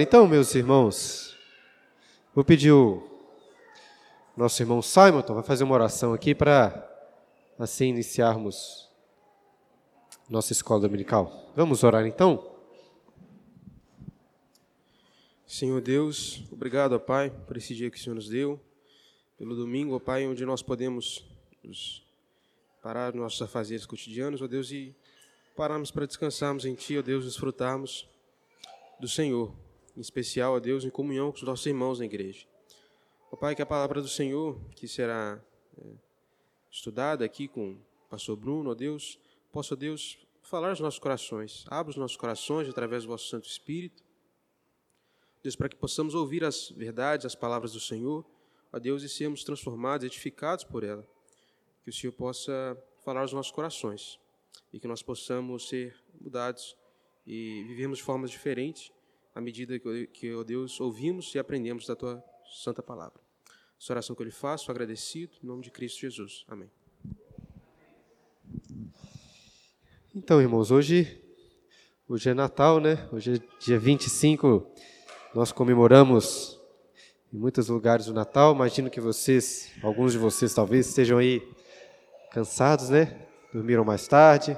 Então, 0.00 0.26
meus 0.26 0.54
irmãos, 0.54 1.36
vou 2.34 2.44
pedir 2.44 2.72
o 2.72 3.02
nosso 4.36 4.62
irmão 4.62 4.80
Simon 4.80 5.22
vai 5.22 5.42
fazer 5.42 5.64
uma 5.64 5.74
oração 5.74 6.14
aqui 6.14 6.34
para 6.34 6.88
assim 7.58 7.88
iniciarmos 7.88 8.90
nossa 10.28 10.52
escola 10.52 10.80
dominical. 10.80 11.52
Vamos 11.54 11.84
orar 11.84 12.06
então? 12.06 12.50
Senhor 15.46 15.80
Deus, 15.82 16.42
obrigado, 16.50 16.94
ó 16.94 16.98
Pai, 16.98 17.28
por 17.46 17.58
esse 17.58 17.74
dia 17.74 17.90
que 17.90 17.98
o 17.98 18.00
Senhor 18.00 18.14
nos 18.14 18.28
deu, 18.28 18.58
pelo 19.36 19.54
domingo, 19.54 19.94
ó 19.94 19.98
Pai, 19.98 20.26
onde 20.26 20.46
nós 20.46 20.62
podemos 20.62 21.26
parar 22.82 23.12
nossos 23.14 23.42
afazeres 23.42 23.84
cotidianos, 23.84 24.40
ó 24.40 24.46
Deus, 24.46 24.70
e 24.70 24.94
pararmos 25.54 25.90
para 25.90 26.06
descansarmos 26.06 26.64
em 26.64 26.74
Ti, 26.74 26.98
ó 26.98 27.02
Deus, 27.02 27.26
desfrutarmos 27.26 28.08
do 28.98 29.06
Senhor, 29.06 29.52
em 29.96 30.00
especial, 30.00 30.54
ó 30.54 30.60
Deus, 30.60 30.84
em 30.84 30.90
comunhão 30.90 31.30
com 31.30 31.36
os 31.36 31.42
nossos 31.42 31.66
irmãos 31.66 31.98
na 31.98 32.04
igreja. 32.04 32.46
Ó 33.30 33.36
Pai, 33.36 33.54
que 33.54 33.62
a 33.62 33.66
palavra 33.66 34.00
do 34.00 34.08
Senhor, 34.08 34.60
que 34.74 34.88
será 34.88 35.42
é, 35.78 35.94
estudada 36.70 37.24
aqui 37.24 37.48
com 37.48 37.72
o 37.72 38.08
pastor 38.08 38.36
Bruno, 38.36 38.70
ó 38.70 38.74
Deus, 38.74 39.18
possa, 39.50 39.76
Deus, 39.76 40.18
falar 40.42 40.70
aos 40.70 40.80
nossos 40.80 40.98
corações, 40.98 41.64
abra 41.68 41.90
os 41.90 41.96
nossos 41.96 42.16
corações 42.16 42.68
através 42.68 43.04
do 43.04 43.08
vosso 43.08 43.28
Santo 43.28 43.48
Espírito, 43.48 44.02
Deus, 45.42 45.56
para 45.56 45.68
que 45.68 45.76
possamos 45.76 46.14
ouvir 46.14 46.44
as 46.44 46.70
verdades, 46.70 47.26
as 47.26 47.34
palavras 47.34 47.72
do 47.72 47.80
Senhor, 47.80 48.24
ó 48.72 48.78
Deus, 48.78 49.02
e 49.02 49.08
sermos 49.08 49.42
transformados, 49.42 50.06
edificados 50.06 50.64
por 50.64 50.84
ela. 50.84 51.06
Que 51.82 51.90
o 51.90 51.92
Senhor 51.92 52.12
possa 52.12 52.80
falar 53.04 53.22
aos 53.22 53.32
nossos 53.32 53.50
corações 53.50 54.20
e 54.72 54.78
que 54.78 54.86
nós 54.86 55.02
possamos 55.02 55.68
ser 55.68 55.96
mudados 56.20 56.76
e 57.26 57.64
vivermos 57.64 57.98
de 57.98 58.04
formas 58.04 58.30
diferentes 58.30 58.92
à 59.34 59.40
medida 59.40 59.78
que, 59.78 60.34
ó 60.34 60.42
Deus, 60.42 60.80
ouvimos 60.80 61.34
e 61.34 61.38
aprendemos 61.38 61.86
da 61.86 61.96
Tua 61.96 62.22
Santa 62.62 62.82
Palavra. 62.82 63.20
Essa 63.80 63.92
oração 63.92 64.14
que 64.14 64.22
eu 64.22 64.26
lhe 64.26 64.32
faço, 64.32 64.70
agradecido, 64.70 65.32
em 65.42 65.46
nome 65.46 65.62
de 65.62 65.70
Cristo 65.70 66.00
Jesus. 66.00 66.44
Amém. 66.46 66.70
Então, 70.14 70.40
irmãos, 70.40 70.70
hoje, 70.70 71.20
hoje 72.08 72.30
é 72.30 72.34
Natal, 72.34 72.80
né? 72.80 73.08
Hoje 73.12 73.36
é 73.36 73.58
dia 73.58 73.78
25 73.78 74.70
nós 75.34 75.50
comemoramos 75.50 76.60
em 77.32 77.38
muitos 77.38 77.68
lugares 77.68 78.06
o 78.06 78.12
Natal. 78.12 78.54
Imagino 78.54 78.90
que 78.90 79.00
vocês, 79.00 79.72
alguns 79.82 80.12
de 80.12 80.18
vocês 80.18 80.52
talvez, 80.52 80.88
estejam 80.88 81.16
aí 81.16 81.42
cansados, 82.30 82.90
né? 82.90 83.26
Dormiram 83.50 83.82
mais 83.82 84.06
tarde, 84.06 84.54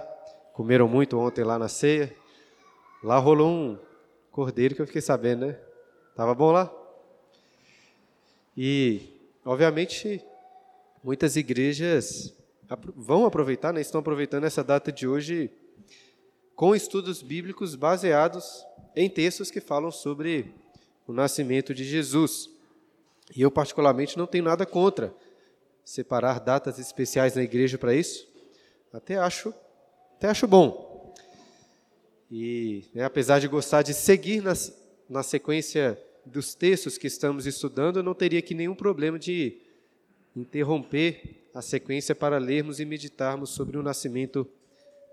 comeram 0.52 0.89
muito 0.89 1.17
ontem 1.17 1.45
lá 1.45 1.61
na 1.61 1.69
ceia. 1.69 2.12
Lá 3.05 3.19
rolou 3.19 3.48
um 3.48 3.78
cordeiro 4.35 4.75
que 4.75 4.83
eu 4.83 4.87
fiquei 4.87 5.01
sabendo, 5.01 5.47
né? 5.47 5.57
Tava 6.17 6.35
bom 6.35 6.51
lá? 6.51 6.73
E, 8.57 9.01
obviamente, 9.45 10.21
muitas 11.05 11.37
igrejas 11.37 12.35
vão 12.97 13.27
aproveitar, 13.27 13.73
né? 13.73 13.81
estão 13.81 14.01
aproveitando 14.01 14.43
essa 14.43 14.65
data 14.65 14.91
de 14.91 15.07
hoje 15.07 15.53
com 16.57 16.75
estudos 16.75 17.23
bíblicos 17.23 17.77
baseados 17.77 18.67
em 18.97 19.09
textos 19.09 19.53
que 19.53 19.61
falam 19.61 19.93
sobre 19.93 20.53
o 21.07 21.13
nascimento 21.13 21.73
de 21.73 21.85
Jesus. 21.85 22.51
E 23.37 23.41
eu, 23.41 23.53
particularmente, 23.53 24.19
não 24.19 24.27
tenho 24.27 24.45
nada 24.45 24.67
contra 24.67 25.15
separar 25.85 26.41
datas 26.41 26.81
especiais 26.81 27.37
na 27.37 27.43
igreja 27.43 27.79
para 27.79 27.95
isso. 27.95 28.27
Até 28.93 29.17
acho, 29.17 29.55
até 30.17 30.29
acho 30.29 30.48
bom. 30.48 30.94
E 32.37 32.85
né, 32.93 33.05
apesar 33.05 33.39
de 33.39 33.47
gostar 33.47 33.83
de 33.83 33.95
seguir 33.95 34.43
nas, 34.43 34.77
na 35.08 35.23
sequência 35.23 35.97
dos 36.27 36.53
textos 36.53 36.98
que 36.98 37.07
estamos 37.07 37.47
estudando, 37.47 37.98
eu 37.98 38.03
não 38.03 38.14
teria 38.14 38.41
aqui 38.41 38.55
nenhum 38.55 38.75
problema 38.75 39.19
de 39.19 39.61
interromper 40.35 41.47
a 41.55 41.63
sequência 41.63 42.13
para 42.13 42.39
lermos 42.39 42.81
e 42.81 42.85
meditarmos 42.85 43.51
sobre 43.51 43.79
o 43.79 43.83
nascimento 43.85 44.45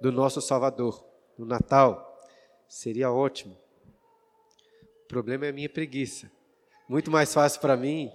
do 0.01 0.11
nosso 0.11 0.41
Salvador, 0.41 1.05
no 1.37 1.45
Natal. 1.45 2.19
Seria 2.67 3.11
ótimo 3.11 3.55
problema 5.11 5.45
é 5.45 5.49
a 5.49 5.53
minha 5.53 5.67
preguiça. 5.67 6.31
Muito 6.87 7.11
mais 7.11 7.33
fácil 7.33 7.59
para 7.59 7.75
mim 7.75 8.09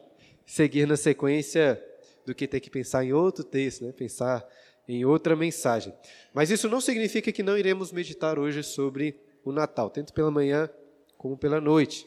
seguir 0.47 0.87
na 0.87 0.97
sequência 0.97 1.79
do 2.25 2.35
que 2.35 2.49
ter 2.49 2.59
que 2.59 2.71
pensar 2.71 3.05
em 3.05 3.13
outro 3.13 3.45
texto, 3.45 3.85
né? 3.85 3.93
pensar 3.93 4.43
em 4.89 5.05
outra 5.05 5.35
mensagem. 5.35 5.93
Mas 6.33 6.51
isso 6.51 6.69
não 6.69 6.81
significa 6.81 7.33
que 7.33 7.43
não 7.43 7.57
iremos 7.57 7.93
meditar 7.93 8.39
hoje 8.39 8.63
sobre 8.63 9.19
o 9.45 9.53
Natal, 9.53 9.91
tanto 9.91 10.13
pela 10.13 10.31
manhã 10.31 10.69
como 11.17 11.37
pela 11.37 11.61
noite. 11.61 12.07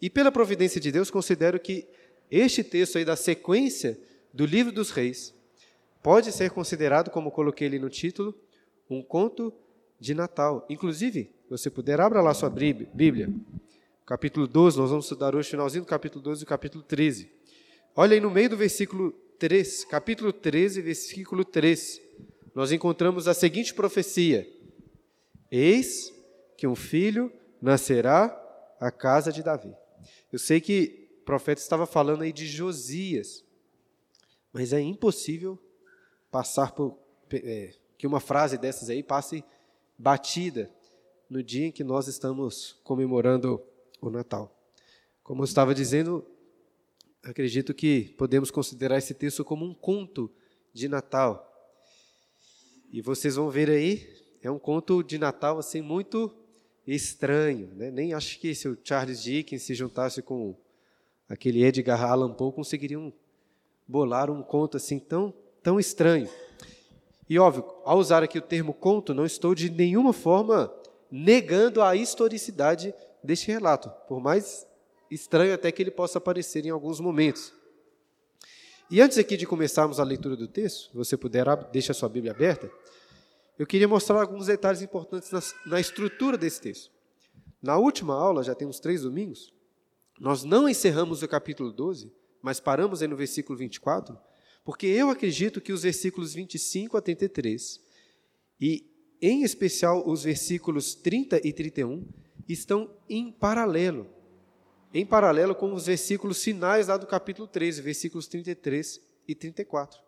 E 0.00 0.08
pela 0.08 0.32
providência 0.32 0.80
de 0.80 0.90
Deus, 0.92 1.10
considero 1.10 1.58
que 1.58 1.86
este 2.30 2.62
texto 2.62 2.98
aí 2.98 3.04
da 3.04 3.16
sequência 3.16 3.98
do 4.32 4.44
livro 4.44 4.72
dos 4.72 4.90
reis 4.90 5.34
pode 6.02 6.32
ser 6.32 6.50
considerado, 6.50 7.10
como 7.10 7.30
coloquei 7.30 7.66
ali 7.66 7.78
no 7.78 7.90
título, 7.90 8.34
um 8.88 9.02
conto 9.02 9.52
de 9.98 10.14
Natal. 10.14 10.66
Inclusive, 10.68 11.30
você 11.50 11.70
puder, 11.70 12.00
abra 12.00 12.20
lá 12.20 12.32
sua 12.34 12.50
Bíblia 12.50 13.32
capítulo 14.08 14.48
12, 14.48 14.78
nós 14.78 14.88
vamos 14.88 15.04
estudar 15.04 15.34
hoje, 15.34 15.50
finalzinho 15.50 15.84
do 15.84 15.86
capítulo 15.86 16.24
12 16.24 16.42
e 16.42 16.46
capítulo 16.46 16.82
13. 16.82 17.30
Olha 17.94 18.14
aí 18.14 18.20
no 18.20 18.30
meio 18.30 18.48
do 18.48 18.56
versículo 18.56 19.14
3, 19.38 19.84
capítulo 19.84 20.32
13, 20.32 20.82
versículo 20.82 21.44
3, 21.44 22.00
nós 22.54 22.72
encontramos 22.72 23.28
a 23.28 23.34
seguinte 23.34 23.72
profecia: 23.72 24.48
Eis 25.50 26.12
que 26.56 26.66
um 26.66 26.74
filho 26.74 27.32
nascerá 27.62 28.34
à 28.80 28.90
casa 28.90 29.32
de 29.32 29.42
Davi. 29.42 29.72
Eu 30.32 30.40
sei 30.40 30.60
que 30.60 31.08
o 31.20 31.24
profeta 31.24 31.60
estava 31.60 31.86
falando 31.86 32.22
aí 32.22 32.32
de 32.32 32.46
Josias, 32.46 33.44
mas 34.52 34.72
é 34.72 34.80
impossível 34.80 35.56
passar 36.32 36.72
por 36.72 36.98
é, 37.32 37.74
que 37.96 38.08
uma 38.08 38.18
frase 38.18 38.58
dessas 38.58 38.90
aí 38.90 39.04
passe 39.04 39.44
batida 39.96 40.68
no 41.30 41.42
dia 41.44 41.66
em 41.66 41.72
que 41.72 41.84
nós 41.84 42.08
estamos 42.08 42.80
comemorando 42.82 43.62
o 44.00 44.10
Natal. 44.10 44.52
Como 45.22 45.42
eu 45.42 45.44
estava 45.44 45.74
dizendo, 45.74 46.26
acredito 47.22 47.74
que 47.74 48.14
podemos 48.16 48.50
considerar 48.50 48.98
esse 48.98 49.14
texto 49.14 49.44
como 49.44 49.64
um 49.64 49.74
conto 49.74 50.30
de 50.72 50.88
Natal. 50.88 51.44
E 52.90 53.00
vocês 53.02 53.36
vão 53.36 53.50
ver 53.50 53.68
aí, 53.70 54.06
é 54.42 54.50
um 54.50 54.58
conto 54.58 55.02
de 55.02 55.18
Natal 55.18 55.58
assim 55.58 55.80
muito 55.80 56.34
estranho, 56.86 57.74
né? 57.74 57.90
Nem 57.90 58.14
acho 58.14 58.38
que 58.40 58.54
se 58.54 58.68
o 58.68 58.78
Charles 58.82 59.22
Dickens 59.22 59.62
se 59.62 59.74
juntasse 59.74 60.22
com 60.22 60.56
aquele 61.28 61.62
Edgar 61.62 62.02
Allan 62.02 62.32
Poe 62.32 62.52
conseguiriam 62.52 63.12
bolar 63.86 64.30
um 64.30 64.42
conto 64.42 64.76
assim 64.76 64.98
tão 64.98 65.34
tão 65.62 65.78
estranho. 65.78 66.28
E 67.28 67.38
óbvio, 67.38 67.64
ao 67.84 67.98
usar 67.98 68.22
aqui 68.22 68.38
o 68.38 68.42
termo 68.42 68.72
conto, 68.72 69.12
não 69.12 69.26
estou 69.26 69.54
de 69.54 69.68
nenhuma 69.68 70.14
forma 70.14 70.72
negando 71.10 71.82
a 71.82 71.94
historicidade 71.94 72.94
deste 73.22 73.48
relato, 73.48 73.90
por 74.06 74.20
mais 74.20 74.66
estranho 75.10 75.54
até 75.54 75.70
que 75.72 75.82
ele 75.82 75.90
possa 75.90 76.20
parecer 76.20 76.64
em 76.66 76.70
alguns 76.70 77.00
momentos. 77.00 77.52
E 78.90 79.00
antes 79.00 79.18
aqui 79.18 79.36
de 79.36 79.46
começarmos 79.46 80.00
a 80.00 80.04
leitura 80.04 80.36
do 80.36 80.48
texto, 80.48 80.90
você 80.94 81.16
puder, 81.16 81.44
deixa 81.70 81.92
a 81.92 81.94
sua 81.94 82.08
Bíblia 82.08 82.32
aberta, 82.32 82.70
eu 83.58 83.66
queria 83.66 83.88
mostrar 83.88 84.20
alguns 84.20 84.46
detalhes 84.46 84.80
importantes 84.80 85.30
na, 85.30 85.40
na 85.66 85.80
estrutura 85.80 86.38
desse 86.38 86.60
texto. 86.60 86.90
Na 87.60 87.76
última 87.76 88.14
aula, 88.14 88.42
já 88.42 88.54
temos 88.54 88.78
três 88.78 89.02
domingos, 89.02 89.52
nós 90.18 90.42
não 90.42 90.68
encerramos 90.68 91.22
o 91.22 91.28
capítulo 91.28 91.72
12, 91.72 92.12
mas 92.40 92.60
paramos 92.60 93.02
aí 93.02 93.08
no 93.08 93.16
versículo 93.16 93.58
24, 93.58 94.18
porque 94.64 94.86
eu 94.86 95.10
acredito 95.10 95.60
que 95.60 95.72
os 95.72 95.82
versículos 95.82 96.34
25 96.34 96.96
a 96.96 97.00
33, 97.00 97.80
e 98.60 98.84
em 99.20 99.42
especial 99.42 100.08
os 100.08 100.22
versículos 100.22 100.94
30 100.94 101.40
e 101.46 101.52
31, 101.52 102.06
estão 102.48 102.90
em 103.08 103.30
paralelo. 103.30 104.06
Em 104.92 105.04
paralelo 105.04 105.54
com 105.54 105.72
os 105.74 105.86
versículos 105.86 106.42
finais 106.42 106.88
lá 106.88 106.96
do 106.96 107.06
capítulo 107.06 107.46
13, 107.46 107.82
versículos 107.82 108.26
33 108.26 109.00
e 109.26 109.34
34, 109.34 110.00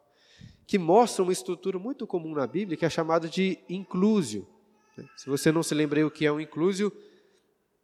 que 0.66 0.78
mostram 0.78 1.26
uma 1.26 1.32
estrutura 1.32 1.78
muito 1.78 2.06
comum 2.06 2.34
na 2.34 2.46
Bíblia, 2.46 2.78
que 2.78 2.86
é 2.86 2.90
chamada 2.90 3.28
de 3.28 3.58
inclusio. 3.68 4.48
Se 5.16 5.28
você 5.28 5.52
não 5.52 5.62
se 5.62 5.74
lembra 5.74 6.06
o 6.06 6.10
que 6.10 6.24
é 6.24 6.32
um 6.32 6.40
inclusio, 6.40 6.92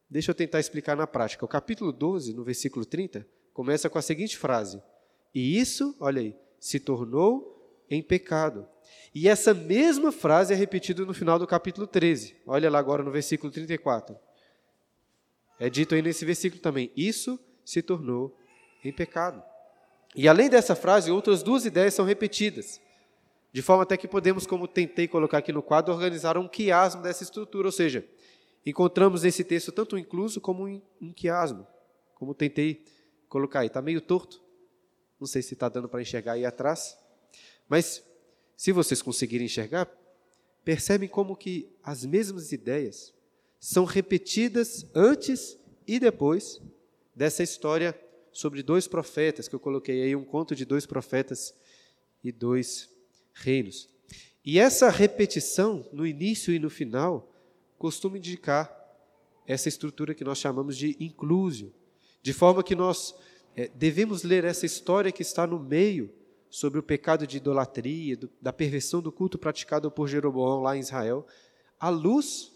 deixa 0.09 0.31
eu 0.31 0.35
tentar 0.35 0.59
explicar 0.59 0.97
na 0.97 1.07
prática. 1.07 1.45
O 1.45 1.49
capítulo 1.49 1.93
12, 1.93 2.33
no 2.33 2.45
versículo 2.45 2.85
30, 2.85 3.27
começa 3.53 3.91
com 3.91 3.99
a 3.99 4.03
seguinte 4.03 4.37
frase: 4.37 4.83
E 5.35 5.59
isso, 5.59 5.95
olha 6.01 6.21
aí, 6.21 6.35
se 6.59 6.81
tornou 6.81 7.85
em 7.91 8.03
pecado. 8.03 8.67
E 9.15 9.29
essa 9.29 9.53
mesma 9.55 10.11
frase 10.13 10.53
é 10.53 10.57
repetida 10.57 11.05
no 11.05 11.15
final 11.15 11.39
do 11.39 11.47
capítulo 11.47 11.87
13. 11.87 12.37
Olha 12.47 12.71
lá 12.71 12.79
agora 12.79 13.03
no 13.03 13.11
versículo 13.11 13.53
34. 13.53 14.17
É 15.59 15.71
dito 15.71 15.95
aí 15.95 16.03
nesse 16.03 16.25
versículo 16.25 16.61
também: 16.61 16.91
Isso 16.97 17.39
se 17.65 17.83
tornou 17.83 18.37
em 18.85 18.93
pecado. 18.93 19.43
E 20.15 20.29
além 20.29 20.49
dessa 20.49 20.75
frase, 20.75 21.11
outras 21.11 21.43
duas 21.43 21.65
ideias 21.65 21.95
são 21.95 22.05
repetidas, 22.05 22.81
de 23.53 23.61
forma 23.61 23.83
até 23.83 23.97
que 23.97 24.09
podemos, 24.09 24.47
como 24.47 24.67
tentei 24.67 25.07
colocar 25.07 25.39
aqui 25.39 25.53
no 25.53 25.63
quadro, 25.63 25.93
organizar 25.93 26.39
um 26.39 26.49
quiasmo 26.49 27.03
dessa 27.03 27.23
estrutura, 27.23 27.69
ou 27.69 27.73
seja, 27.73 28.07
encontramos 28.65 29.23
nesse 29.23 29.45
texto 29.45 29.73
tanto 29.73 29.97
um 29.97 29.99
incluso 29.99 30.41
como 30.41 30.65
um 31.01 31.13
quiasmo, 31.13 31.67
como 32.15 32.35
tentei 32.35 32.83
colocar 33.29 33.61
aí. 33.61 33.67
Está 33.67 33.83
meio 33.83 34.01
torto, 34.01 34.41
não 35.21 35.27
sei 35.27 35.43
se 35.43 35.55
está 35.55 35.69
dando 35.69 35.89
para 35.89 36.01
enxergar 36.01 36.33
aí 36.33 36.47
atrás, 36.47 36.99
mas 37.69 38.03
se 38.57 38.73
vocês 38.73 39.03
conseguirem 39.03 39.47
enxergar, 39.47 39.91
percebem 40.65 41.09
como 41.09 41.37
que 41.37 41.71
as 41.83 42.05
mesmas 42.07 42.53
ideias 42.53 43.13
são 43.59 43.85
repetidas 43.85 44.87
antes 44.95 45.59
e 45.87 45.99
depois 45.99 46.61
dessa 47.15 47.43
história 47.43 47.99
sobre 48.33 48.63
dois 48.63 48.87
profetas, 48.87 49.49
que 49.49 49.55
eu 49.55 49.61
coloquei 49.61 50.03
aí 50.03 50.15
um 50.15 50.25
conto 50.25 50.55
de 50.55 50.65
dois 50.65 50.85
profetas 50.85 51.55
e 52.23 52.31
dois 52.31 52.91
reinos. 53.33 53.89
E 54.45 54.59
essa 54.59 54.91
repetição, 54.91 55.89
no 55.93 56.07
início 56.07 56.53
e 56.53 56.59
no 56.59 56.69
final, 56.69 57.33
costuma 57.79 58.19
indicar 58.19 58.73
essa 59.47 59.69
estrutura 59.69 60.15
que 60.15 60.25
nós 60.25 60.39
chamamos 60.39 60.77
de 60.77 60.97
inclusio, 61.01 61.73
de 62.23 62.33
forma 62.33 62.63
que 62.63 62.75
nós 62.75 63.15
é, 63.57 63.69
devemos 63.75 64.23
ler 64.23 64.45
essa 64.45 64.67
história 64.67 65.11
que 65.11 65.23
está 65.23 65.47
no 65.47 65.59
meio 65.59 66.13
sobre 66.51 66.79
o 66.79 66.83
pecado 66.83 67.27
de 67.27 67.39
idolatria, 67.39 68.17
do, 68.17 68.31
da 68.41 68.53
perversão 68.53 69.01
do 69.01 69.11
culto 69.11 69.39
praticado 69.39 69.91
por 69.91 70.09
Jeroboão 70.09 70.61
lá 70.61 70.77
em 70.77 70.81
Israel, 70.81 71.27
à 71.79 71.89
luz 71.89 72.53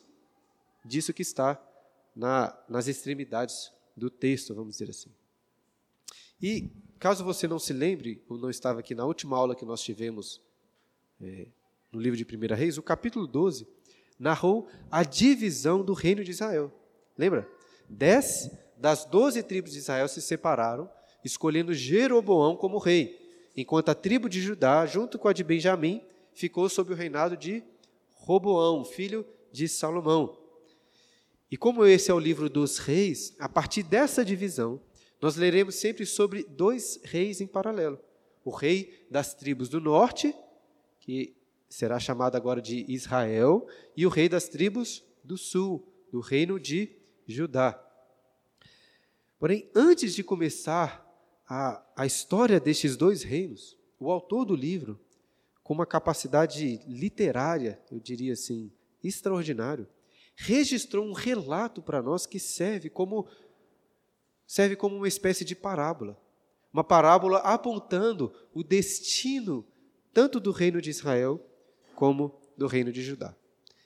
disso 0.84 1.12
que 1.12 1.22
está 1.22 1.60
na, 2.14 2.56
nas 2.68 2.86
extremidades 2.88 3.72
do 3.96 4.10
texto, 4.10 4.54
vamos 4.54 4.72
dizer 4.72 4.90
assim. 4.90 5.10
E, 6.40 6.70
caso 6.98 7.24
você 7.24 7.46
não 7.46 7.58
se 7.58 7.72
lembre, 7.72 8.22
ou 8.28 8.38
não 8.38 8.50
estava 8.50 8.80
aqui 8.80 8.94
na 8.94 9.04
última 9.04 9.36
aula 9.36 9.54
que 9.54 9.64
nós 9.64 9.82
tivemos 9.82 10.40
é, 11.20 11.48
no 11.92 12.00
livro 12.00 12.16
de 12.16 12.24
1 12.24 12.54
Reis, 12.54 12.78
o 12.78 12.82
capítulo 12.82 13.26
12 13.26 13.66
narrou 14.18 14.68
a 14.90 15.02
divisão 15.02 15.84
do 15.84 15.92
reino 15.92 16.24
de 16.24 16.30
Israel. 16.30 16.72
Lembra? 17.16 17.48
Dez 17.88 18.50
das 18.76 19.04
doze 19.04 19.42
tribos 19.42 19.72
de 19.72 19.78
Israel 19.78 20.08
se 20.08 20.22
separaram, 20.22 20.90
escolhendo 21.22 21.74
Jeroboão 21.74 22.56
como 22.56 22.78
rei, 22.78 23.18
enquanto 23.54 23.90
a 23.90 23.94
tribo 23.94 24.28
de 24.28 24.40
Judá, 24.40 24.86
junto 24.86 25.18
com 25.18 25.28
a 25.28 25.32
de 25.32 25.44
Benjamim, 25.44 26.02
ficou 26.32 26.68
sob 26.68 26.92
o 26.92 26.96
reinado 26.96 27.36
de 27.36 27.62
Roboão, 28.14 28.84
filho 28.84 29.26
de 29.52 29.68
Salomão. 29.68 30.39
E 31.50 31.56
como 31.56 31.84
esse 31.84 32.10
é 32.10 32.14
o 32.14 32.18
livro 32.18 32.48
dos 32.48 32.78
reis, 32.78 33.34
a 33.38 33.48
partir 33.48 33.82
dessa 33.82 34.24
divisão, 34.24 34.80
nós 35.20 35.36
leremos 35.36 35.74
sempre 35.74 36.06
sobre 36.06 36.44
dois 36.44 37.00
reis 37.02 37.40
em 37.40 37.46
paralelo. 37.46 37.98
O 38.44 38.50
rei 38.50 39.04
das 39.10 39.34
tribos 39.34 39.68
do 39.68 39.80
norte, 39.80 40.34
que 41.00 41.34
será 41.68 41.98
chamado 41.98 42.36
agora 42.36 42.62
de 42.62 42.84
Israel, 42.88 43.66
e 43.96 44.06
o 44.06 44.08
rei 44.08 44.28
das 44.28 44.48
tribos 44.48 45.04
do 45.24 45.36
sul, 45.36 45.86
do 46.10 46.20
reino 46.20 46.58
de 46.58 46.96
Judá. 47.26 47.78
Porém, 49.38 49.68
antes 49.74 50.14
de 50.14 50.22
começar 50.22 51.06
a, 51.48 51.82
a 51.96 52.06
história 52.06 52.60
destes 52.60 52.96
dois 52.96 53.22
reinos, 53.22 53.76
o 53.98 54.10
autor 54.10 54.44
do 54.44 54.54
livro, 54.54 54.98
com 55.62 55.74
uma 55.74 55.86
capacidade 55.86 56.80
literária, 56.86 57.80
eu 57.90 57.98
diria 57.98 58.32
assim, 58.32 58.72
extraordinário, 59.02 59.86
registrou 60.42 61.04
um 61.04 61.12
relato 61.12 61.82
para 61.82 62.02
nós 62.02 62.26
que 62.26 62.38
serve 62.38 62.88
como 62.88 63.28
serve 64.46 64.74
como 64.74 64.96
uma 64.96 65.06
espécie 65.06 65.44
de 65.44 65.54
parábola. 65.54 66.18
Uma 66.72 66.82
parábola 66.82 67.38
apontando 67.38 68.32
o 68.54 68.64
destino 68.64 69.66
tanto 70.12 70.40
do 70.40 70.50
reino 70.50 70.80
de 70.80 70.90
Israel 70.90 71.44
como 71.94 72.40
do 72.56 72.66
reino 72.66 72.90
de 72.90 73.02
Judá. 73.02 73.36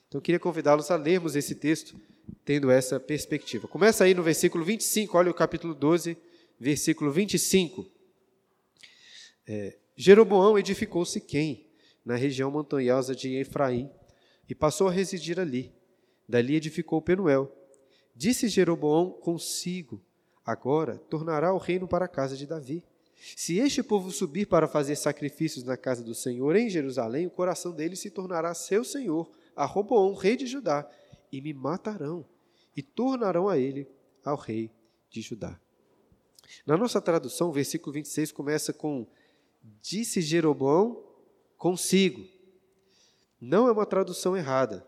Então 0.09 0.19
eu 0.19 0.23
queria 0.23 0.39
convidá-los 0.39 0.91
a 0.91 0.97
lermos 0.97 1.35
esse 1.35 1.55
texto 1.55 2.01
tendo 2.45 2.71
essa 2.71 3.01
perspectiva. 3.01 3.67
Começa 3.67 4.05
aí 4.05 4.15
no 4.15 4.23
versículo 4.23 4.65
25, 4.65 5.19
olha 5.19 5.31
o 5.31 5.35
capítulo 5.35 5.75
12, 5.75 6.17
versículo 6.59 7.11
25. 7.11 7.91
É, 9.47 9.77
Jeroboão 9.97 10.59
edificou 10.59 11.05
Siquém, 11.05 11.67
na 12.05 12.17
região 12.17 12.51
montanhosa 12.51 13.15
de 13.15 13.35
Efraim, 13.35 13.91
e 14.49 14.55
passou 14.55 14.89
a 14.89 14.93
residir 14.93 15.41
ali. 15.41 15.75
Dali 16.29 16.57
edificou 16.57 17.01
Penuel. 17.03 17.51
Disse 18.15 18.49
Jeroboão 18.49 19.11
consigo: 19.11 20.01
Agora 20.45 20.99
tornará 21.11 21.53
o 21.53 21.59
reino 21.59 21.89
para 21.89 22.05
a 22.05 22.09
casa 22.09 22.37
de 22.37 22.47
Davi. 22.47 22.83
Se 23.37 23.59
este 23.59 23.83
povo 23.83 24.11
subir 24.11 24.47
para 24.47 24.69
fazer 24.69 24.97
sacrifícios 24.97 25.65
na 25.65 25.77
casa 25.77 26.03
do 26.03 26.15
Senhor 26.15 26.55
em 26.57 26.69
Jerusalém, 26.69 27.27
o 27.27 27.31
coração 27.31 27.73
dele 27.73 27.97
se 27.97 28.11
tornará 28.11 28.53
seu 28.53 28.85
senhor, 28.85 29.31
a 29.57 29.65
Roboão, 29.65 30.13
rei 30.13 30.37
de 30.37 30.47
Judá, 30.47 30.89
e 31.33 31.41
me 31.41 31.55
matarão, 31.55 32.27
e 32.77 32.83
tornarão 32.83 33.49
a 33.49 33.57
ele 33.57 33.89
ao 34.23 34.37
rei 34.37 34.71
de 35.09 35.23
Judá. 35.23 35.59
Na 36.67 36.77
nossa 36.77 37.01
tradução, 37.01 37.49
o 37.49 37.53
versículo 37.53 37.95
26 37.95 38.31
começa 38.33 38.73
com: 38.73 39.07
Disse 39.81 40.21
Jeroboão 40.21 41.03
consigo. 41.57 42.23
Não 43.41 43.69
é 43.69 43.73
uma 43.73 43.87
tradução 43.87 44.37
errada, 44.37 44.87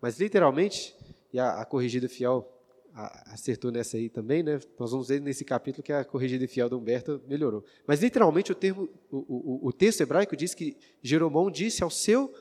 mas 0.00 0.18
literalmente, 0.18 0.94
e 1.32 1.38
a, 1.38 1.60
a 1.60 1.64
corrigida 1.64 2.08
fiel 2.08 2.52
a, 2.94 3.34
acertou 3.34 3.70
nessa 3.70 3.96
aí 3.96 4.08
também, 4.08 4.42
né? 4.42 4.58
Nós 4.78 4.90
vamos 4.90 5.08
ver 5.08 5.20
nesse 5.20 5.44
capítulo 5.44 5.82
que 5.82 5.92
a 5.92 6.04
corrigida 6.04 6.48
fiel 6.48 6.68
do 6.68 6.78
Humberto 6.78 7.20
melhorou. 7.28 7.64
Mas 7.86 8.02
literalmente 8.02 8.50
o 8.50 8.54
termo, 8.54 8.88
o, 9.10 9.18
o, 9.18 9.68
o 9.68 9.72
texto 9.72 10.00
hebraico 10.00 10.34
diz 10.34 10.54
que 10.54 10.76
Jeroboão 11.02 11.50
disse 11.50 11.82
ao 11.82 11.90
seu 11.90 12.32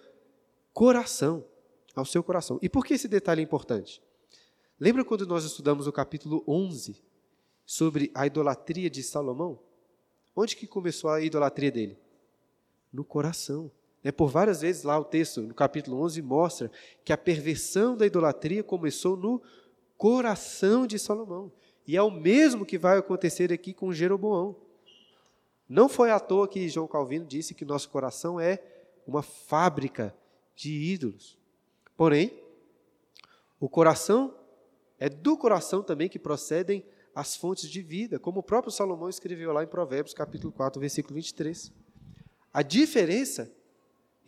coração, 0.73 1.45
ao 1.93 2.05
seu 2.05 2.23
coração. 2.23 2.57
E 2.61 2.69
por 2.69 2.85
que 2.85 2.93
esse 2.93 3.07
detalhe 3.07 3.41
é 3.41 3.43
importante? 3.43 4.01
Lembra 4.79 5.03
quando 5.05 5.25
nós 5.25 5.43
estudamos 5.45 5.87
o 5.87 5.91
capítulo 5.91 6.43
11 6.47 7.01
sobre 7.65 8.11
a 8.13 8.25
idolatria 8.25 8.89
de 8.89 9.03
Salomão? 9.03 9.59
Onde 10.35 10.55
que 10.55 10.67
começou 10.67 11.09
a 11.09 11.21
idolatria 11.21 11.71
dele? 11.71 11.97
No 12.91 13.03
coração. 13.03 13.71
É, 14.05 14.11
por 14.11 14.29
várias 14.29 14.61
vezes 14.61 14.83
lá 14.83 14.99
o 14.99 15.03
texto, 15.03 15.41
no 15.41 15.55
capítulo 15.55 15.99
11, 16.03 16.21
mostra 16.21 16.71
que 17.03 17.11
a 17.11 17.17
perversão 17.17 17.97
da 17.97 18.05
idolatria 18.05 18.63
começou 18.63 19.17
no 19.17 19.41
coração 19.97 20.85
de 20.85 20.99
Salomão. 20.99 21.51
E 21.87 21.97
é 21.97 22.03
o 22.03 22.11
mesmo 22.11 22.67
que 22.67 22.77
vai 22.77 22.99
acontecer 22.99 23.51
aqui 23.51 23.73
com 23.73 23.91
Jeroboão. 23.91 24.55
Não 25.67 25.89
foi 25.89 26.11
à 26.11 26.19
toa 26.19 26.47
que 26.47 26.69
João 26.69 26.87
Calvino 26.87 27.25
disse 27.25 27.55
que 27.55 27.65
nosso 27.65 27.89
coração 27.89 28.39
é 28.39 28.61
uma 29.07 29.23
fábrica 29.23 30.15
de 30.55 30.71
ídolos. 30.71 31.35
Porém, 31.97 32.31
o 33.59 33.67
coração 33.67 34.35
é 35.00 35.09
do 35.09 35.35
coração 35.35 35.81
também 35.81 36.07
que 36.07 36.19
procedem 36.19 36.85
as 37.15 37.35
fontes 37.35 37.67
de 37.67 37.81
vida, 37.81 38.19
como 38.19 38.41
o 38.41 38.43
próprio 38.43 38.71
Salomão 38.71 39.09
escreveu 39.09 39.51
lá 39.51 39.63
em 39.63 39.67
Provérbios, 39.67 40.13
capítulo 40.13 40.53
4, 40.53 40.79
versículo 40.79 41.15
23. 41.15 41.74
A 42.53 42.62
diferença 42.62 43.51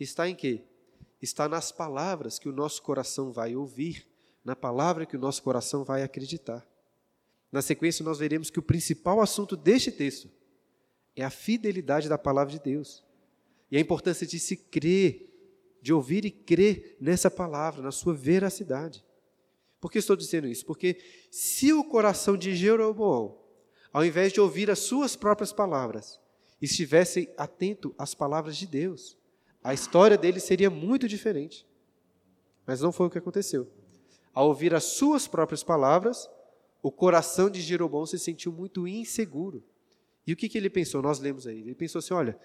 está 0.04 0.28
em 0.28 0.34
quê? 0.34 0.62
Está 1.20 1.48
nas 1.48 1.72
palavras 1.72 2.38
que 2.38 2.48
o 2.48 2.52
nosso 2.52 2.82
coração 2.82 3.32
vai 3.32 3.56
ouvir, 3.56 4.06
na 4.44 4.54
palavra 4.54 5.04
que 5.04 5.16
o 5.16 5.20
nosso 5.20 5.42
coração 5.42 5.84
vai 5.84 6.02
acreditar. 6.02 6.66
Na 7.50 7.60
sequência, 7.60 8.04
nós 8.04 8.18
veremos 8.18 8.50
que 8.50 8.58
o 8.58 8.62
principal 8.62 9.20
assunto 9.20 9.56
deste 9.56 9.90
texto 9.90 10.30
é 11.16 11.24
a 11.24 11.30
fidelidade 11.30 12.08
da 12.08 12.16
palavra 12.16 12.52
de 12.52 12.60
Deus 12.60 13.04
e 13.70 13.76
a 13.76 13.80
importância 13.80 14.26
de 14.26 14.38
se 14.38 14.56
crer, 14.56 15.28
de 15.82 15.92
ouvir 15.92 16.24
e 16.24 16.30
crer 16.30 16.96
nessa 17.00 17.30
palavra, 17.30 17.82
na 17.82 17.90
sua 17.90 18.14
veracidade. 18.14 19.04
Por 19.80 19.90
que 19.90 19.98
estou 19.98 20.16
dizendo 20.16 20.46
isso? 20.46 20.64
Porque 20.64 20.98
se 21.30 21.72
o 21.72 21.84
coração 21.84 22.36
de 22.36 22.54
Jeroboão, 22.54 23.38
ao 23.92 24.04
invés 24.04 24.32
de 24.32 24.40
ouvir 24.40 24.70
as 24.70 24.78
suas 24.78 25.16
próprias 25.16 25.52
palavras, 25.52 26.20
estivesse 26.62 27.28
atento 27.36 27.94
às 27.98 28.14
palavras 28.14 28.56
de 28.56 28.66
Deus, 28.66 29.17
a 29.62 29.74
história 29.74 30.16
dele 30.16 30.40
seria 30.40 30.70
muito 30.70 31.08
diferente. 31.08 31.66
Mas 32.66 32.80
não 32.80 32.92
foi 32.92 33.06
o 33.06 33.10
que 33.10 33.18
aconteceu. 33.18 33.70
Ao 34.32 34.48
ouvir 34.48 34.74
as 34.74 34.84
suas 34.84 35.26
próprias 35.26 35.62
palavras, 35.62 36.28
o 36.82 36.92
coração 36.92 37.50
de 37.50 37.60
Jeroboão 37.60 38.06
se 38.06 38.18
sentiu 38.18 38.52
muito 38.52 38.86
inseguro. 38.86 39.64
E 40.26 40.32
o 40.32 40.36
que, 40.36 40.48
que 40.48 40.58
ele 40.58 40.70
pensou? 40.70 41.02
Nós 41.02 41.18
lemos 41.18 41.46
aí. 41.46 41.60
Ele 41.60 41.74
pensou 41.74 41.98
assim: 41.98 42.14
olha, 42.14 42.38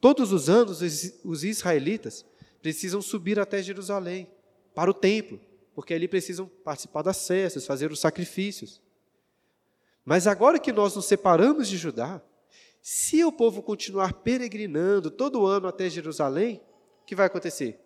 todos 0.00 0.32
os 0.32 0.48
anos 0.48 0.80
os 1.24 1.44
israelitas 1.44 2.24
precisam 2.60 3.00
subir 3.00 3.38
até 3.38 3.62
Jerusalém, 3.62 4.28
para 4.74 4.90
o 4.90 4.94
templo 4.94 5.40
porque 5.74 5.94
ali 5.94 6.08
precisam 6.08 6.46
participar 6.62 7.02
das 7.02 7.26
festas, 7.26 7.66
fazer 7.66 7.90
os 7.90 8.00
sacrifícios. 8.00 8.82
Mas 10.04 10.26
agora 10.26 10.58
que 10.58 10.72
nós 10.72 10.94
nos 10.94 11.06
separamos 11.06 11.68
de 11.68 11.76
Judá, 11.76 12.20
se 12.82 13.24
o 13.24 13.32
povo 13.32 13.62
continuar 13.62 14.14
peregrinando 14.14 15.10
todo 15.10 15.46
ano 15.46 15.68
até 15.68 15.88
Jerusalém, 15.90 16.60
o 17.02 17.04
que 17.04 17.14
vai 17.14 17.26
acontecer? 17.26 17.78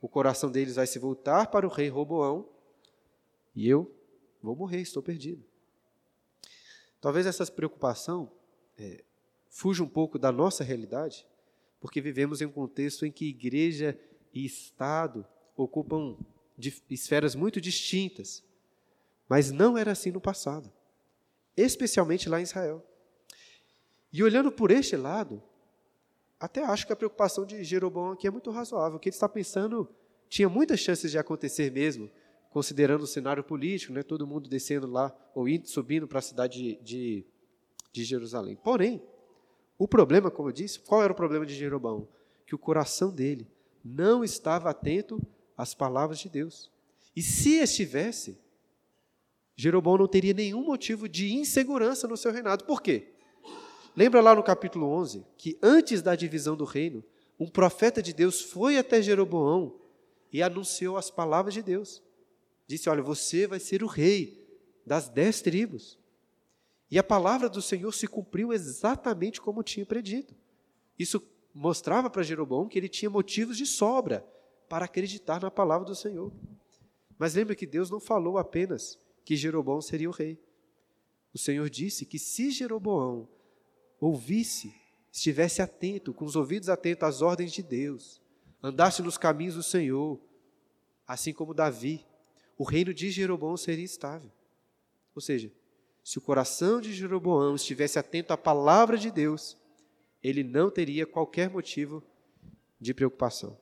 O 0.00 0.08
coração 0.08 0.50
deles 0.50 0.76
vai 0.76 0.86
se 0.86 0.98
voltar 0.98 1.46
para 1.48 1.66
o 1.66 1.70
rei 1.70 1.88
Roboão 1.88 2.48
e 3.54 3.68
eu 3.68 3.94
vou 4.42 4.56
morrer, 4.56 4.80
estou 4.80 5.02
perdido. 5.02 5.44
Talvez 7.00 7.26
essa 7.26 7.44
preocupação 7.46 8.30
é, 8.78 9.04
fuja 9.48 9.82
um 9.82 9.88
pouco 9.88 10.18
da 10.18 10.32
nossa 10.32 10.64
realidade, 10.64 11.26
porque 11.80 12.00
vivemos 12.00 12.40
em 12.40 12.46
um 12.46 12.52
contexto 12.52 13.04
em 13.04 13.12
que 13.12 13.28
igreja 13.28 13.98
e 14.32 14.44
Estado 14.44 15.26
ocupam 15.56 16.16
esferas 16.88 17.34
muito 17.34 17.60
distintas. 17.60 18.42
Mas 19.28 19.50
não 19.50 19.76
era 19.76 19.92
assim 19.92 20.10
no 20.10 20.20
passado, 20.20 20.72
especialmente 21.56 22.28
lá 22.28 22.40
em 22.40 22.44
Israel. 22.44 22.86
E 24.12 24.22
olhando 24.22 24.52
por 24.52 24.70
este 24.70 24.96
lado, 24.96 25.42
até 26.38 26.64
acho 26.64 26.86
que 26.86 26.92
a 26.92 26.96
preocupação 26.96 27.46
de 27.46 27.62
Jeroboão 27.64 28.12
aqui 28.12 28.26
é 28.26 28.30
muito 28.30 28.50
razoável. 28.50 28.96
O 28.96 29.00
que 29.00 29.08
ele 29.08 29.14
está 29.14 29.28
pensando 29.28 29.88
tinha 30.28 30.48
muitas 30.48 30.80
chances 30.80 31.10
de 31.10 31.18
acontecer 31.18 31.70
mesmo, 31.70 32.10
considerando 32.50 33.02
o 33.02 33.06
cenário 33.06 33.44
político, 33.44 33.92
né, 33.92 34.02
todo 34.02 34.26
mundo 34.26 34.48
descendo 34.48 34.86
lá, 34.86 35.14
ou 35.34 35.48
indo, 35.48 35.68
subindo 35.68 36.06
para 36.06 36.18
a 36.18 36.22
cidade 36.22 36.58
de, 36.58 36.82
de, 36.82 37.26
de 37.92 38.04
Jerusalém. 38.04 38.56
Porém, 38.56 39.02
o 39.78 39.88
problema, 39.88 40.30
como 40.30 40.48
eu 40.48 40.52
disse, 40.52 40.80
qual 40.80 41.02
era 41.02 41.12
o 41.12 41.16
problema 41.16 41.46
de 41.46 41.54
Jeroboão? 41.54 42.08
Que 42.46 42.54
o 42.54 42.58
coração 42.58 43.10
dele 43.10 43.46
não 43.84 44.22
estava 44.22 44.70
atento 44.70 45.20
às 45.56 45.74
palavras 45.74 46.18
de 46.18 46.28
Deus. 46.28 46.70
E 47.16 47.22
se 47.22 47.58
estivesse, 47.58 48.38
Jeroboão 49.56 49.98
não 49.98 50.08
teria 50.08 50.34
nenhum 50.34 50.64
motivo 50.64 51.08
de 51.08 51.32
insegurança 51.32 52.08
no 52.08 52.16
seu 52.16 52.32
reinado. 52.32 52.64
Por 52.64 52.82
quê? 52.82 53.12
Lembra 53.94 54.20
lá 54.20 54.34
no 54.34 54.42
capítulo 54.42 54.86
11 54.86 55.24
que 55.36 55.58
antes 55.62 56.00
da 56.00 56.14
divisão 56.14 56.56
do 56.56 56.64
reino, 56.64 57.04
um 57.38 57.46
profeta 57.46 58.02
de 58.02 58.12
Deus 58.12 58.40
foi 58.40 58.78
até 58.78 59.02
Jeroboão 59.02 59.74
e 60.32 60.42
anunciou 60.42 60.96
as 60.96 61.10
palavras 61.10 61.52
de 61.52 61.62
Deus. 61.62 62.02
Disse: 62.66 62.88
Olha, 62.88 63.02
você 63.02 63.46
vai 63.46 63.60
ser 63.60 63.82
o 63.82 63.86
rei 63.86 64.42
das 64.86 65.08
dez 65.08 65.42
tribos. 65.42 65.98
E 66.90 66.98
a 66.98 67.02
palavra 67.02 67.48
do 67.48 67.62
Senhor 67.62 67.92
se 67.92 68.06
cumpriu 68.06 68.52
exatamente 68.52 69.40
como 69.40 69.62
tinha 69.62 69.84
predito. 69.84 70.34
Isso 70.98 71.22
mostrava 71.54 72.08
para 72.08 72.22
Jeroboão 72.22 72.68
que 72.68 72.78
ele 72.78 72.88
tinha 72.88 73.10
motivos 73.10 73.56
de 73.56 73.66
sobra 73.66 74.26
para 74.68 74.86
acreditar 74.86 75.40
na 75.40 75.50
palavra 75.50 75.86
do 75.86 75.94
Senhor. 75.94 76.32
Mas 77.18 77.34
lembra 77.34 77.54
que 77.54 77.66
Deus 77.66 77.90
não 77.90 78.00
falou 78.00 78.38
apenas 78.38 78.98
que 79.24 79.36
Jeroboão 79.36 79.80
seria 79.80 80.08
o 80.08 80.12
rei. 80.12 80.38
O 81.32 81.38
Senhor 81.38 81.68
disse 81.68 82.04
que 82.04 82.18
se 82.18 82.50
Jeroboão 82.50 83.28
ouvisse, 84.06 84.74
estivesse 85.12 85.62
atento, 85.62 86.12
com 86.12 86.24
os 86.24 86.34
ouvidos 86.34 86.68
atentos 86.68 87.08
às 87.08 87.22
ordens 87.22 87.52
de 87.52 87.62
Deus, 87.62 88.20
andasse 88.62 89.02
nos 89.02 89.16
caminhos 89.16 89.54
do 89.54 89.62
Senhor, 89.62 90.20
assim 91.06 91.32
como 91.32 91.54
Davi, 91.54 92.04
o 92.58 92.64
reino 92.64 92.92
de 92.92 93.10
Jeroboão 93.10 93.56
seria 93.56 93.84
estável. 93.84 94.30
Ou 95.14 95.20
seja, 95.20 95.52
se 96.02 96.18
o 96.18 96.20
coração 96.20 96.80
de 96.80 96.92
Jeroboão 96.92 97.54
estivesse 97.54 97.98
atento 97.98 98.32
à 98.32 98.36
palavra 98.36 98.98
de 98.98 99.10
Deus, 99.10 99.56
ele 100.22 100.42
não 100.42 100.70
teria 100.70 101.06
qualquer 101.06 101.48
motivo 101.48 102.02
de 102.80 102.92
preocupação. 102.92 103.56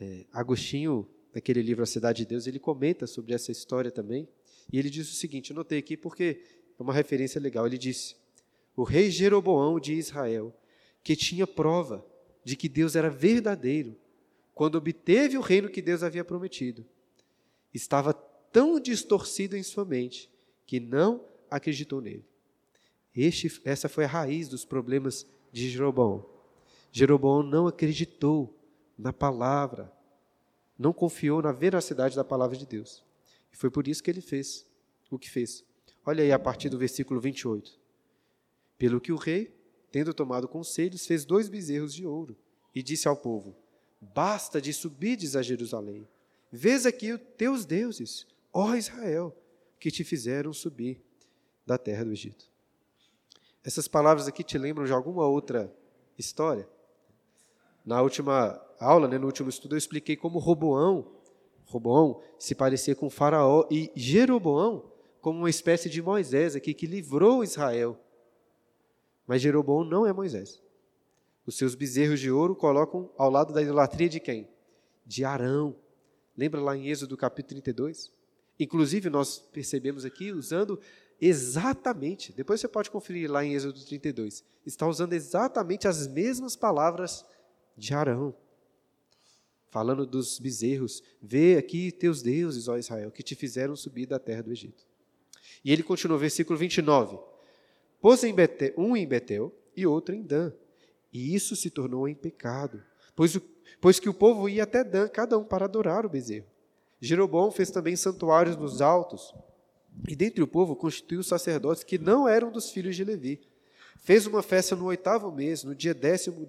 É, 0.00 0.26
Agostinho, 0.32 1.08
naquele 1.32 1.62
livro 1.62 1.82
A 1.82 1.86
Cidade 1.86 2.24
de 2.24 2.26
Deus, 2.26 2.46
ele 2.46 2.58
comenta 2.58 3.06
sobre 3.06 3.34
essa 3.34 3.52
história 3.52 3.90
também, 3.90 4.28
e 4.72 4.78
ele 4.78 4.90
diz 4.90 5.08
o 5.10 5.14
seguinte: 5.14 5.50
eu 5.50 5.56
notei 5.56 5.78
aqui 5.78 5.96
porque 5.96 6.42
é 6.78 6.82
uma 6.82 6.94
referência 6.94 7.40
legal. 7.40 7.66
Ele 7.66 7.78
disse: 7.78 8.16
O 8.80 8.82
rei 8.82 9.10
Jeroboão 9.10 9.78
de 9.78 9.92
Israel, 9.92 10.54
que 11.04 11.14
tinha 11.14 11.46
prova 11.46 12.02
de 12.42 12.56
que 12.56 12.66
Deus 12.66 12.96
era 12.96 13.10
verdadeiro, 13.10 13.94
quando 14.54 14.76
obteve 14.76 15.36
o 15.36 15.42
reino 15.42 15.68
que 15.68 15.82
Deus 15.82 16.02
havia 16.02 16.24
prometido, 16.24 16.86
estava 17.74 18.14
tão 18.14 18.80
distorcido 18.80 19.54
em 19.54 19.62
sua 19.62 19.84
mente 19.84 20.30
que 20.66 20.80
não 20.80 21.22
acreditou 21.50 22.00
nele. 22.00 22.24
Este, 23.14 23.60
essa 23.66 23.86
foi 23.86 24.04
a 24.04 24.08
raiz 24.08 24.48
dos 24.48 24.64
problemas 24.64 25.26
de 25.52 25.68
Jeroboão. 25.68 26.24
Jeroboão 26.90 27.42
não 27.42 27.66
acreditou 27.66 28.58
na 28.96 29.12
palavra, 29.12 29.92
não 30.78 30.94
confiou 30.94 31.42
na 31.42 31.52
veracidade 31.52 32.16
da 32.16 32.24
palavra 32.24 32.56
de 32.56 32.64
Deus. 32.64 33.04
E 33.52 33.58
foi 33.58 33.70
por 33.70 33.86
isso 33.86 34.02
que 34.02 34.10
ele 34.10 34.22
fez 34.22 34.66
o 35.10 35.18
que 35.18 35.28
fez. 35.28 35.62
Olha 36.02 36.24
aí 36.24 36.32
a 36.32 36.38
partir 36.38 36.70
do 36.70 36.78
versículo 36.78 37.20
28. 37.20 37.79
Pelo 38.80 38.98
que 38.98 39.12
o 39.12 39.16
rei, 39.16 39.54
tendo 39.92 40.14
tomado 40.14 40.48
conselhos, 40.48 41.06
fez 41.06 41.26
dois 41.26 41.50
bezerros 41.50 41.92
de 41.92 42.06
ouro 42.06 42.34
e 42.74 42.82
disse 42.82 43.06
ao 43.06 43.14
povo: 43.14 43.54
Basta 44.00 44.58
de 44.58 44.72
subides 44.72 45.36
a 45.36 45.42
Jerusalém. 45.42 46.08
Vês 46.50 46.86
aqui 46.86 47.12
os 47.12 47.20
teus 47.36 47.66
deuses, 47.66 48.26
ó 48.50 48.74
Israel, 48.74 49.36
que 49.78 49.90
te 49.90 50.02
fizeram 50.02 50.50
subir 50.54 50.98
da 51.66 51.76
terra 51.76 52.06
do 52.06 52.12
Egito. 52.12 52.46
Essas 53.62 53.86
palavras 53.86 54.26
aqui 54.26 54.42
te 54.42 54.56
lembram 54.56 54.86
de 54.86 54.92
alguma 54.92 55.26
outra 55.26 55.70
história? 56.16 56.66
Na 57.84 58.00
última 58.00 58.58
aula, 58.78 59.06
né, 59.06 59.18
no 59.18 59.26
último 59.26 59.50
estudo, 59.50 59.74
eu 59.74 59.78
expliquei 59.78 60.16
como 60.16 60.38
Roboão, 60.38 61.06
Roboão 61.66 62.22
se 62.38 62.54
parecia 62.54 62.96
com 62.96 63.10
Faraó 63.10 63.68
e 63.70 63.92
Jeroboão 63.94 64.90
como 65.20 65.40
uma 65.40 65.50
espécie 65.50 65.90
de 65.90 66.00
Moisés 66.00 66.56
aqui 66.56 66.72
que 66.72 66.86
livrou 66.86 67.44
Israel. 67.44 68.00
Mas 69.30 69.42
Jeroboão 69.42 69.84
não 69.84 70.04
é 70.04 70.12
Moisés. 70.12 70.60
Os 71.46 71.56
seus 71.56 71.76
bezerros 71.76 72.18
de 72.18 72.32
ouro 72.32 72.56
colocam 72.56 73.08
ao 73.16 73.30
lado 73.30 73.52
da 73.52 73.62
idolatria 73.62 74.08
de 74.08 74.18
quem? 74.18 74.48
De 75.06 75.24
Arão. 75.24 75.76
Lembra 76.36 76.60
lá 76.60 76.76
em 76.76 76.88
Êxodo 76.88 77.16
capítulo 77.16 77.60
32? 77.62 78.12
Inclusive, 78.58 79.08
nós 79.08 79.38
percebemos 79.38 80.04
aqui 80.04 80.32
usando 80.32 80.80
exatamente, 81.20 82.32
depois 82.32 82.60
você 82.60 82.66
pode 82.66 82.90
conferir 82.90 83.30
lá 83.30 83.44
em 83.44 83.54
Êxodo 83.54 83.80
32, 83.84 84.42
está 84.66 84.88
usando 84.88 85.12
exatamente 85.12 85.86
as 85.86 86.08
mesmas 86.08 86.56
palavras 86.56 87.24
de 87.76 87.94
Arão, 87.94 88.34
falando 89.68 90.04
dos 90.04 90.40
bezerros. 90.40 91.04
Vê 91.22 91.56
aqui 91.56 91.92
teus 91.92 92.20
deuses, 92.20 92.66
ó 92.66 92.76
Israel, 92.76 93.12
que 93.12 93.22
te 93.22 93.36
fizeram 93.36 93.76
subir 93.76 94.06
da 94.06 94.18
terra 94.18 94.42
do 94.42 94.50
Egito. 94.50 94.84
E 95.64 95.70
ele 95.70 95.84
continua, 95.84 96.18
versículo 96.18 96.58
29. 96.58 97.29
Pôs 98.00 98.24
em 98.24 98.32
Betel, 98.32 98.72
um 98.76 98.96
em 98.96 99.06
Betel 99.06 99.54
e 99.76 99.86
outro 99.86 100.14
em 100.14 100.22
Dan. 100.22 100.52
E 101.12 101.34
isso 101.34 101.54
se 101.56 101.70
tornou 101.70 102.08
em 102.08 102.14
pecado, 102.14 102.82
pois, 103.14 103.34
o, 103.34 103.42
pois 103.80 103.98
que 103.98 104.08
o 104.08 104.14
povo 104.14 104.48
ia 104.48 104.62
até 104.62 104.82
Dan, 104.84 105.08
cada 105.08 105.36
um 105.36 105.44
para 105.44 105.64
adorar 105.64 106.06
o 106.06 106.08
bezerro. 106.08 106.46
Jeroboão 107.00 107.50
fez 107.50 107.70
também 107.70 107.96
santuários 107.96 108.56
nos 108.56 108.80
altos, 108.80 109.34
e 110.08 110.14
dentre 110.14 110.42
o 110.42 110.46
povo 110.46 110.76
constituiu 110.76 111.22
sacerdotes 111.22 111.82
que 111.82 111.98
não 111.98 112.28
eram 112.28 112.50
dos 112.50 112.70
filhos 112.70 112.94
de 112.94 113.04
Levi. 113.04 113.40
Fez 113.98 114.26
uma 114.26 114.42
festa 114.42 114.76
no 114.76 114.86
oitavo 114.86 115.30
mês, 115.32 115.64
no 115.64 115.74
dia 115.74 115.92
décimo 115.92 116.48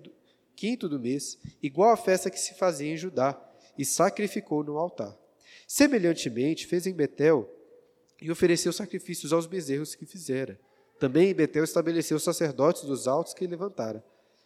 quinto 0.55 0.87
do 0.87 0.99
mês, 0.99 1.39
igual 1.61 1.91
à 1.91 1.97
festa 1.97 2.29
que 2.29 2.39
se 2.39 2.53
fazia 2.53 2.91
em 2.91 2.97
Judá, 2.97 3.39
e 3.77 3.83
sacrificou 3.83 4.63
no 4.63 4.77
altar. 4.77 5.17
Semelhantemente, 5.67 6.67
fez 6.67 6.85
em 6.85 6.93
Betel 6.93 7.49
e 8.21 8.29
ofereceu 8.29 8.71
sacrifícios 8.71 9.33
aos 9.33 9.47
bezerros 9.47 9.95
que 9.95 10.05
fizera. 10.05 10.59
Também 11.01 11.31
em 11.31 11.33
Betel 11.33 11.63
estabeleceu 11.63 12.19
sacerdotes 12.19 12.83
dos 12.83 13.07
altos 13.07 13.33
que 13.33 13.47
levantara. 13.47 14.05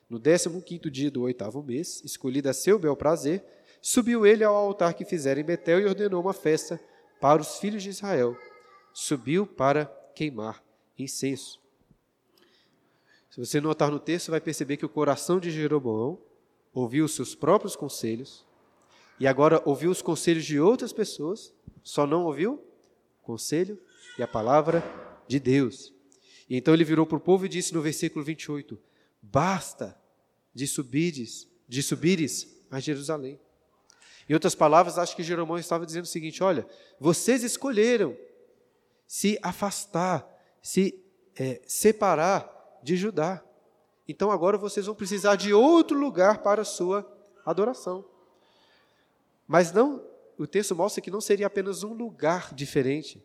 No 0.09 0.17
décimo 0.17 0.61
quinto 0.61 0.89
dia 0.89 1.11
do 1.11 1.23
oitavo 1.23 1.61
mês, 1.61 2.01
escolhido 2.05 2.47
a 2.47 2.53
seu 2.53 2.79
bel 2.79 2.95
prazer, 2.95 3.43
subiu 3.81 4.25
ele 4.25 4.41
ao 4.41 4.55
altar 4.55 4.93
que 4.93 5.03
fizera 5.03 5.37
em 5.37 5.43
Betel 5.43 5.81
e 5.81 5.85
ordenou 5.85 6.21
uma 6.21 6.31
festa 6.31 6.79
para 7.19 7.41
os 7.41 7.57
filhos 7.57 7.83
de 7.83 7.89
Israel. 7.89 8.37
Subiu 8.93 9.45
para 9.45 9.85
queimar 10.15 10.63
incenso. 10.97 11.59
Se 13.29 13.37
você 13.37 13.59
notar 13.59 13.91
no 13.91 13.99
texto, 13.99 14.31
vai 14.31 14.39
perceber 14.39 14.77
que 14.77 14.85
o 14.85 14.89
coração 14.89 15.41
de 15.41 15.51
Jeroboão 15.51 16.17
ouviu 16.73 17.03
os 17.03 17.15
seus 17.15 17.35
próprios 17.35 17.75
conselhos 17.75 18.45
e 19.19 19.27
agora 19.27 19.61
ouviu 19.65 19.91
os 19.91 20.01
conselhos 20.01 20.45
de 20.45 20.57
outras 20.57 20.93
pessoas, 20.93 21.53
só 21.83 22.07
não 22.07 22.23
ouviu 22.23 22.53
o 23.21 23.25
conselho 23.25 23.77
e 24.17 24.23
a 24.23 24.27
palavra 24.27 24.81
de 25.27 25.37
Deus. 25.37 25.94
E 26.49 26.57
então 26.57 26.73
ele 26.73 26.83
virou 26.83 27.05
para 27.05 27.17
o 27.17 27.21
povo 27.21 27.45
e 27.45 27.49
disse 27.49 27.73
no 27.73 27.81
versículo 27.81 28.23
28: 28.23 28.77
Basta 29.21 29.99
de 30.53 30.67
subires, 30.67 31.47
de 31.67 31.81
subires 31.81 32.47
a 32.69 32.79
Jerusalém. 32.79 33.39
Em 34.27 34.33
outras 34.33 34.55
palavras, 34.55 34.97
acho 34.97 35.15
que 35.15 35.23
Jeroboão 35.23 35.59
estava 35.59 35.85
dizendo 35.85 36.05
o 36.05 36.07
seguinte: 36.07 36.43
olha, 36.43 36.67
vocês 36.99 37.43
escolheram 37.43 38.15
se 39.07 39.37
afastar, 39.41 40.27
se 40.61 41.03
é, 41.35 41.61
separar 41.67 42.79
de 42.83 42.95
Judá. 42.95 43.43
Então 44.07 44.31
agora 44.31 44.57
vocês 44.57 44.85
vão 44.85 44.95
precisar 44.95 45.35
de 45.35 45.53
outro 45.53 45.97
lugar 45.97 46.39
para 46.39 46.61
a 46.61 46.65
sua 46.65 47.11
adoração. 47.45 48.05
Mas 49.47 49.71
não, 49.71 50.03
o 50.37 50.47
texto 50.47 50.75
mostra 50.75 51.01
que 51.01 51.11
não 51.11 51.21
seria 51.21 51.47
apenas 51.47 51.83
um 51.83 51.93
lugar 51.93 52.53
diferente. 52.53 53.23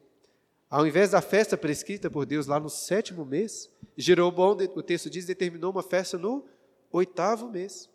Ao 0.71 0.87
invés 0.87 1.11
da 1.11 1.21
festa 1.21 1.57
prescrita 1.57 2.09
por 2.09 2.25
Deus 2.25 2.47
lá 2.47 2.61
no 2.61 2.71
sétimo 2.71 3.25
mês, 3.25 3.69
Jeroboão, 3.99 4.57
o 4.77 4.83
texto 4.83 5.11
diz, 5.11 5.27
determinou 5.27 5.73
uma 5.73 5.83
festa 5.83 6.17
no 6.17 6.47
oitavo 6.93 7.51
mês. 7.51 7.91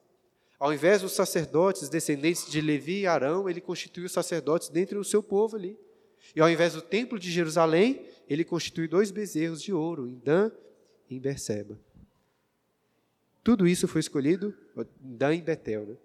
Ao 0.59 0.73
invés 0.73 1.01
dos 1.01 1.13
sacerdotes 1.13 1.87
descendentes 1.87 2.51
de 2.51 2.59
Levi 2.59 3.01
e 3.01 3.07
Arão, 3.07 3.49
ele 3.49 3.61
constituiu 3.61 4.09
sacerdotes 4.09 4.67
dentre 4.67 4.97
o 4.97 5.05
seu 5.05 5.23
povo 5.23 5.55
ali. 5.55 5.79
E 6.35 6.41
ao 6.41 6.49
invés 6.49 6.73
do 6.73 6.81
templo 6.81 7.17
de 7.17 7.31
Jerusalém, 7.31 8.05
ele 8.27 8.43
constitui 8.43 8.89
dois 8.89 9.09
bezerros 9.09 9.61
de 9.61 9.71
ouro, 9.71 10.05
em 10.05 10.19
Dan 10.19 10.51
em 11.09 11.17
Berseba. 11.17 11.79
Tudo 13.41 13.65
isso 13.65 13.87
foi 13.87 14.01
escolhido, 14.01 14.53
Dan 14.99 15.35
em 15.35 15.41
Betel, 15.41 15.85
né? 15.85 15.97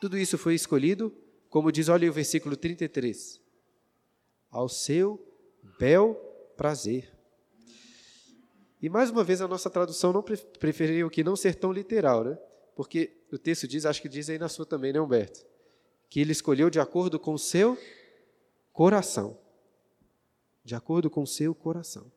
Tudo 0.00 0.18
isso 0.18 0.36
foi 0.36 0.54
escolhido, 0.54 1.14
como 1.48 1.72
diz, 1.72 1.88
olha 1.88 2.10
o 2.10 2.12
versículo 2.12 2.56
33. 2.56 3.40
ao 4.50 4.68
seu 4.68 5.27
bel 5.78 6.14
prazer. 6.56 7.12
E 8.80 8.88
mais 8.88 9.10
uma 9.10 9.24
vez 9.24 9.40
a 9.40 9.48
nossa 9.48 9.68
tradução 9.68 10.12
não 10.12 10.22
preferiu 10.22 11.10
que 11.10 11.24
não 11.24 11.34
ser 11.34 11.56
tão 11.56 11.72
literal, 11.72 12.22
né? 12.22 12.38
Porque 12.76 13.16
o 13.32 13.38
texto 13.38 13.66
diz, 13.66 13.84
acho 13.84 14.00
que 14.00 14.08
diz 14.08 14.30
aí 14.30 14.38
na 14.38 14.48
sua 14.48 14.64
também, 14.64 14.92
né, 14.92 15.00
Humberto? 15.00 15.44
Que 16.08 16.20
ele 16.20 16.30
escolheu 16.30 16.70
de 16.70 16.78
acordo 16.78 17.18
com 17.18 17.34
o 17.34 17.38
seu 17.38 17.76
coração. 18.72 19.36
De 20.64 20.76
acordo 20.76 21.10
com 21.10 21.22
o 21.22 21.26
seu 21.26 21.54
coração. 21.54 22.10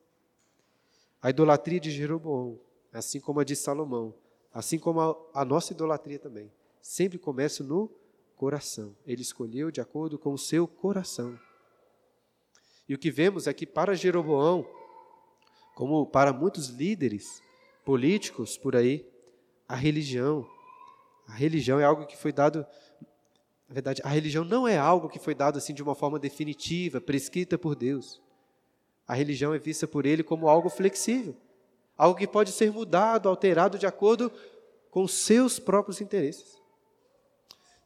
A 1.20 1.32
idolatria 1.32 1.80
de 1.80 1.90
Jeroboão, 1.90 2.60
assim 2.94 3.20
como 3.20 3.40
a 3.40 3.44
de 3.44 3.56
Salomão, 3.56 4.14
assim 4.54 4.78
como 4.78 5.02
a, 5.02 5.42
a 5.42 5.46
nossa 5.46 5.74
idolatria 5.74 6.20
também, 6.20 6.52
sempre 6.82 7.18
começa 7.18 7.64
no 7.64 7.90
coração. 8.36 8.96
Ele 9.06 9.22
escolheu 9.22 9.72
de 9.72 9.82
acordo 9.82 10.20
com 10.20 10.34
o 10.34 10.38
seu 10.38 10.68
coração. 10.68 11.40
E 12.92 12.94
o 12.94 12.98
que 12.98 13.10
vemos 13.10 13.48
é 13.48 13.54
que 13.54 13.66
para 13.66 13.96
Jeroboão, 13.96 14.68
como 15.76 16.06
para 16.06 16.34
muitos 16.34 16.68
líderes 16.68 17.42
políticos 17.86 18.58
por 18.58 18.76
aí, 18.76 19.08
a 19.66 19.78
religião, 19.78 20.46
a 21.26 21.32
religião 21.32 21.80
é 21.80 21.86
algo 21.86 22.06
que 22.06 22.18
foi 22.18 22.34
dado, 22.34 22.66
na 23.66 23.74
verdade, 23.74 24.02
a 24.04 24.10
religião 24.10 24.44
não 24.44 24.68
é 24.68 24.78
algo 24.78 25.08
que 25.08 25.20
foi 25.20 25.34
dado 25.34 25.58
assim 25.58 25.74
de 25.74 25.82
uma 25.82 25.96
forma 25.96 26.20
definitiva, 26.20 27.00
prescrita 27.00 27.58
por 27.58 27.78
Deus. 27.78 28.22
A 29.08 29.14
religião 29.14 29.54
é 29.54 29.58
vista 29.58 29.88
por 29.88 30.06
ele 30.06 30.22
como 30.22 30.50
algo 30.50 30.68
flexível, 30.70 31.34
algo 31.98 32.20
que 32.20 32.28
pode 32.28 32.52
ser 32.52 32.74
mudado, 32.74 33.30
alterado 33.30 33.80
de 33.80 33.86
acordo 33.86 34.30
com 34.90 35.08
seus 35.08 35.60
próprios 35.60 36.02
interesses. 36.02 36.62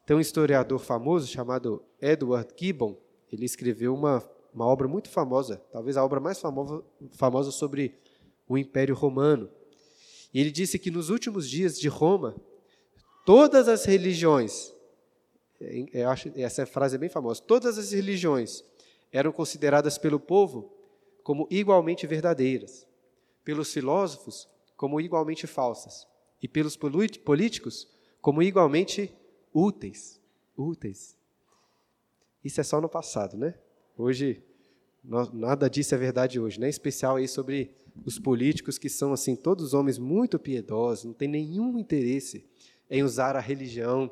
Tem 0.04 0.16
um 0.16 0.20
historiador 0.20 0.80
famoso 0.80 1.28
chamado 1.28 1.80
Edward 2.00 2.52
Gibbon, 2.56 2.98
ele 3.30 3.44
escreveu 3.44 3.94
uma 3.94 4.34
uma 4.56 4.64
obra 4.64 4.88
muito 4.88 5.10
famosa, 5.10 5.62
talvez 5.70 5.98
a 5.98 6.04
obra 6.04 6.18
mais 6.18 6.40
famosa, 6.40 6.82
famosa 7.12 7.50
sobre 7.50 7.94
o 8.48 8.56
Império 8.56 8.94
Romano. 8.94 9.50
E 10.32 10.40
ele 10.40 10.50
disse 10.50 10.78
que 10.78 10.90
nos 10.90 11.10
últimos 11.10 11.48
dias 11.48 11.78
de 11.78 11.88
Roma, 11.88 12.34
todas 13.26 13.68
as 13.68 13.84
religiões, 13.84 14.74
eu 15.92 16.08
acho, 16.08 16.32
essa 16.36 16.64
frase 16.64 16.96
é 16.96 16.98
bem 16.98 17.10
famosa, 17.10 17.42
todas 17.42 17.76
as 17.76 17.92
religiões 17.92 18.64
eram 19.12 19.30
consideradas 19.30 19.98
pelo 19.98 20.18
povo 20.18 20.72
como 21.22 21.46
igualmente 21.50 22.06
verdadeiras, 22.06 22.86
pelos 23.44 23.70
filósofos 23.70 24.48
como 24.74 24.98
igualmente 25.02 25.46
falsas 25.46 26.08
e 26.42 26.48
pelos 26.48 26.78
políticos 26.78 27.86
como 28.22 28.42
igualmente 28.42 29.14
úteis. 29.52 30.18
Úteis. 30.56 31.14
Isso 32.42 32.58
é 32.58 32.64
só 32.64 32.80
no 32.80 32.88
passado, 32.88 33.36
né? 33.36 33.54
Hoje, 33.98 34.45
nada 35.32 35.70
disso 35.70 35.94
é 35.94 35.98
verdade 35.98 36.40
hoje, 36.40 36.58
né? 36.58 36.66
Em 36.66 36.70
especial 36.70 37.16
aí 37.16 37.28
sobre 37.28 37.74
os 38.04 38.18
políticos 38.18 38.78
que 38.78 38.88
são 38.88 39.12
assim 39.12 39.36
todos 39.36 39.72
homens 39.72 39.98
muito 39.98 40.38
piedosos, 40.38 41.04
não 41.04 41.12
têm 41.12 41.28
nenhum 41.28 41.78
interesse 41.78 42.44
em 42.90 43.02
usar 43.02 43.36
a 43.36 43.40
religião 43.40 44.10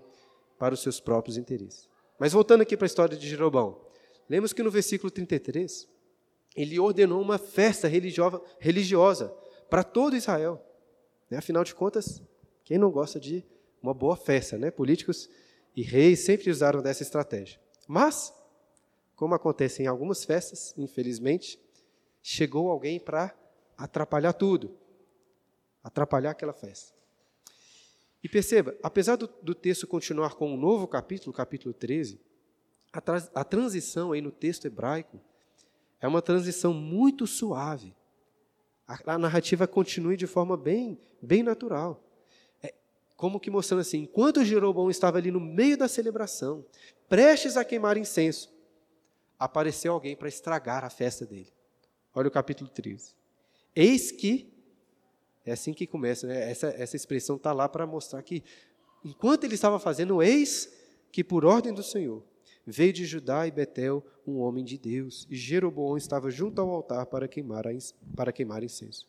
para 0.58 0.74
os 0.74 0.80
seus 0.80 1.00
próprios 1.00 1.36
interesses. 1.36 1.88
Mas 2.18 2.32
voltando 2.32 2.62
aqui 2.62 2.76
para 2.76 2.84
a 2.84 2.86
história 2.86 3.16
de 3.16 3.28
Jeroboão, 3.28 3.80
lemos 4.28 4.52
que 4.52 4.62
no 4.62 4.70
versículo 4.70 5.10
33 5.10 5.88
ele 6.56 6.78
ordenou 6.78 7.20
uma 7.20 7.38
festa 7.38 7.88
religiosa, 7.88 8.40
religiosa 8.58 9.34
para 9.68 9.82
todo 9.82 10.16
Israel. 10.16 10.64
Né? 11.28 11.38
Afinal 11.38 11.64
de 11.64 11.74
contas, 11.74 12.22
quem 12.64 12.78
não 12.78 12.90
gosta 12.90 13.18
de 13.18 13.44
uma 13.82 13.92
boa 13.92 14.16
festa, 14.16 14.56
né? 14.56 14.70
Políticos 14.70 15.28
e 15.76 15.82
reis 15.82 16.20
sempre 16.20 16.50
usaram 16.50 16.80
dessa 16.80 17.02
estratégia. 17.02 17.60
Mas 17.86 18.32
como 19.16 19.34
acontece 19.34 19.82
em 19.82 19.86
algumas 19.86 20.24
festas, 20.24 20.74
infelizmente, 20.76 21.58
chegou 22.22 22.70
alguém 22.70 22.98
para 22.98 23.34
atrapalhar 23.76 24.32
tudo, 24.32 24.76
atrapalhar 25.82 26.30
aquela 26.30 26.52
festa. 26.52 26.94
E 28.22 28.28
perceba, 28.28 28.74
apesar 28.82 29.16
do, 29.16 29.28
do, 29.42 29.54
texto 29.54 29.86
continuar 29.86 30.34
com 30.34 30.50
um 30.50 30.56
novo 30.56 30.88
capítulo, 30.88 31.30
capítulo 31.30 31.74
13, 31.74 32.18
a, 32.90 32.98
tra 32.98 33.22
a 33.34 33.44
transição 33.44 34.12
aí 34.12 34.22
no 34.22 34.30
texto 34.30 34.64
hebraico 34.64 35.20
é 36.00 36.08
uma 36.08 36.22
transição 36.22 36.72
muito 36.72 37.26
suave. 37.26 37.94
A, 38.88 39.14
a 39.14 39.18
narrativa 39.18 39.66
continua 39.66 40.16
de 40.16 40.26
forma 40.26 40.56
bem, 40.56 40.98
bem 41.20 41.42
natural. 41.42 42.02
É 42.62 42.72
como 43.14 43.38
que 43.38 43.50
mostrando 43.50 43.80
assim, 43.80 44.04
enquanto 44.04 44.42
Jeroboão 44.42 44.90
estava 44.90 45.18
ali 45.18 45.30
no 45.30 45.40
meio 45.40 45.76
da 45.76 45.86
celebração, 45.86 46.64
prestes 47.06 47.58
a 47.58 47.64
queimar 47.64 47.98
incenso, 47.98 48.53
apareceu 49.44 49.92
alguém 49.92 50.16
para 50.16 50.28
estragar 50.28 50.84
a 50.84 50.90
festa 50.90 51.26
dele. 51.26 51.52
Olha 52.14 52.28
o 52.28 52.30
capítulo 52.30 52.70
13. 52.70 53.14
Eis 53.76 54.10
que, 54.10 54.50
é 55.44 55.52
assim 55.52 55.74
que 55.74 55.86
começa, 55.86 56.26
né? 56.26 56.50
essa, 56.50 56.68
essa 56.68 56.96
expressão 56.96 57.36
está 57.36 57.52
lá 57.52 57.68
para 57.68 57.86
mostrar 57.86 58.22
que, 58.22 58.42
enquanto 59.04 59.44
ele 59.44 59.54
estava 59.54 59.78
fazendo, 59.78 60.22
eis 60.22 60.72
que, 61.12 61.22
por 61.22 61.44
ordem 61.44 61.74
do 61.74 61.82
Senhor, 61.82 62.22
veio 62.66 62.92
de 62.92 63.04
Judá 63.04 63.46
e 63.46 63.50
Betel 63.50 64.04
um 64.26 64.38
homem 64.38 64.64
de 64.64 64.78
Deus, 64.78 65.26
e 65.28 65.36
Jeroboão 65.36 65.98
estava 65.98 66.30
junto 66.30 66.60
ao 66.60 66.70
altar 66.70 67.04
para 67.06 67.28
queimar, 67.28 67.64
para 68.16 68.32
queimar 68.32 68.62
incenso. 68.62 69.06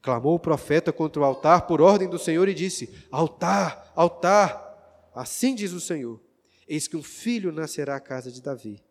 Clamou 0.00 0.36
o 0.36 0.40
profeta 0.40 0.92
contra 0.92 1.20
o 1.20 1.24
altar 1.24 1.66
por 1.66 1.80
ordem 1.80 2.08
do 2.08 2.18
Senhor 2.18 2.48
e 2.48 2.54
disse: 2.54 2.92
Altar, 3.10 3.92
altar, 3.96 5.10
assim 5.14 5.54
diz 5.54 5.72
o 5.72 5.80
Senhor: 5.80 6.20
Eis 6.68 6.86
que 6.86 6.96
um 6.96 7.02
filho 7.02 7.50
nascerá 7.50 7.96
à 7.96 8.00
casa 8.00 8.30
de 8.30 8.40
Davi 8.40 8.82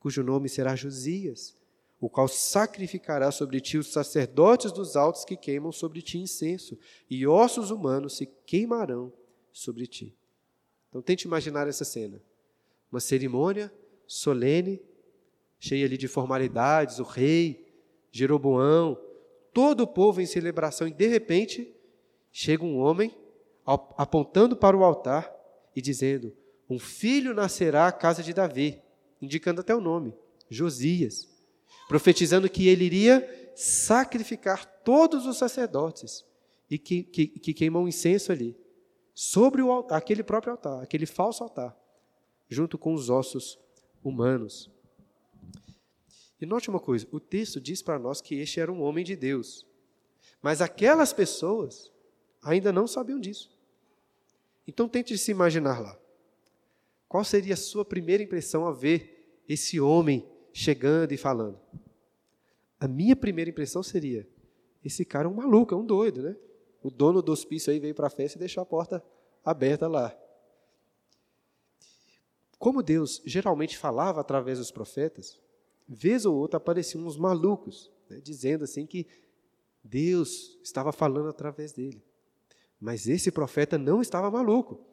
cujo 0.00 0.24
nome 0.24 0.48
será 0.48 0.74
Josias, 0.74 1.54
o 2.00 2.08
qual 2.08 2.26
sacrificará 2.26 3.30
sobre 3.30 3.60
ti 3.60 3.76
os 3.76 3.92
sacerdotes 3.92 4.72
dos 4.72 4.96
altos 4.96 5.24
que 5.24 5.36
queimam 5.36 5.70
sobre 5.70 6.00
ti 6.00 6.18
incenso, 6.18 6.76
e 7.08 7.26
ossos 7.26 7.70
humanos 7.70 8.16
se 8.16 8.26
queimarão 8.46 9.12
sobre 9.52 9.86
ti. 9.86 10.16
Então 10.88 11.02
tente 11.02 11.26
imaginar 11.26 11.68
essa 11.68 11.84
cena. 11.84 12.20
Uma 12.90 13.00
cerimônia 13.00 13.72
solene, 14.06 14.80
cheia 15.58 15.84
ali 15.84 15.98
de 15.98 16.08
formalidades, 16.08 16.98
o 16.98 17.04
rei, 17.04 17.68
Jeroboão, 18.10 18.98
todo 19.52 19.82
o 19.82 19.86
povo 19.86 20.22
em 20.22 20.26
celebração, 20.26 20.88
e 20.88 20.92
de 20.92 21.06
repente 21.06 21.72
chega 22.32 22.64
um 22.64 22.78
homem 22.78 23.14
apontando 23.96 24.56
para 24.56 24.76
o 24.76 24.82
altar 24.82 25.30
e 25.76 25.82
dizendo: 25.82 26.34
Um 26.68 26.78
filho 26.78 27.34
nascerá 27.34 27.86
à 27.86 27.92
casa 27.92 28.22
de 28.22 28.32
Davi 28.32 28.80
indicando 29.20 29.60
até 29.60 29.74
o 29.74 29.80
nome, 29.80 30.14
Josias, 30.48 31.28
profetizando 31.88 32.48
que 32.48 32.68
ele 32.68 32.84
iria 32.84 33.52
sacrificar 33.54 34.64
todos 34.82 35.26
os 35.26 35.36
sacerdotes 35.36 36.24
e 36.70 36.78
que, 36.78 37.02
que, 37.02 37.26
que 37.26 37.52
queimam 37.52 37.88
incenso 37.88 38.32
ali, 38.32 38.56
sobre 39.14 39.60
o 39.60 39.86
aquele 39.90 40.22
próprio 40.22 40.52
altar, 40.52 40.82
aquele 40.82 41.04
falso 41.04 41.42
altar, 41.42 41.76
junto 42.48 42.78
com 42.78 42.94
os 42.94 43.10
ossos 43.10 43.58
humanos. 44.02 44.70
E 46.40 46.46
note 46.46 46.70
uma 46.70 46.80
coisa: 46.80 47.06
o 47.10 47.20
texto 47.20 47.60
diz 47.60 47.82
para 47.82 47.98
nós 47.98 48.20
que 48.20 48.36
este 48.36 48.60
era 48.60 48.72
um 48.72 48.80
homem 48.80 49.04
de 49.04 49.14
Deus, 49.14 49.66
mas 50.40 50.62
aquelas 50.62 51.12
pessoas 51.12 51.92
ainda 52.42 52.72
não 52.72 52.86
sabiam 52.86 53.20
disso. 53.20 53.50
Então 54.66 54.88
tente 54.88 55.16
se 55.18 55.30
imaginar 55.30 55.80
lá. 55.80 55.99
Qual 57.10 57.24
seria 57.24 57.54
a 57.54 57.56
sua 57.56 57.84
primeira 57.84 58.22
impressão 58.22 58.64
ao 58.64 58.72
ver 58.72 59.42
esse 59.48 59.80
homem 59.80 60.30
chegando 60.52 61.10
e 61.10 61.16
falando? 61.16 61.58
A 62.78 62.86
minha 62.86 63.16
primeira 63.16 63.50
impressão 63.50 63.82
seria: 63.82 64.28
esse 64.84 65.04
cara 65.04 65.26
é 65.26 65.28
um 65.28 65.34
maluco, 65.34 65.74
é 65.74 65.76
um 65.76 65.84
doido, 65.84 66.22
né? 66.22 66.36
O 66.80 66.88
dono 66.88 67.20
do 67.20 67.32
hospício 67.32 67.72
aí 67.72 67.80
veio 67.80 67.96
para 67.96 68.06
a 68.06 68.10
festa 68.10 68.38
e 68.38 68.38
deixou 68.38 68.62
a 68.62 68.64
porta 68.64 69.04
aberta 69.44 69.88
lá. 69.88 70.16
Como 72.60 72.80
Deus 72.80 73.20
geralmente 73.26 73.76
falava 73.76 74.20
através 74.20 74.58
dos 74.58 74.70
profetas, 74.70 75.36
vez 75.88 76.24
ou 76.24 76.36
outra 76.36 76.58
apareciam 76.58 77.04
uns 77.04 77.16
malucos, 77.16 77.90
né, 78.08 78.20
dizendo 78.22 78.62
assim 78.62 78.86
que 78.86 79.08
Deus 79.82 80.60
estava 80.62 80.92
falando 80.92 81.28
através 81.28 81.72
dele. 81.72 82.04
Mas 82.78 83.08
esse 83.08 83.32
profeta 83.32 83.76
não 83.76 84.00
estava 84.00 84.30
maluco 84.30 84.89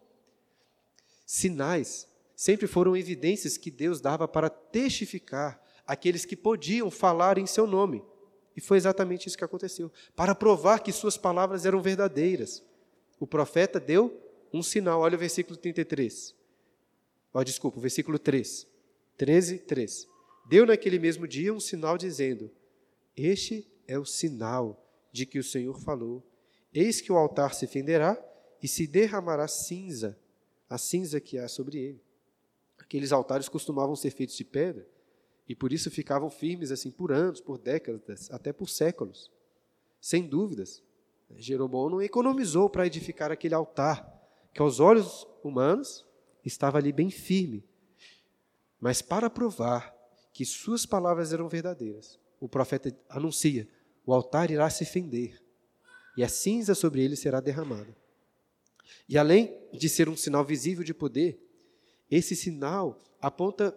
sinais 1.28 2.08
sempre 2.34 2.66
foram 2.68 2.96
evidências 2.96 3.58
que 3.58 3.70
Deus 3.70 4.00
dava 4.00 4.28
para 4.28 4.50
testificar 4.50 5.62
aqueles 5.86 6.24
que 6.24 6.36
podiam 6.36 6.90
falar 6.90 7.38
em 7.38 7.46
seu 7.46 7.68
nome. 7.68 8.02
E 8.56 8.62
foi 8.62 8.78
exatamente 8.78 9.28
isso 9.28 9.38
que 9.38 9.44
aconteceu. 9.44 9.92
Para 10.16 10.34
provar 10.34 10.80
que 10.80 10.92
suas 10.92 11.18
palavras 11.18 11.66
eram 11.66 11.82
verdadeiras. 11.82 12.64
O 13.20 13.28
profeta 13.28 13.80
deu 13.80 14.20
um 14.54 14.64
sinal. 14.64 15.02
Olha 15.02 15.16
o 15.16 15.20
versículo 15.20 15.58
33. 15.58 16.34
Oh, 17.34 17.44
desculpa, 17.44 17.78
o 17.78 17.82
versículo 17.82 18.18
3. 18.18 18.66
13, 19.18 19.60
3. 19.60 20.08
Deu 20.50 20.66
naquele 20.66 20.98
mesmo 20.98 21.28
dia 21.28 21.54
um 21.54 21.60
sinal 21.60 21.98
dizendo: 21.98 22.50
Este 23.16 23.68
é 23.88 24.00
o 24.00 24.06
sinal 24.06 24.84
de 25.12 25.26
que 25.26 25.38
o 25.38 25.44
Senhor 25.44 25.80
falou. 25.82 26.26
Eis 26.74 27.02
que 27.02 27.12
o 27.12 27.18
altar 27.18 27.54
se 27.54 27.68
fenderá 27.68 28.18
e 28.62 28.68
se 28.68 28.88
derramará 28.88 29.48
cinza 29.48 30.18
a 30.70 30.78
cinza 30.78 31.20
que 31.20 31.38
há 31.38 31.48
sobre 31.48 31.78
ele. 31.78 32.02
Aqueles 32.78 33.12
altares 33.12 33.50
costumavam 33.50 33.96
ser 33.96 34.12
feitos 34.12 34.36
de 34.36 34.46
pedra 34.46 34.88
E 35.48 35.56
por 35.56 35.74
isso 35.74 35.90
ficavam 35.90 36.30
firmes 36.30 36.72
assim 36.72 36.92
por 36.92 37.12
anos, 37.12 37.40
por 37.40 37.58
décadas, 37.58 38.30
até 38.32 38.52
por 38.52 38.70
séculos. 38.70 39.32
Sem 40.00 40.28
dúvidas. 40.28 40.84
Jeroboão 41.36 41.90
não 41.90 42.02
economizou 42.02 42.70
para 42.70 42.86
edificar 42.86 43.32
aquele 43.32 43.54
altar, 43.54 44.06
que 44.54 44.62
aos 44.62 44.80
olhos 44.80 45.28
humanos 45.44 46.06
estava 46.44 46.78
ali 46.78 46.92
bem 46.92 47.10
firme. 47.10 47.64
Mas 48.80 49.02
para 49.02 49.30
provar 49.30 49.96
que 50.34 50.46
suas 50.46 50.86
palavras 50.86 51.34
eram 51.34 51.50
verdadeiras, 51.50 52.20
o 52.40 52.48
profeta 52.48 52.96
anuncia: 53.10 53.68
o 54.06 54.14
altar 54.14 54.52
irá 54.52 54.70
se 54.70 54.86
fender, 54.86 55.42
e 56.16 56.24
a 56.24 56.30
cinza 56.30 56.76
sobre 56.76 57.04
ele 57.04 57.16
será 57.16 57.40
derramada. 57.40 57.96
E 59.08 59.18
além 59.18 59.58
de 59.74 59.88
ser 59.90 60.10
um 60.10 60.16
sinal 60.16 60.44
visível 60.44 60.84
de 60.84 60.94
poder, 60.94 61.40
esse 62.10 62.36
sinal 62.36 62.98
aponta 63.22 63.76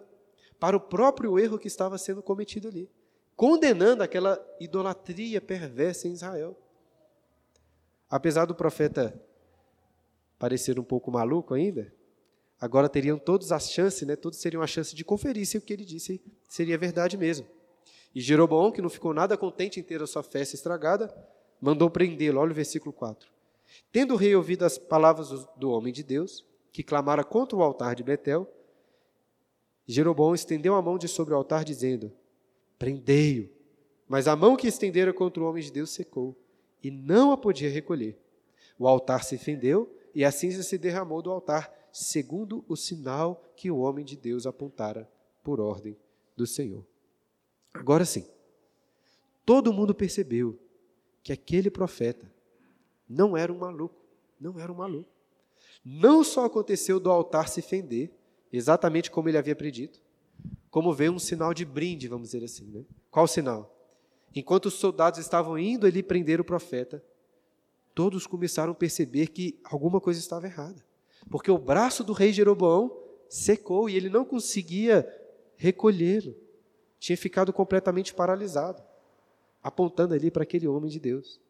para 0.59 0.77
o 0.77 0.79
próprio 0.79 1.39
erro 1.39 1.57
que 1.57 1.67
estava 1.67 1.97
sendo 1.97 2.21
cometido 2.21 2.67
ali, 2.67 2.89
condenando 3.35 4.03
aquela 4.03 4.39
idolatria 4.59 5.41
perversa 5.41 6.07
em 6.07 6.13
Israel. 6.13 6.57
Apesar 8.09 8.45
do 8.45 8.53
profeta 8.53 9.19
parecer 10.37 10.79
um 10.79 10.83
pouco 10.83 11.11
maluco 11.11 11.53
ainda, 11.53 11.93
agora 12.59 12.89
teriam 12.89 13.17
todos 13.17 13.51
as 13.51 13.71
chances, 13.71 14.07
né, 14.07 14.15
todos 14.15 14.39
teriam 14.39 14.61
a 14.61 14.67
chance 14.67 14.95
de 14.95 15.03
conferir 15.03 15.45
se 15.45 15.57
o 15.57 15.61
que 15.61 15.73
ele 15.73 15.85
disse 15.85 16.21
seria 16.47 16.77
verdade 16.77 17.17
mesmo. 17.17 17.47
E 18.13 18.19
Jeroboão, 18.19 18.71
que 18.71 18.81
não 18.81 18.89
ficou 18.89 19.13
nada 19.13 19.37
contente 19.37 19.79
em 19.79 19.83
ter 19.83 20.01
a 20.01 20.07
sua 20.07 20.21
festa 20.21 20.55
estragada, 20.55 21.13
mandou 21.61 21.89
prendê-lo. 21.89 22.39
Olha 22.39 22.51
o 22.51 22.55
versículo 22.55 22.91
4. 22.91 23.31
Tendo 23.91 24.13
o 24.13 24.17
rei 24.17 24.35
ouvido 24.35 24.63
as 24.63 24.77
palavras 24.77 25.29
do 25.57 25.71
homem 25.71 25.93
de 25.93 26.03
Deus, 26.03 26.45
que 26.71 26.83
clamara 26.83 27.23
contra 27.23 27.57
o 27.57 27.63
altar 27.63 27.95
de 27.95 28.03
Betel, 28.03 28.47
Jeroboão 29.85 30.33
estendeu 30.33 30.75
a 30.75 30.81
mão 30.81 30.97
de 30.97 31.07
sobre 31.07 31.33
o 31.33 31.37
altar, 31.37 31.63
dizendo: 31.63 32.11
Prendei-o. 32.77 33.49
Mas 34.07 34.27
a 34.27 34.35
mão 34.35 34.55
que 34.55 34.67
estendera 34.67 35.13
contra 35.13 35.41
o 35.41 35.47
homem 35.47 35.63
de 35.63 35.71
Deus 35.71 35.89
secou, 35.89 36.35
e 36.83 36.89
não 36.89 37.31
a 37.31 37.37
podia 37.37 37.69
recolher. 37.69 38.17
O 38.77 38.87
altar 38.87 39.23
se 39.23 39.37
fendeu, 39.37 39.93
e 40.13 40.25
a 40.25 40.31
cinza 40.31 40.63
se 40.63 40.77
derramou 40.77 41.21
do 41.21 41.31
altar, 41.31 41.71
segundo 41.91 42.63
o 42.67 42.75
sinal 42.75 43.43
que 43.55 43.69
o 43.69 43.79
homem 43.79 44.03
de 44.03 44.17
Deus 44.17 44.45
apontara 44.45 45.09
por 45.43 45.59
ordem 45.59 45.97
do 46.35 46.45
Senhor. 46.45 46.85
Agora 47.73 48.05
sim, 48.05 48.25
todo 49.45 49.73
mundo 49.73 49.93
percebeu 49.93 50.59
que 51.23 51.31
aquele 51.31 51.69
profeta 51.69 52.31
não 53.11 53.35
era 53.35 53.51
um 53.51 53.57
maluco, 53.57 53.95
não 54.39 54.57
era 54.59 54.71
um 54.71 54.75
maluco. 54.75 55.09
Não 55.83 56.23
só 56.23 56.45
aconteceu 56.45 56.99
do 56.99 57.11
altar 57.11 57.49
se 57.49 57.61
fender, 57.61 58.11
exatamente 58.51 59.11
como 59.11 59.27
ele 59.27 59.37
havia 59.37 59.55
predito, 59.55 60.01
como 60.69 60.93
veio 60.93 61.11
um 61.11 61.19
sinal 61.19 61.53
de 61.53 61.65
brinde, 61.65 62.07
vamos 62.07 62.29
dizer 62.29 62.45
assim. 62.45 62.65
Né? 62.65 62.85
Qual 63.09 63.27
sinal? 63.27 63.75
Enquanto 64.33 64.67
os 64.67 64.75
soldados 64.75 65.19
estavam 65.19 65.57
indo 65.57 65.85
ali 65.85 66.01
prender 66.01 66.39
o 66.39 66.45
profeta, 66.45 67.03
todos 67.93 68.25
começaram 68.25 68.71
a 68.71 68.75
perceber 68.75 69.27
que 69.27 69.59
alguma 69.63 69.99
coisa 69.99 70.19
estava 70.19 70.47
errada. 70.47 70.83
Porque 71.29 71.51
o 71.51 71.57
braço 71.57 72.03
do 72.03 72.13
rei 72.13 72.31
Jeroboão 72.31 72.97
secou 73.27 73.89
e 73.89 73.95
ele 73.95 74.09
não 74.09 74.23
conseguia 74.23 75.05
recolhê-lo. 75.57 76.33
Tinha 76.97 77.17
ficado 77.17 77.51
completamente 77.51 78.13
paralisado, 78.13 78.81
apontando 79.61 80.13
ali 80.13 80.31
para 80.31 80.43
aquele 80.43 80.67
homem 80.67 80.89
de 80.89 80.99
Deus. 80.99 81.41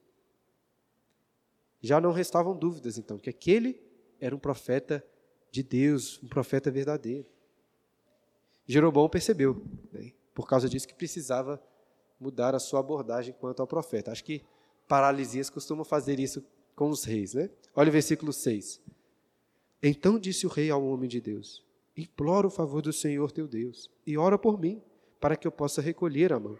Já 1.82 2.00
não 2.00 2.12
restavam 2.12 2.56
dúvidas, 2.56 2.98
então, 2.98 3.18
que 3.18 3.30
aquele 3.30 3.82
era 4.20 4.36
um 4.36 4.40
profeta 4.40 5.04
de 5.52 5.64
Deus, 5.64 6.22
um 6.24 6.28
profeta 6.28 6.70
verdadeiro. 6.70 7.26
Jeroboão 8.68 9.10
percebeu, 9.10 9.62
né, 9.92 10.14
por 10.34 10.48
causa 10.48 10.70
disso, 10.70 10.88
que 10.88 10.94
precisava 10.94 11.62
mudar 12.20 12.54
a 12.54 12.60
sua 12.60 12.80
abordagem 12.80 13.34
quanto 13.40 13.62
ao 13.62 13.68
profeta. 13.68 14.12
Acho 14.12 14.24
que 14.24 14.44
paralisias 14.88 15.50
costumam 15.50 15.84
fazer 15.84 16.20
isso 16.20 16.46
com 16.76 16.90
os 16.90 17.04
reis. 17.04 17.34
Né? 17.34 17.50
Olha 17.76 17.90
o 17.90 17.92
versículo 17.92 18.32
6. 18.32 18.80
Então 19.82 20.20
disse 20.20 20.46
o 20.46 20.50
rei 20.50 20.70
ao 20.70 20.86
homem 20.86 21.10
de 21.10 21.20
Deus: 21.20 21.66
Implora 21.98 22.46
o 22.46 22.52
favor 22.52 22.82
do 22.82 22.94
Senhor 22.94 23.32
teu 23.32 23.48
Deus 23.48 23.90
e 24.06 24.18
ora 24.18 24.38
por 24.38 24.60
mim, 24.60 24.82
para 25.20 25.36
que 25.36 25.48
eu 25.48 25.52
possa 25.52 25.82
recolher 25.82 26.32
a 26.32 26.40
mão. 26.40 26.58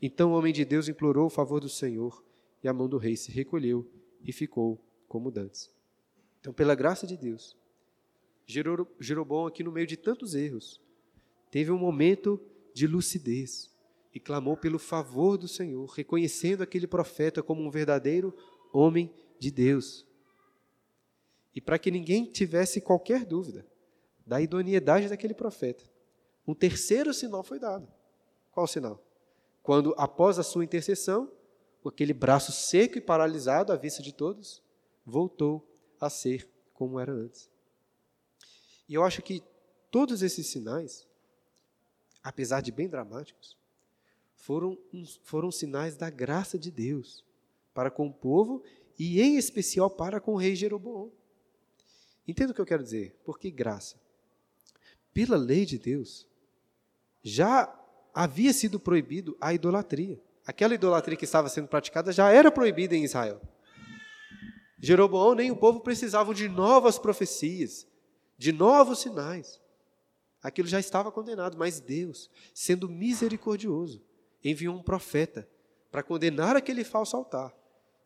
Então 0.00 0.32
o 0.32 0.38
homem 0.38 0.52
de 0.52 0.64
Deus 0.64 0.88
implorou 0.88 1.26
o 1.26 1.30
favor 1.30 1.60
do 1.60 1.68
Senhor 1.68 2.22
e 2.62 2.68
a 2.68 2.72
mão 2.72 2.88
do 2.88 2.98
rei 2.98 3.16
se 3.16 3.32
recolheu 3.32 3.84
e 4.24 4.32
ficou 4.32 4.80
como 5.08 5.30
dantes. 5.30 5.70
Então, 6.40 6.52
pela 6.52 6.74
graça 6.74 7.06
de 7.06 7.16
Deus, 7.16 7.56
Jeroboão, 8.46 9.46
aqui 9.46 9.62
no 9.62 9.72
meio 9.72 9.86
de 9.86 9.96
tantos 9.96 10.34
erros, 10.34 10.80
teve 11.50 11.70
um 11.70 11.78
momento 11.78 12.40
de 12.74 12.86
lucidez 12.86 13.70
e 14.14 14.20
clamou 14.20 14.56
pelo 14.56 14.78
favor 14.78 15.38
do 15.38 15.48
Senhor, 15.48 15.86
reconhecendo 15.86 16.62
aquele 16.62 16.86
profeta 16.86 17.42
como 17.42 17.62
um 17.62 17.70
verdadeiro 17.70 18.34
homem 18.72 19.12
de 19.38 19.50
Deus. 19.50 20.06
E 21.54 21.60
para 21.60 21.78
que 21.78 21.90
ninguém 21.90 22.24
tivesse 22.24 22.80
qualquer 22.80 23.24
dúvida 23.24 23.66
da 24.26 24.40
idoneidade 24.40 25.08
daquele 25.08 25.34
profeta, 25.34 25.84
um 26.46 26.54
terceiro 26.54 27.12
sinal 27.14 27.42
foi 27.42 27.58
dado. 27.58 27.88
Qual 28.50 28.66
sinal? 28.66 29.02
Quando, 29.62 29.94
após 29.96 30.38
a 30.38 30.42
sua 30.42 30.64
intercessão, 30.64 31.30
aquele 31.88 32.12
braço 32.12 32.52
seco 32.52 32.98
e 32.98 33.00
paralisado 33.00 33.72
à 33.72 33.76
vista 33.76 34.02
de 34.02 34.12
todos, 34.12 34.62
voltou 35.04 35.66
a 36.00 36.08
ser 36.08 36.48
como 36.72 36.98
era 36.98 37.12
antes. 37.12 37.50
E 38.88 38.94
eu 38.94 39.04
acho 39.04 39.22
que 39.22 39.42
todos 39.90 40.22
esses 40.22 40.46
sinais, 40.46 41.06
apesar 42.22 42.60
de 42.60 42.72
bem 42.72 42.88
dramáticos, 42.88 43.56
foram, 44.34 44.76
foram 45.22 45.50
sinais 45.50 45.96
da 45.96 46.10
graça 46.10 46.58
de 46.58 46.70
Deus 46.70 47.24
para 47.72 47.90
com 47.90 48.08
o 48.08 48.12
povo 48.12 48.62
e, 48.98 49.20
em 49.20 49.36
especial, 49.36 49.88
para 49.88 50.20
com 50.20 50.34
o 50.34 50.36
rei 50.36 50.54
Jeroboão. 50.54 51.10
Entenda 52.26 52.52
o 52.52 52.54
que 52.54 52.60
eu 52.60 52.66
quero 52.66 52.82
dizer? 52.82 53.16
Por 53.24 53.38
que 53.38 53.50
graça? 53.50 54.00
Pela 55.12 55.36
lei 55.36 55.64
de 55.64 55.78
Deus, 55.78 56.26
já 57.22 57.72
havia 58.14 58.52
sido 58.52 58.78
proibido 58.78 59.36
a 59.40 59.54
idolatria. 59.54 60.20
Aquela 60.46 60.74
idolatria 60.74 61.16
que 61.16 61.24
estava 61.24 61.48
sendo 61.48 61.68
praticada 61.68 62.12
já 62.12 62.30
era 62.30 62.50
proibida 62.50 62.96
em 62.96 63.04
Israel. 63.04 63.40
Jeroboão 64.80 65.34
nem 65.34 65.50
o 65.50 65.56
povo 65.56 65.80
precisavam 65.80 66.34
de 66.34 66.48
novas 66.48 66.98
profecias, 66.98 67.86
de 68.36 68.50
novos 68.50 68.98
sinais. 68.98 69.60
Aquilo 70.42 70.66
já 70.66 70.80
estava 70.80 71.12
condenado, 71.12 71.56
mas 71.56 71.78
Deus, 71.78 72.28
sendo 72.52 72.88
misericordioso, 72.88 74.02
enviou 74.42 74.74
um 74.74 74.82
profeta 74.82 75.48
para 75.90 76.02
condenar 76.02 76.56
aquele 76.56 76.82
falso 76.82 77.16
altar 77.16 77.54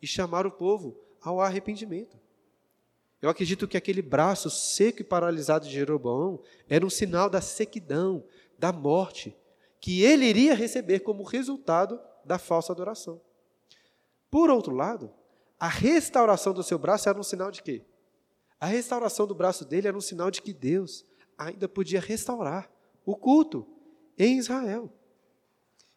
e 0.02 0.06
chamar 0.06 0.46
o 0.46 0.50
povo 0.50 1.00
ao 1.22 1.40
arrependimento. 1.40 2.18
Eu 3.22 3.30
acredito 3.30 3.66
que 3.66 3.78
aquele 3.78 4.02
braço 4.02 4.50
seco 4.50 5.00
e 5.00 5.04
paralisado 5.04 5.66
de 5.66 5.72
Jeroboão 5.72 6.42
era 6.68 6.84
um 6.84 6.90
sinal 6.90 7.30
da 7.30 7.40
sequidão, 7.40 8.22
da 8.58 8.70
morte, 8.70 9.34
que 9.80 10.02
ele 10.02 10.26
iria 10.26 10.54
receber 10.54 11.00
como 11.00 11.22
resultado 11.22 11.98
da 12.26 12.38
falsa 12.38 12.72
adoração. 12.72 13.20
Por 14.30 14.50
outro 14.50 14.74
lado, 14.74 15.12
a 15.58 15.68
restauração 15.68 16.52
do 16.52 16.62
seu 16.62 16.78
braço 16.78 17.08
era 17.08 17.18
um 17.18 17.22
sinal 17.22 17.50
de 17.50 17.62
quê? 17.62 17.82
A 18.60 18.66
restauração 18.66 19.26
do 19.26 19.34
braço 19.34 19.64
dele 19.64 19.88
era 19.88 19.96
um 19.96 20.00
sinal 20.00 20.30
de 20.30 20.42
que 20.42 20.52
Deus 20.52 21.04
ainda 21.38 21.68
podia 21.68 22.00
restaurar 22.00 22.70
o 23.04 23.14
culto 23.16 23.66
em 24.18 24.38
Israel. 24.38 24.92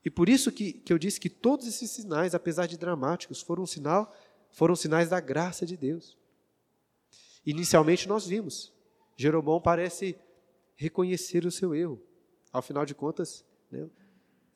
E 0.04 0.10
por 0.10 0.30
isso 0.30 0.52
que, 0.52 0.74
que 0.74 0.94
eu 0.94 0.98
disse 0.98 1.20
que 1.20 1.30
todos 1.30 1.68
esses 1.68 1.92
sinais, 1.92 2.34
apesar 2.34 2.68
de 2.68 2.78
dramáticos, 2.78 3.42
foram 3.42 3.64
um 3.64 3.68
sinal, 3.68 4.14
foram 4.52 4.76
sinais 4.76 5.10
da 5.10 5.20
graça 5.20 5.66
de 5.66 5.76
Deus. 5.76 6.18
Inicialmente 7.46 8.08
nós 8.08 8.26
vimos, 8.26 8.74
Jeroboão 9.18 9.62
parece 9.62 10.18
reconhecer 10.76 11.46
o 11.46 11.52
seu 11.52 11.76
erro. 11.76 12.02
Ao 12.52 12.62
final 12.62 12.86
de 12.86 12.96
contas, 12.96 13.46
né, 13.70 13.90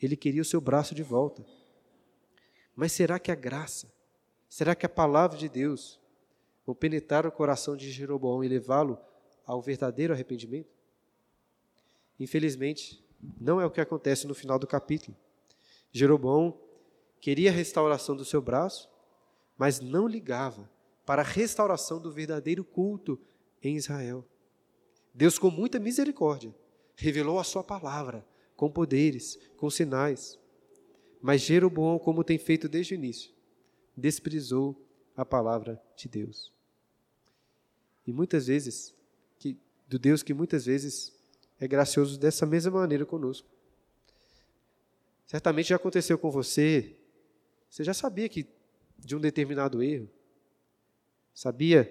ele 0.01 0.15
queria 0.15 0.41
o 0.41 0.45
seu 0.45 0.62
braço 0.62 0.95
de 0.95 1.03
volta. 1.03 1.45
Mas 2.75 2.91
será 2.91 3.19
que 3.19 3.31
a 3.31 3.36
graça, 3.36 3.91
será 4.49 4.75
que 4.75 4.86
a 4.86 4.89
palavra 4.89 5.38
de 5.38 5.47
Deus 5.47 5.99
vão 6.65 6.73
penetrar 6.73 7.25
o 7.25 7.31
coração 7.31 7.75
de 7.75 7.91
Jeroboão 7.91 8.43
e 8.43 8.47
levá-lo 8.47 8.97
ao 9.45 9.62
verdadeiro 9.62 10.13
arrependimento? 10.13 10.73
Infelizmente, 12.19 13.03
não 13.39 13.59
é 13.59 13.65
o 13.65 13.71
que 13.71 13.81
acontece 13.81 14.27
no 14.27 14.36
final 14.36 14.57
do 14.57 14.67
capítulo. 14.67 15.15
Jeroboão 15.91 16.59
queria 17.19 17.51
a 17.51 17.53
restauração 17.53 18.15
do 18.15 18.25
seu 18.25 18.41
braço, 18.41 18.89
mas 19.57 19.79
não 19.79 20.07
ligava 20.07 20.69
para 21.05 21.21
a 21.21 21.25
restauração 21.25 21.99
do 22.01 22.12
verdadeiro 22.12 22.63
culto 22.63 23.19
em 23.62 23.75
Israel. 23.75 24.25
Deus, 25.13 25.38
com 25.38 25.51
muita 25.51 25.79
misericórdia, 25.79 26.53
revelou 26.95 27.39
a 27.39 27.43
sua 27.43 27.63
palavra 27.63 28.25
com 28.55 28.69
poderes, 28.69 29.38
com 29.57 29.69
sinais. 29.69 30.39
Mas 31.23 31.39
Jeroboão, 31.39 31.97
como 31.97 32.21
tem 32.21 32.38
feito 32.38 32.67
desde 32.67 32.93
o 32.93 32.95
início, 32.95 33.31
desprezou 33.95 34.75
a 35.15 35.23
palavra 35.23 35.81
de 35.95 36.09
Deus. 36.09 36.51
E 38.05 38.12
muitas 38.12 38.47
vezes, 38.47 38.93
que, 39.39 39.57
do 39.88 39.97
Deus 39.97 40.21
que 40.21 40.33
muitas 40.33 40.65
vezes 40.65 41.17
é 41.62 41.65
gracioso 41.65 42.19
dessa 42.19 42.45
mesma 42.45 42.71
maneira 42.71 43.05
conosco. 43.05 43.47
Certamente 45.25 45.69
já 45.69 45.77
aconteceu 45.77 46.17
com 46.17 46.29
você. 46.29 46.93
Você 47.69 47.86
já 47.86 47.93
sabia 47.93 48.27
que 48.27 48.45
de 48.99 49.15
um 49.15 49.19
determinado 49.21 49.81
erro. 49.81 50.09
Sabia 51.33 51.89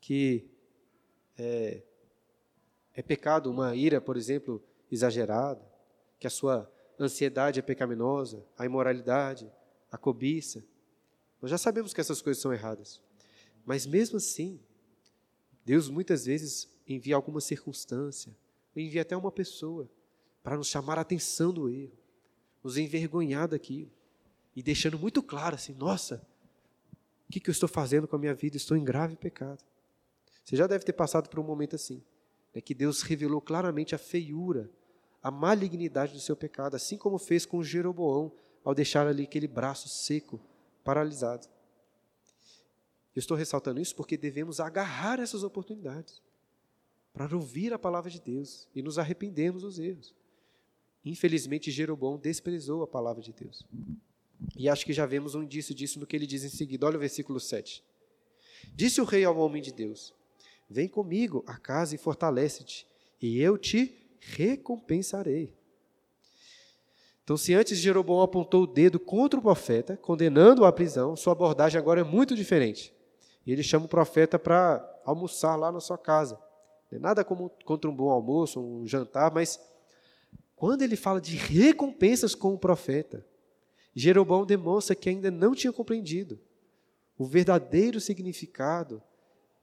que 0.00 0.48
é, 1.36 1.82
é 2.94 3.02
pecado 3.02 3.50
uma 3.50 3.76
ira, 3.76 4.00
por 4.00 4.16
exemplo, 4.16 4.64
exagerada, 4.90 5.60
que 6.18 6.26
a 6.26 6.30
sua 6.30 6.73
ansiedade 6.98 7.58
é 7.58 7.62
pecaminosa, 7.62 8.44
a 8.56 8.64
imoralidade, 8.64 9.50
a 9.90 9.98
cobiça. 9.98 10.64
Nós 11.40 11.50
já 11.50 11.58
sabemos 11.58 11.92
que 11.92 12.00
essas 12.00 12.22
coisas 12.22 12.40
são 12.40 12.52
erradas. 12.52 13.00
Mas 13.64 13.86
mesmo 13.86 14.16
assim, 14.16 14.60
Deus 15.64 15.88
muitas 15.88 16.26
vezes 16.26 16.68
envia 16.86 17.16
alguma 17.16 17.40
circunstância, 17.40 18.34
envia 18.76 19.02
até 19.02 19.16
uma 19.16 19.32
pessoa 19.32 19.88
para 20.42 20.56
nos 20.56 20.68
chamar 20.68 20.98
a 20.98 21.02
atenção 21.02 21.52
do 21.52 21.68
erro, 21.68 21.96
nos 22.62 22.76
envergonhar 22.76 23.48
daquilo 23.48 23.90
e 24.54 24.62
deixando 24.62 24.98
muito 24.98 25.22
claro 25.22 25.54
assim: 25.54 25.74
nossa, 25.74 26.26
o 27.28 27.32
que, 27.32 27.40
que 27.40 27.48
eu 27.48 27.52
estou 27.52 27.68
fazendo 27.68 28.06
com 28.06 28.16
a 28.16 28.18
minha 28.18 28.34
vida? 28.34 28.56
Estou 28.56 28.76
em 28.76 28.84
grave 28.84 29.16
pecado. 29.16 29.64
Você 30.44 30.56
já 30.56 30.66
deve 30.66 30.84
ter 30.84 30.92
passado 30.92 31.28
por 31.28 31.38
um 31.38 31.42
momento 31.42 31.74
assim, 31.74 32.02
né, 32.54 32.60
que 32.60 32.74
Deus 32.74 33.00
revelou 33.02 33.40
claramente 33.40 33.94
a 33.94 33.98
feiura, 33.98 34.70
a 35.24 35.30
malignidade 35.30 36.12
do 36.12 36.20
seu 36.20 36.36
pecado, 36.36 36.76
assim 36.76 36.98
como 36.98 37.18
fez 37.18 37.46
com 37.46 37.64
Jeroboão 37.64 38.30
ao 38.62 38.74
deixar 38.74 39.06
ali 39.06 39.22
aquele 39.22 39.48
braço 39.48 39.88
seco, 39.88 40.38
paralisado. 40.84 41.48
Eu 43.16 43.20
estou 43.20 43.34
ressaltando 43.34 43.80
isso 43.80 43.96
porque 43.96 44.18
devemos 44.18 44.60
agarrar 44.60 45.18
essas 45.18 45.42
oportunidades 45.42 46.20
para 47.14 47.34
ouvir 47.34 47.72
a 47.72 47.78
palavra 47.78 48.10
de 48.10 48.20
Deus 48.20 48.68
e 48.74 48.82
nos 48.82 48.98
arrependermos 48.98 49.62
dos 49.62 49.78
erros. 49.78 50.14
Infelizmente, 51.02 51.70
Jeroboão 51.70 52.18
desprezou 52.18 52.82
a 52.82 52.86
palavra 52.86 53.22
de 53.22 53.32
Deus. 53.32 53.66
E 54.54 54.68
acho 54.68 54.84
que 54.84 54.92
já 54.92 55.06
vemos 55.06 55.34
um 55.34 55.42
indício 55.42 55.74
disso 55.74 55.98
no 55.98 56.06
que 56.06 56.14
ele 56.14 56.26
diz 56.26 56.44
em 56.44 56.50
seguida. 56.50 56.86
Olha 56.86 56.96
o 56.96 57.00
versículo 57.00 57.40
7. 57.40 57.82
Disse 58.74 59.00
o 59.00 59.04
rei 59.04 59.24
ao 59.24 59.38
homem 59.38 59.62
de 59.62 59.72
Deus: 59.72 60.12
Vem 60.68 60.86
comigo 60.86 61.42
a 61.46 61.56
casa 61.56 61.94
e 61.94 61.98
fortalece-te, 61.98 62.86
e 63.22 63.40
eu 63.40 63.56
te 63.56 64.03
recompensarei. 64.32 65.54
Então, 67.22 67.36
se 67.36 67.54
antes 67.54 67.78
Jeroboão 67.78 68.20
apontou 68.20 68.64
o 68.64 68.66
dedo 68.66 69.00
contra 69.00 69.38
o 69.38 69.42
profeta, 69.42 69.96
condenando-o 69.96 70.64
à 70.66 70.72
prisão, 70.72 71.16
sua 71.16 71.32
abordagem 71.32 71.78
agora 71.78 72.00
é 72.00 72.04
muito 72.04 72.34
diferente. 72.34 72.94
E 73.46 73.52
ele 73.52 73.62
chama 73.62 73.86
o 73.86 73.88
profeta 73.88 74.38
para 74.38 75.00
almoçar 75.04 75.56
lá 75.56 75.72
na 75.72 75.80
sua 75.80 75.96
casa. 75.96 76.38
Não 76.90 76.98
é 76.98 77.00
nada 77.00 77.24
como 77.24 77.50
contra 77.64 77.90
um 77.90 77.96
bom 77.96 78.10
almoço, 78.10 78.60
um 78.60 78.86
jantar, 78.86 79.32
mas 79.32 79.58
quando 80.54 80.82
ele 80.82 80.96
fala 80.96 81.20
de 81.20 81.36
recompensas 81.36 82.34
com 82.34 82.54
o 82.54 82.58
profeta, 82.58 83.24
Jeroboão 83.94 84.44
demonstra 84.44 84.94
que 84.94 85.08
ainda 85.08 85.30
não 85.30 85.54
tinha 85.54 85.72
compreendido 85.72 86.38
o 87.16 87.24
verdadeiro 87.24 88.00
significado 88.00 89.02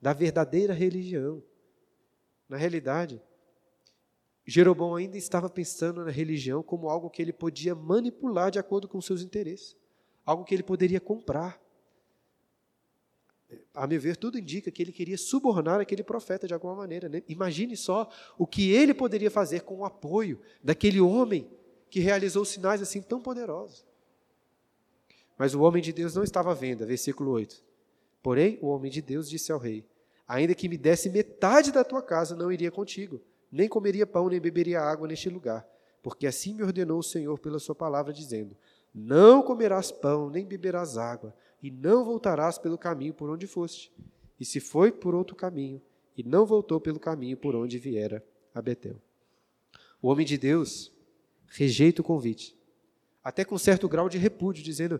da 0.00 0.12
verdadeira 0.12 0.72
religião. 0.72 1.42
Na 2.48 2.56
realidade, 2.56 3.20
Jeroboão 4.44 4.96
ainda 4.96 5.16
estava 5.16 5.48
pensando 5.48 6.04
na 6.04 6.10
religião 6.10 6.62
como 6.62 6.88
algo 6.88 7.08
que 7.08 7.22
ele 7.22 7.32
podia 7.32 7.74
manipular 7.74 8.50
de 8.50 8.58
acordo 8.58 8.88
com 8.88 9.00
seus 9.00 9.22
interesses, 9.22 9.76
algo 10.26 10.44
que 10.44 10.54
ele 10.54 10.62
poderia 10.62 11.00
comprar. 11.00 11.60
A 13.74 13.86
meu 13.86 14.00
ver, 14.00 14.16
tudo 14.16 14.38
indica 14.38 14.70
que 14.70 14.82
ele 14.82 14.92
queria 14.92 15.16
subornar 15.16 15.80
aquele 15.80 16.02
profeta 16.02 16.46
de 16.46 16.54
alguma 16.54 16.74
maneira. 16.74 17.08
Né? 17.08 17.22
Imagine 17.28 17.76
só 17.76 18.10
o 18.36 18.46
que 18.46 18.72
ele 18.72 18.92
poderia 18.92 19.30
fazer 19.30 19.60
com 19.60 19.78
o 19.78 19.84
apoio 19.84 20.40
daquele 20.62 21.00
homem 21.00 21.48
que 21.88 22.00
realizou 22.00 22.44
sinais 22.44 22.82
assim 22.82 23.02
tão 23.02 23.20
poderosos. 23.20 23.84
Mas 25.36 25.54
o 25.54 25.60
homem 25.60 25.82
de 25.82 25.92
Deus 25.92 26.14
não 26.14 26.24
estava 26.24 26.52
à 26.52 26.54
venda, 26.54 26.86
versículo 26.86 27.30
8. 27.32 27.62
Porém, 28.22 28.58
o 28.62 28.68
homem 28.68 28.90
de 28.90 29.02
Deus 29.02 29.28
disse 29.28 29.52
ao 29.52 29.58
rei: 29.58 29.84
Ainda 30.26 30.54
que 30.54 30.68
me 30.68 30.78
desse 30.78 31.10
metade 31.10 31.70
da 31.72 31.84
tua 31.84 32.02
casa, 32.02 32.34
não 32.34 32.50
iria 32.50 32.70
contigo, 32.70 33.20
nem 33.52 33.68
comeria 33.68 34.06
pão, 34.06 34.30
nem 34.30 34.40
beberia 34.40 34.80
água 34.80 35.06
neste 35.06 35.28
lugar, 35.28 35.68
porque 36.02 36.26
assim 36.26 36.54
me 36.54 36.62
ordenou 36.62 36.98
o 36.98 37.02
Senhor 37.02 37.38
pela 37.38 37.58
sua 37.58 37.74
palavra, 37.74 38.10
dizendo: 38.10 38.56
Não 38.94 39.42
comerás 39.42 39.92
pão, 39.92 40.30
nem 40.30 40.46
beberás 40.46 40.96
água, 40.96 41.36
e 41.62 41.70
não 41.70 42.02
voltarás 42.02 42.56
pelo 42.56 42.78
caminho 42.78 43.12
por 43.12 43.28
onde 43.28 43.46
foste. 43.46 43.92
E 44.40 44.44
se 44.44 44.58
foi 44.58 44.90
por 44.90 45.14
outro 45.14 45.36
caminho, 45.36 45.82
e 46.16 46.22
não 46.22 46.46
voltou 46.46 46.80
pelo 46.80 46.98
caminho 46.98 47.36
por 47.36 47.54
onde 47.54 47.78
viera 47.78 48.24
a 48.54 48.62
Betel. 48.62 48.96
O 50.00 50.08
homem 50.08 50.26
de 50.26 50.38
Deus 50.38 50.90
rejeita 51.46 52.00
o 52.00 52.04
convite, 52.04 52.58
até 53.22 53.44
com 53.44 53.58
certo 53.58 53.86
grau 53.86 54.08
de 54.08 54.16
repúdio, 54.16 54.64
dizendo: 54.64 54.98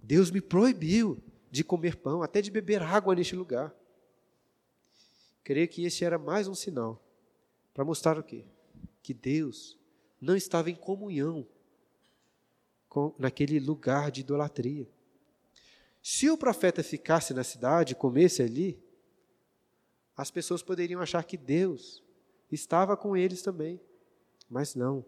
Deus 0.00 0.30
me 0.30 0.40
proibiu 0.40 1.18
de 1.50 1.64
comer 1.64 1.96
pão, 1.96 2.22
até 2.22 2.40
de 2.40 2.50
beber 2.50 2.80
água 2.80 3.14
neste 3.14 3.34
lugar. 3.34 3.74
Creio 5.42 5.66
que 5.66 5.84
esse 5.84 6.04
era 6.04 6.16
mais 6.16 6.46
um 6.46 6.54
sinal 6.54 7.01
para 7.72 7.84
mostrar 7.84 8.18
o 8.18 8.22
quê? 8.22 8.44
Que 9.02 9.14
Deus 9.14 9.78
não 10.20 10.36
estava 10.36 10.70
em 10.70 10.74
comunhão 10.74 11.46
com, 12.88 13.14
naquele 13.18 13.58
lugar 13.58 14.10
de 14.10 14.20
idolatria. 14.20 14.88
Se 16.02 16.28
o 16.28 16.36
profeta 16.36 16.82
ficasse 16.82 17.32
na 17.32 17.44
cidade, 17.44 17.94
comesse 17.94 18.42
ali, 18.42 18.82
as 20.16 20.30
pessoas 20.30 20.62
poderiam 20.62 21.00
achar 21.00 21.24
que 21.24 21.36
Deus 21.36 22.02
estava 22.50 22.96
com 22.96 23.16
eles 23.16 23.42
também. 23.42 23.80
Mas 24.48 24.74
não. 24.74 25.04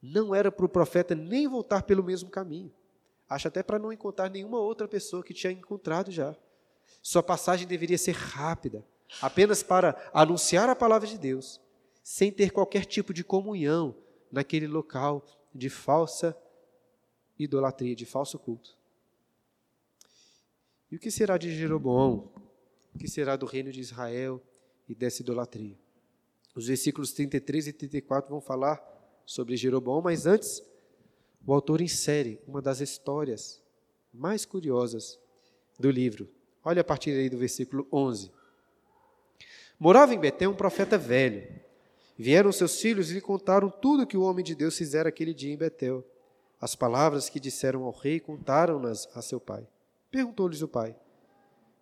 Não 0.00 0.34
era 0.34 0.52
para 0.52 0.64
o 0.64 0.68
profeta 0.68 1.14
nem 1.14 1.48
voltar 1.48 1.82
pelo 1.82 2.04
mesmo 2.04 2.30
caminho. 2.30 2.72
Acho 3.28 3.48
até 3.48 3.62
para 3.62 3.78
não 3.78 3.92
encontrar 3.92 4.30
nenhuma 4.30 4.60
outra 4.60 4.86
pessoa 4.86 5.24
que 5.24 5.34
tinha 5.34 5.52
encontrado 5.52 6.10
já. 6.10 6.36
Sua 7.02 7.22
passagem 7.22 7.66
deveria 7.66 7.98
ser 7.98 8.14
rápida, 8.14 8.84
apenas 9.20 9.62
para 9.62 9.96
anunciar 10.12 10.68
a 10.68 10.76
palavra 10.76 11.06
de 11.06 11.18
Deus, 11.18 11.60
sem 12.02 12.32
ter 12.32 12.50
qualquer 12.50 12.84
tipo 12.84 13.12
de 13.12 13.24
comunhão 13.24 13.94
naquele 14.30 14.66
local 14.66 15.24
de 15.54 15.68
falsa 15.68 16.36
idolatria, 17.38 17.94
de 17.94 18.04
falso 18.04 18.38
culto. 18.38 18.76
E 20.90 20.96
o 20.96 20.98
que 20.98 21.10
será 21.10 21.36
de 21.36 21.54
Jeroboão? 21.54 22.30
O 22.94 22.98
que 22.98 23.08
será 23.08 23.36
do 23.36 23.46
reino 23.46 23.70
de 23.70 23.80
Israel 23.80 24.42
e 24.88 24.94
dessa 24.94 25.22
idolatria? 25.22 25.78
Os 26.54 26.66
versículos 26.66 27.12
33 27.12 27.68
e 27.68 27.72
34 27.72 28.30
vão 28.30 28.40
falar 28.40 28.82
sobre 29.24 29.56
Jeroboão, 29.56 30.00
mas 30.00 30.26
antes 30.26 30.62
o 31.46 31.52
autor 31.52 31.80
insere 31.80 32.40
uma 32.46 32.60
das 32.60 32.80
histórias 32.80 33.62
mais 34.12 34.44
curiosas 34.44 35.18
do 35.78 35.90
livro. 35.90 36.28
Olha 36.64 36.80
a 36.80 36.84
partir 36.84 37.10
aí 37.10 37.28
do 37.28 37.38
versículo 37.38 37.86
11. 37.92 38.32
Morava 39.78 40.12
em 40.12 40.18
Betel 40.18 40.50
um 40.50 40.54
profeta 40.54 40.98
velho. 40.98 41.46
Vieram 42.18 42.50
seus 42.50 42.80
filhos 42.80 43.10
e 43.10 43.14
lhe 43.14 43.20
contaram 43.20 43.70
tudo 43.70 44.06
que 44.06 44.16
o 44.16 44.22
homem 44.22 44.44
de 44.44 44.54
Deus 44.54 44.76
fizera 44.76 45.08
aquele 45.08 45.32
dia 45.32 45.52
em 45.52 45.56
Betel. 45.56 46.04
As 46.60 46.74
palavras 46.74 47.28
que 47.28 47.38
disseram 47.38 47.84
ao 47.84 47.92
rei 47.92 48.18
contaram-nas 48.18 49.08
a 49.14 49.22
seu 49.22 49.38
pai. 49.38 49.68
Perguntou-lhes 50.10 50.62
o 50.62 50.68
pai: 50.68 50.96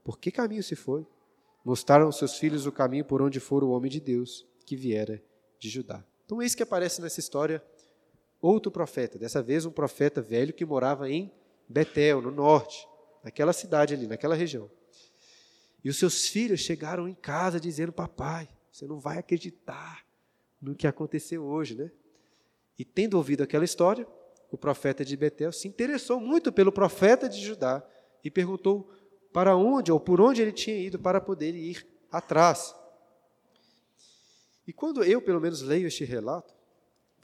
Por 0.05 0.19
que 0.19 0.31
caminho 0.31 0.63
se 0.63 0.77
foi? 0.77 1.07
Mostraram 1.65 2.05
aos 2.05 2.19
seus 2.19 2.39
filhos 2.39 2.67
o 2.67 2.73
caminho 2.73 3.05
por 3.05 3.23
onde 3.23 3.41
fora 3.41 3.65
o 3.65 3.71
homem 3.71 3.91
de 3.91 3.99
Deus 3.99 4.47
que 4.67 4.77
viera 4.77 5.23
de 5.59 5.71
Judá. 5.71 6.05
Então, 6.27 6.43
eis 6.43 6.55
que 6.55 6.63
aparece 6.63 7.01
nessa 7.01 7.19
história 7.19 7.65
outro 8.43 8.71
profeta, 8.71 9.19
dessa 9.19 9.43
vez 9.43 9.65
um 9.65 9.71
profeta 9.71 10.21
velho 10.21 10.53
que 10.53 10.67
morava 10.67 11.09
em 11.09 11.33
Betel, 11.67 12.21
no 12.21 12.31
norte, 12.31 12.87
naquela 13.25 13.55
cidade 13.55 13.95
ali, 13.95 14.07
naquela 14.07 14.35
região. 14.35 14.71
E 15.87 15.89
os 15.89 15.99
seus 15.99 16.27
filhos 16.27 16.59
chegaram 16.59 17.07
em 17.07 17.15
casa 17.15 17.61
dizendo: 17.61 17.93
Papai, 17.93 18.49
você 18.73 18.85
não 18.89 18.99
vai 18.99 19.19
acreditar 19.19 20.05
no 20.61 20.75
que 20.75 20.85
aconteceu 20.85 21.45
hoje, 21.45 21.77
né? 21.77 21.93
E 22.77 22.85
tendo 22.85 23.17
ouvido 23.17 23.45
aquela 23.45 23.65
história, 23.65 24.05
o 24.51 24.59
profeta 24.59 25.05
de 25.05 25.17
Betel 25.17 25.53
se 25.53 25.69
interessou 25.69 26.19
muito 26.19 26.51
pelo 26.51 26.73
profeta 26.73 27.29
de 27.29 27.39
Judá 27.39 27.89
e 28.25 28.29
perguntou 28.33 28.91
para 29.33 29.55
onde 29.55 29.93
ou 29.93 30.01
por 30.01 30.21
onde 30.21 30.43
ele 30.43 30.51
tinha 30.51 30.77
ido 30.77 30.99
para 30.99 31.21
poder 31.21 31.55
ir 31.55 31.87
atrás. 32.11 32.75
E 34.67 34.73
quando 34.73 35.05
eu, 35.05 35.23
pelo 35.23 35.41
menos, 35.41 35.63
leio 35.63 35.87
este 35.87 36.05
relato, 36.05 36.53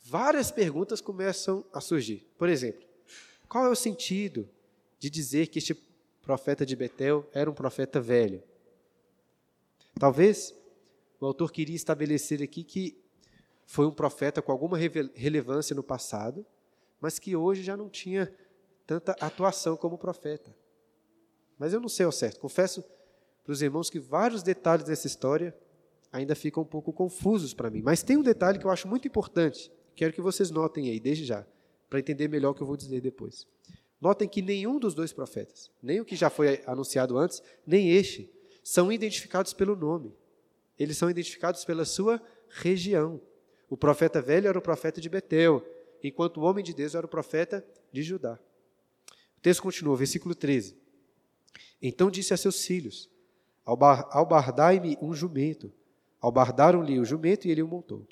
várias 0.04 0.52
perguntas 0.52 1.00
começam 1.00 1.66
a 1.72 1.80
surgir. 1.80 2.30
Por 2.38 2.48
exemplo, 2.48 2.86
qual 3.48 3.66
é 3.66 3.70
o 3.70 3.74
sentido 3.74 4.48
de 5.00 5.10
dizer 5.10 5.48
que 5.48 5.58
este 5.58 5.74
profeta 6.22 6.64
de 6.64 6.76
Betel 6.76 7.28
era 7.32 7.50
um 7.50 7.54
profeta 7.54 8.00
velho? 8.00 8.40
Talvez 10.02 10.52
o 11.20 11.26
autor 11.26 11.52
queria 11.52 11.76
estabelecer 11.76 12.42
aqui 12.42 12.64
que 12.64 13.00
foi 13.64 13.86
um 13.86 13.92
profeta 13.92 14.42
com 14.42 14.50
alguma 14.50 14.76
relevância 14.76 15.76
no 15.76 15.82
passado, 15.84 16.44
mas 17.00 17.20
que 17.20 17.36
hoje 17.36 17.62
já 17.62 17.76
não 17.76 17.88
tinha 17.88 18.34
tanta 18.84 19.12
atuação 19.20 19.76
como 19.76 19.96
profeta. 19.96 20.52
Mas 21.56 21.72
eu 21.72 21.78
não 21.78 21.88
sei 21.88 22.04
ao 22.04 22.10
certo. 22.10 22.40
Confesso 22.40 22.82
para 23.44 23.52
os 23.52 23.62
irmãos 23.62 23.88
que 23.88 24.00
vários 24.00 24.42
detalhes 24.42 24.86
dessa 24.86 25.06
história 25.06 25.56
ainda 26.10 26.34
ficam 26.34 26.64
um 26.64 26.66
pouco 26.66 26.92
confusos 26.92 27.54
para 27.54 27.70
mim. 27.70 27.80
Mas 27.80 28.02
tem 28.02 28.16
um 28.16 28.22
detalhe 28.22 28.58
que 28.58 28.66
eu 28.66 28.72
acho 28.72 28.88
muito 28.88 29.06
importante 29.06 29.70
quero 29.94 30.12
que 30.12 30.20
vocês 30.20 30.50
notem 30.50 30.90
aí, 30.90 30.98
desde 30.98 31.24
já, 31.24 31.46
para 31.88 32.00
entender 32.00 32.26
melhor 32.26 32.50
o 32.50 32.54
que 32.56 32.62
eu 32.64 32.66
vou 32.66 32.76
dizer 32.76 33.00
depois. 33.00 33.46
Notem 34.00 34.28
que 34.28 34.42
nenhum 34.42 34.80
dos 34.80 34.96
dois 34.96 35.12
profetas, 35.12 35.70
nem 35.80 36.00
o 36.00 36.04
que 36.04 36.16
já 36.16 36.28
foi 36.28 36.60
anunciado 36.66 37.16
antes, 37.16 37.40
nem 37.64 37.90
este, 37.90 38.28
são 38.62 38.92
identificados 38.92 39.52
pelo 39.52 39.76
nome. 39.76 40.14
Eles 40.78 40.96
são 40.96 41.10
identificados 41.10 41.64
pela 41.64 41.84
sua 41.84 42.20
região. 42.48 43.20
O 43.68 43.76
profeta 43.76 44.20
velho 44.20 44.48
era 44.48 44.58
o 44.58 44.62
profeta 44.62 45.00
de 45.00 45.08
Betel, 45.08 45.64
enquanto 46.02 46.38
o 46.38 46.42
homem 46.42 46.64
de 46.64 46.74
Deus 46.74 46.94
era 46.94 47.06
o 47.06 47.08
profeta 47.08 47.64
de 47.92 48.02
Judá. 48.02 48.38
O 49.36 49.40
texto 49.40 49.62
continua, 49.62 49.96
versículo 49.96 50.34
13. 50.34 50.76
Então 51.80 52.10
disse 52.10 52.32
a 52.32 52.36
seus 52.36 52.64
filhos: 52.64 53.10
Albardai-me 53.64 54.96
um 55.00 55.14
jumento. 55.14 55.72
Albardaram-lhe 56.20 57.00
o 57.00 57.04
jumento 57.04 57.46
e 57.46 57.50
ele 57.50 57.62
o 57.62 57.68
montou. 57.68 58.06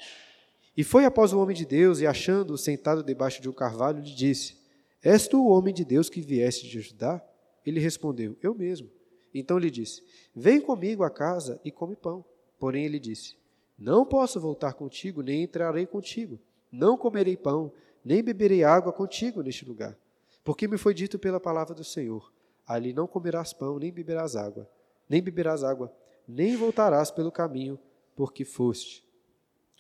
E 0.77 0.83
foi 0.83 1.05
após 1.05 1.33
o 1.33 1.41
homem 1.41 1.55
de 1.55 1.65
Deus, 1.65 2.01
e 2.01 2.07
achando-o 2.07 2.59
sentado 2.59 3.03
debaixo 3.05 3.41
de 3.41 3.49
um 3.49 3.53
carvalho, 3.53 4.03
lhe 4.03 4.15
disse: 4.15 4.57
És 5.03 5.29
tu 5.29 5.45
o 5.45 5.51
homem 5.51 5.73
de 5.73 5.85
Deus 5.85 6.09
que 6.09 6.21
vieste 6.21 6.69
de 6.69 6.81
Judá? 6.81 7.23
Ele 7.65 7.81
respondeu: 7.81 8.37
Eu 8.43 8.55
mesmo. 8.55 8.91
Então 9.35 9.59
lhe 9.59 9.71
disse: 9.71 10.03
Vem 10.35 10.61
comigo 10.61 11.03
à 11.03 11.11
casa 11.11 11.61
e 11.65 11.71
come 11.71 11.97
pão. 11.97 12.25
Porém 12.59 12.85
ele 12.85 12.99
disse: 12.99 13.37
Não 13.79 14.05
posso 14.05 14.41
voltar 14.41 14.75
contigo, 14.75 15.23
nem 15.23 15.43
entrarei 15.43 15.87
contigo. 15.87 16.39
Não 16.71 16.97
comerei 16.97 17.37
pão, 17.37 17.73
nem 18.05 18.23
beberei 18.23 18.65
água 18.65 18.93
contigo 18.93 19.43
neste 19.43 19.65
lugar. 19.65 19.97
Porque 20.45 20.69
me 20.69 20.79
foi 20.79 20.95
dito 20.95 21.19
pela 21.19 21.41
palavra 21.41 21.75
do 21.75 21.85
Senhor: 21.85 22.33
Ali 22.67 22.93
não 22.93 23.07
comerás 23.07 23.53
pão, 23.53 23.79
nem 23.79 23.93
beberás 23.93 24.37
água, 24.37 24.69
nem 25.09 25.23
beberás 25.23 25.65
água, 25.65 25.93
nem 26.27 26.57
voltarás 26.57 27.11
pelo 27.11 27.33
caminho 27.33 27.79
porque 28.15 28.45
foste. 28.45 29.05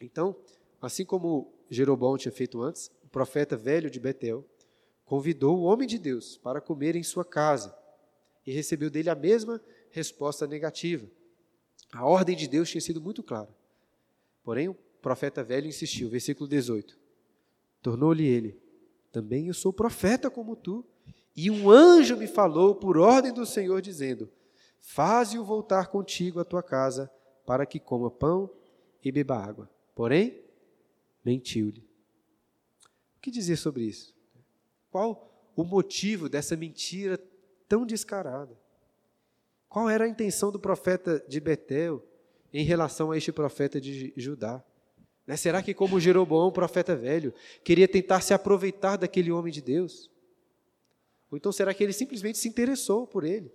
Então, 0.01 0.35
assim 0.81 1.05
como 1.05 1.53
Jeroboão 1.69 2.17
tinha 2.17 2.33
feito 2.33 2.63
antes, 2.63 2.91
o 3.05 3.09
profeta 3.09 3.57
velho 3.57 3.91
de 3.91 4.01
Betel 4.01 4.45
convidou 5.05 5.59
o 5.59 5.65
homem 5.65 5.87
de 5.87 5.99
Deus 5.99 6.39
para 6.39 6.61
comer 6.61 6.97
em 6.97 7.03
sua 7.03 7.25
casa 7.25 7.77
e 8.51 8.53
recebeu 8.53 8.91
dele 8.91 9.09
a 9.09 9.15
mesma 9.15 9.61
resposta 9.91 10.47
negativa. 10.47 11.07
A 11.93 12.05
ordem 12.05 12.37
de 12.37 12.49
Deus 12.49 12.69
tinha 12.69 12.81
sido 12.81 13.01
muito 13.01 13.23
clara. 13.23 13.55
Porém, 14.43 14.69
o 14.69 14.75
profeta 15.01 15.45
velho 15.45 15.69
insistiu, 15.69 16.11
versículo 16.11 16.49
18. 16.49 16.99
Tornou-lhe 17.81 18.27
ele: 18.27 18.61
Também 19.13 19.47
eu 19.47 19.55
sou 19.55 19.73
profeta 19.73 20.29
como 20.29 20.57
tu. 20.57 20.85
E 21.37 21.49
um 21.49 21.71
anjo 21.71 22.17
me 22.17 22.27
falou 22.27 22.75
por 22.75 22.99
ordem 22.99 23.33
do 23.33 23.47
Senhor, 23.47 23.81
dizendo: 23.81 24.29
Faze-o 24.81 25.45
voltar 25.45 25.87
contigo 25.87 26.41
à 26.41 26.45
tua 26.45 26.63
casa, 26.63 27.09
para 27.47 27.65
que 27.65 27.79
coma 27.79 28.11
pão 28.11 28.51
e 29.05 29.13
beba 29.13 29.37
água. 29.37 29.71
Porém, 29.95 30.43
mentiu-lhe. 31.25 31.89
O 33.17 33.21
que 33.21 33.31
dizer 33.31 33.57
sobre 33.57 33.85
isso? 33.85 34.13
Qual 34.91 35.53
o 35.55 35.63
motivo 35.63 36.29
dessa 36.29 36.57
mentira 36.57 37.17
tão 37.71 37.87
descarada? 37.87 38.59
Qual 39.69 39.89
era 39.89 40.05
a 40.05 40.09
intenção 40.09 40.51
do 40.51 40.59
profeta 40.59 41.25
de 41.29 41.39
Betel 41.39 42.05
em 42.53 42.65
relação 42.65 43.13
a 43.13 43.17
este 43.17 43.31
profeta 43.31 43.81
de 43.81 44.13
Judá? 44.17 44.63
Né? 45.25 45.37
Será 45.37 45.63
que, 45.63 45.73
como 45.73 46.01
Jeroboão, 46.01 46.51
profeta 46.51 46.97
velho, 46.97 47.33
queria 47.63 47.87
tentar 47.87 48.23
se 48.23 48.35
aproveitar 48.35 48.97
daquele 48.97 49.31
homem 49.31 49.53
de 49.53 49.63
Deus? 49.63 50.11
Ou 51.31 51.39
então 51.39 51.53
será 51.53 51.73
que 51.73 51.85
ele 51.85 51.93
simplesmente 51.93 52.39
se 52.39 52.49
interessou 52.49 53.07
por 53.07 53.23
ele? 53.23 53.55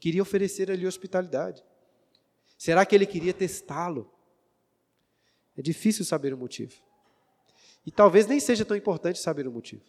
Queria 0.00 0.22
oferecer 0.22 0.68
ali 0.68 0.84
hospitalidade? 0.84 1.62
Será 2.58 2.84
que 2.84 2.96
ele 2.96 3.06
queria 3.06 3.32
testá-lo? 3.32 4.12
É 5.56 5.62
difícil 5.62 6.04
saber 6.04 6.34
o 6.34 6.36
motivo. 6.36 6.74
E 7.86 7.92
talvez 7.92 8.26
nem 8.26 8.40
seja 8.40 8.64
tão 8.64 8.76
importante 8.76 9.20
saber 9.20 9.46
o 9.46 9.52
motivo. 9.52 9.84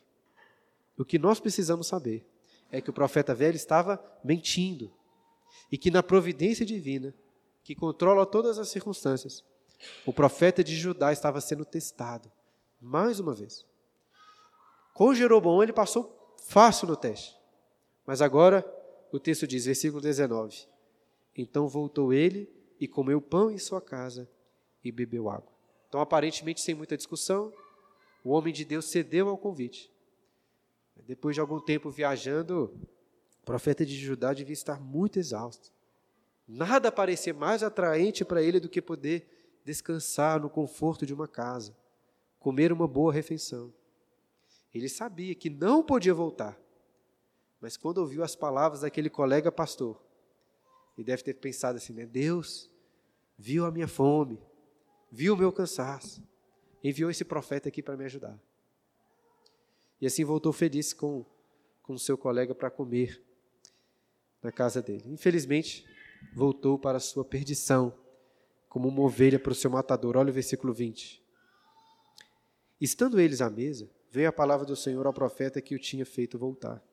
O 0.96 1.04
que 1.04 1.18
nós 1.18 1.40
precisamos 1.40 1.88
saber 1.88 2.24
é 2.74 2.82
que 2.82 2.90
o 2.90 2.94
profeta 2.94 3.36
velho 3.36 3.56
estava 3.56 4.04
mentindo 4.24 4.92
e 5.72 5.78
que 5.78 5.92
na 5.92 6.02
providência 6.02 6.66
divina, 6.66 7.14
que 7.64 7.76
controla 7.76 8.26
todas 8.26 8.58
as 8.58 8.68
circunstâncias, 8.70 9.44
o 10.08 10.12
profeta 10.12 10.64
de 10.64 10.76
Judá 10.76 11.14
estava 11.14 11.40
sendo 11.40 11.64
testado, 11.64 12.32
mais 12.82 13.20
uma 13.20 13.32
vez. 13.32 13.64
Com 14.96 15.14
Jeroboão 15.14 15.62
ele 15.62 15.72
passou 15.72 16.36
fácil 16.48 16.88
no 16.88 16.96
teste. 16.96 17.38
Mas 18.08 18.24
agora 18.24 18.66
o 19.12 19.20
texto 19.20 19.46
diz, 19.46 19.66
versículo 19.66 20.02
19: 20.02 20.68
Então 21.38 21.68
voltou 21.68 22.12
ele 22.12 22.52
e 22.80 22.88
comeu 22.88 23.22
pão 23.22 23.52
em 23.52 23.60
sua 23.60 23.80
casa 23.80 24.28
e 24.84 24.92
bebeu 24.92 25.30
água. 25.30 25.54
Então, 25.88 26.02
aparentemente, 26.02 26.60
sem 26.60 26.74
muita 26.74 26.98
discussão, 26.98 27.54
o 28.24 28.32
homem 28.32 28.52
de 28.52 28.66
Deus 28.66 28.86
cedeu 28.86 29.30
ao 29.30 29.38
convite. 29.38 29.93
Depois 31.06 31.36
de 31.36 31.42
algum 31.42 31.60
tempo 31.60 31.90
viajando, 31.90 32.74
o 33.42 33.46
profeta 33.46 33.86
de 33.86 33.96
Judá 33.96 34.34
devia 34.34 34.54
estar 34.54 34.80
muito 34.80 35.20
exausto. 35.20 35.72
Nada 36.48 36.92
parecia 36.92 37.34
mais 37.34 37.64
atraente 37.64 38.24
para 38.24 38.42
ele 38.42 38.60
do 38.60 38.70
que 38.70 38.82
poder 38.82 39.28
descansar 39.66 40.40
no 40.40 40.50
conforto 40.50 41.06
de 41.06 41.14
uma 41.14 41.28
casa, 41.28 41.76
comer 42.40 42.72
uma 42.72 42.88
boa 42.88 43.12
refeição. 43.12 43.74
Ele 44.74 44.90
sabia 44.90 45.36
que 45.36 45.50
não 45.50 45.84
podia 45.84 46.14
voltar, 46.14 46.60
mas 47.62 47.78
quando 47.78 48.00
ouviu 48.00 48.24
as 48.24 48.36
palavras 48.36 48.82
daquele 48.82 49.10
colega 49.10 49.52
pastor, 49.52 50.02
ele 50.98 51.06
deve 51.06 51.24
ter 51.24 51.34
pensado 51.36 51.78
assim, 51.78 51.94
né? 51.94 52.06
Deus 52.06 52.70
viu 53.38 53.66
a 53.66 53.72
minha 53.72 53.88
fome, 53.88 54.40
viu 55.12 55.34
o 55.34 55.38
meu 55.38 55.52
cansaço, 55.52 56.22
enviou 56.84 57.10
esse 57.10 57.24
profeta 57.24 57.70
aqui 57.70 57.82
para 57.82 57.96
me 57.96 58.06
ajudar. 58.06 58.40
E 60.04 60.06
assim 60.06 60.26
voltou 60.26 60.52
feliz 60.52 60.92
com 60.92 61.26
com 61.82 61.98
seu 61.98 62.18
colega 62.18 62.54
para 62.54 62.70
comer 62.70 63.22
na 64.42 64.52
casa 64.52 64.82
dele. 64.82 65.04
Infelizmente, 65.08 65.86
voltou 66.36 66.78
para 66.78 66.98
a 66.98 67.02
sua 67.02 67.24
perdição 67.24 67.94
como 68.68 68.90
uma 68.90 69.02
ovelha 69.02 69.40
para 69.40 69.54
o 69.54 69.56
seu 69.56 69.72
matador. 69.72 70.18
Olha 70.18 70.30
o 70.30 70.34
versículo 70.34 70.74
20. 70.74 71.24
Estando 72.82 73.18
eles 73.18 73.40
à 73.40 73.50
mesa, 73.50 73.90
veio 74.12 74.28
a 74.28 74.34
palavra 74.34 74.66
do 74.66 74.76
Senhor 74.76 75.08
ao 75.08 75.14
profeta 75.14 75.62
que 75.62 75.74
o 75.74 75.80
tinha 75.80 76.06
feito 76.06 76.38
voltar. 76.38 76.84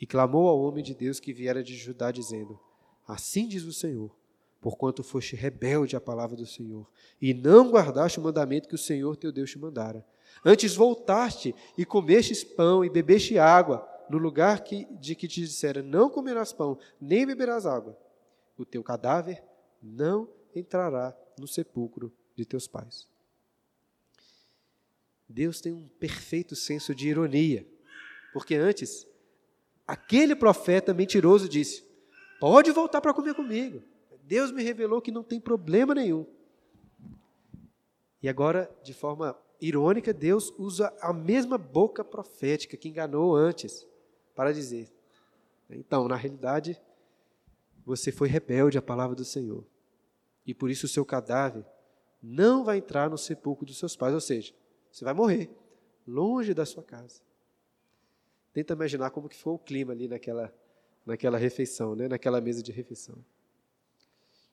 E 0.00 0.06
clamou 0.06 0.48
ao 0.48 0.60
homem 0.60 0.84
de 0.84 0.94
Deus 0.94 1.18
que 1.18 1.32
viera 1.32 1.60
de 1.60 1.74
Judá, 1.74 2.12
dizendo: 2.12 2.56
Assim 3.04 3.48
diz 3.48 3.64
o 3.64 3.72
Senhor, 3.72 4.14
porquanto 4.60 5.02
foste 5.02 5.34
rebelde 5.34 5.96
à 5.96 6.00
palavra 6.00 6.36
do 6.36 6.46
Senhor, 6.46 6.88
e 7.20 7.34
não 7.34 7.70
guardaste 7.70 8.20
o 8.20 8.22
mandamento 8.22 8.68
que 8.68 8.76
o 8.76 8.78
Senhor 8.78 9.16
teu 9.16 9.32
Deus 9.32 9.50
te 9.50 9.58
mandara. 9.58 10.06
Antes 10.42 10.74
voltaste 10.74 11.54
e 11.76 11.84
comestes 11.84 12.42
pão 12.42 12.84
e 12.84 12.88
bebeste 12.88 13.38
água, 13.38 13.86
no 14.08 14.18
lugar 14.18 14.62
que, 14.62 14.86
de 14.98 15.14
que 15.14 15.28
te 15.28 15.40
dissera: 15.40 15.82
Não 15.82 16.08
comerás 16.08 16.52
pão, 16.52 16.78
nem 17.00 17.26
beberás 17.26 17.66
água. 17.66 17.98
O 18.56 18.64
teu 18.64 18.82
cadáver 18.82 19.42
não 19.82 20.28
entrará 20.54 21.16
no 21.38 21.46
sepulcro 21.46 22.12
de 22.34 22.44
teus 22.44 22.66
pais. 22.66 23.08
Deus 25.28 25.60
tem 25.60 25.72
um 25.72 25.88
perfeito 25.98 26.54
senso 26.54 26.94
de 26.94 27.08
ironia, 27.08 27.66
porque 28.32 28.54
antes, 28.54 29.06
aquele 29.86 30.36
profeta 30.36 30.94
mentiroso 30.94 31.48
disse: 31.48 31.84
Pode 32.40 32.70
voltar 32.70 33.00
para 33.00 33.14
comer 33.14 33.34
comigo. 33.34 33.82
Deus 34.22 34.50
me 34.50 34.62
revelou 34.62 35.02
que 35.02 35.12
não 35.12 35.22
tem 35.22 35.40
problema 35.40 35.94
nenhum. 35.94 36.26
E 38.22 38.28
agora, 38.28 38.74
de 38.82 38.94
forma 38.94 39.36
irônica, 39.60 40.12
Deus 40.12 40.52
usa 40.58 40.94
a 41.00 41.12
mesma 41.12 41.56
boca 41.56 42.04
profética 42.04 42.76
que 42.76 42.88
enganou 42.88 43.34
antes 43.34 43.86
para 44.34 44.52
dizer: 44.52 44.92
Então, 45.70 46.08
na 46.08 46.16
realidade, 46.16 46.80
você 47.84 48.10
foi 48.10 48.28
rebelde 48.28 48.78
à 48.78 48.82
palavra 48.82 49.14
do 49.14 49.24
Senhor 49.24 49.64
e 50.46 50.52
por 50.54 50.70
isso 50.70 50.86
o 50.86 50.88
seu 50.88 51.04
cadáver 51.04 51.64
não 52.22 52.64
vai 52.64 52.78
entrar 52.78 53.10
no 53.10 53.18
sepulcro 53.18 53.66
dos 53.66 53.78
seus 53.78 53.96
pais, 53.96 54.14
ou 54.14 54.20
seja, 54.20 54.54
você 54.90 55.04
vai 55.04 55.14
morrer 55.14 55.50
longe 56.06 56.54
da 56.54 56.64
sua 56.64 56.82
casa. 56.82 57.20
Tenta 58.52 58.72
imaginar 58.74 59.10
como 59.10 59.28
que 59.28 59.36
foi 59.36 59.52
o 59.52 59.58
clima 59.58 59.92
ali 59.92 60.06
naquela, 60.06 60.54
naquela 61.04 61.36
refeição, 61.36 61.94
né? 61.94 62.08
naquela 62.08 62.40
mesa 62.40 62.62
de 62.62 62.72
refeição. 62.72 63.16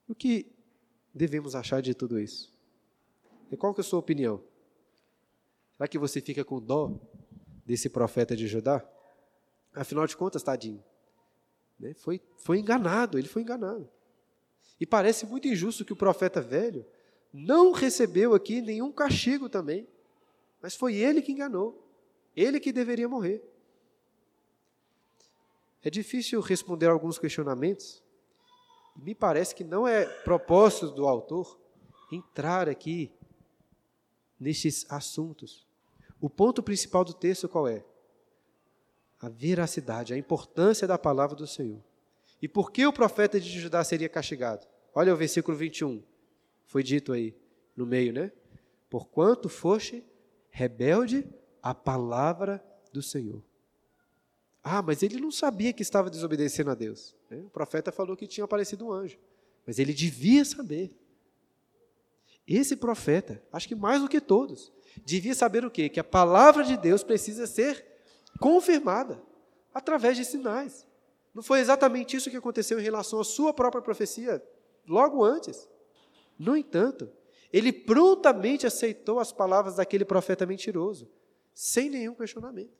O 0.07 0.15
que 0.15 0.51
devemos 1.13 1.55
achar 1.55 1.81
de 1.81 1.93
tudo 1.93 2.19
isso? 2.19 2.51
E 3.51 3.57
qual 3.57 3.73
que 3.73 3.81
é 3.81 3.83
a 3.83 3.85
sua 3.85 3.99
opinião? 3.99 4.41
Será 5.81 5.87
que 5.87 5.97
você 5.97 6.21
fica 6.21 6.45
com 6.45 6.61
dó 6.61 6.91
desse 7.65 7.89
profeta 7.89 8.35
de 8.35 8.45
Judá? 8.45 8.87
Afinal 9.73 10.05
de 10.05 10.15
contas, 10.15 10.43
tadinho, 10.43 10.83
né? 11.79 11.95
foi, 11.95 12.21
foi 12.37 12.59
enganado, 12.59 13.17
ele 13.17 13.27
foi 13.27 13.41
enganado. 13.41 13.89
E 14.79 14.85
parece 14.85 15.25
muito 15.25 15.47
injusto 15.47 15.83
que 15.83 15.91
o 15.91 15.95
profeta 15.95 16.39
velho 16.39 16.85
não 17.33 17.71
recebeu 17.71 18.35
aqui 18.35 18.61
nenhum 18.61 18.91
castigo 18.91 19.49
também, 19.49 19.87
mas 20.61 20.75
foi 20.75 20.97
ele 20.97 21.19
que 21.19 21.31
enganou, 21.31 21.83
ele 22.35 22.59
que 22.59 22.71
deveria 22.71 23.09
morrer. 23.09 23.43
É 25.81 25.89
difícil 25.89 26.41
responder 26.41 26.89
alguns 26.89 27.17
questionamentos. 27.17 28.03
Me 28.95 29.15
parece 29.15 29.55
que 29.55 29.63
não 29.63 29.87
é 29.87 30.05
propósito 30.05 30.91
do 30.91 31.07
autor 31.07 31.59
entrar 32.11 32.69
aqui 32.69 33.11
nestes 34.39 34.85
assuntos. 34.87 35.70
O 36.21 36.29
ponto 36.29 36.61
principal 36.61 37.03
do 37.03 37.15
texto 37.15 37.49
qual 37.49 37.67
é? 37.67 37.83
A 39.19 39.27
veracidade, 39.27 40.13
a 40.13 40.17
importância 40.17 40.87
da 40.87 40.97
palavra 40.97 41.35
do 41.35 41.47
Senhor. 41.47 41.81
E 42.39 42.47
por 42.47 42.71
que 42.71 42.85
o 42.85 42.93
profeta 42.93 43.39
de 43.39 43.59
Judá 43.59 43.83
seria 43.83 44.07
castigado? 44.07 44.67
Olha 44.93 45.13
o 45.13 45.17
versículo 45.17 45.57
21. 45.57 46.03
Foi 46.65 46.83
dito 46.83 47.11
aí 47.11 47.35
no 47.75 47.85
meio, 47.85 48.13
né? 48.13 48.31
Porquanto 48.89 49.49
foste 49.49 50.03
rebelde 50.49 51.27
à 51.61 51.73
palavra 51.73 52.63
do 52.93 53.01
Senhor. 53.01 53.43
Ah, 54.63 54.81
mas 54.81 55.01
ele 55.01 55.19
não 55.19 55.31
sabia 55.31 55.73
que 55.73 55.81
estava 55.81 56.09
desobedecendo 56.09 56.69
a 56.69 56.75
Deus. 56.75 57.15
Né? 57.29 57.37
O 57.45 57.49
profeta 57.49 57.91
falou 57.91 58.15
que 58.15 58.27
tinha 58.27 58.43
aparecido 58.43 58.85
um 58.85 58.91
anjo. 58.91 59.17
Mas 59.65 59.79
ele 59.79 59.93
devia 59.93 60.45
saber. 60.45 60.95
Esse 62.47 62.75
profeta, 62.75 63.41
acho 63.51 63.67
que 63.67 63.75
mais 63.75 64.01
do 64.01 64.09
que 64.09 64.19
todos, 64.19 64.71
devia 64.97 65.35
saber 65.35 65.65
o 65.65 65.71
quê? 65.71 65.89
Que 65.89 65.99
a 65.99 66.03
palavra 66.03 66.63
de 66.63 66.77
Deus 66.77 67.03
precisa 67.03 67.47
ser 67.47 67.85
confirmada 68.39 69.21
através 69.73 70.17
de 70.17 70.25
sinais. 70.25 70.87
Não 71.33 71.41
foi 71.41 71.59
exatamente 71.59 72.15
isso 72.15 72.29
que 72.29 72.37
aconteceu 72.37 72.79
em 72.79 72.83
relação 72.83 73.19
à 73.19 73.23
sua 73.23 73.53
própria 73.53 73.81
profecia 73.81 74.43
logo 74.87 75.23
antes. 75.23 75.69
No 76.37 76.57
entanto, 76.57 77.09
ele 77.53 77.71
prontamente 77.71 78.65
aceitou 78.65 79.19
as 79.19 79.31
palavras 79.31 79.75
daquele 79.75 80.05
profeta 80.05 80.45
mentiroso, 80.45 81.09
sem 81.53 81.89
nenhum 81.89 82.15
questionamento. 82.15 82.73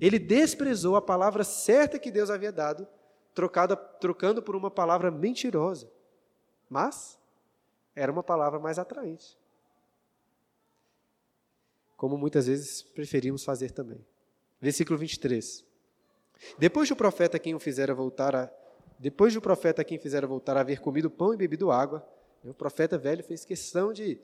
Ele 0.00 0.18
desprezou 0.18 0.96
a 0.96 1.02
palavra 1.02 1.44
certa 1.44 1.98
que 1.98 2.10
Deus 2.10 2.30
havia 2.30 2.52
dado, 2.52 2.86
trocada, 3.34 3.76
trocando 3.76 4.42
por 4.42 4.56
uma 4.56 4.70
palavra 4.70 5.10
mentirosa. 5.10 5.90
Mas 6.68 7.18
era 7.94 8.10
uma 8.10 8.22
palavra 8.22 8.58
mais 8.58 8.78
atraente. 8.78 9.36
Como 12.02 12.18
muitas 12.18 12.48
vezes 12.48 12.82
preferimos 12.82 13.44
fazer 13.44 13.70
também. 13.70 14.04
Versículo 14.60 14.98
23. 14.98 15.64
Depois 16.58 16.88
do 16.88 16.96
profeta 16.96 17.38
quem 17.38 17.54
o 17.54 17.60
fizera 17.60 17.94
voltar 17.94 18.34
a 18.34 18.50
depois 18.98 19.32
do 19.32 19.40
profeta 19.40 19.84
quem 19.84 20.00
fizera 20.00 20.26
voltar 20.26 20.56
a 20.56 20.62
haver 20.62 20.80
comido 20.80 21.08
pão 21.08 21.32
e 21.32 21.36
bebido 21.36 21.70
água, 21.70 22.04
o 22.42 22.52
profeta 22.52 22.98
velho 22.98 23.22
fez 23.22 23.44
questão 23.44 23.92
de 23.92 24.18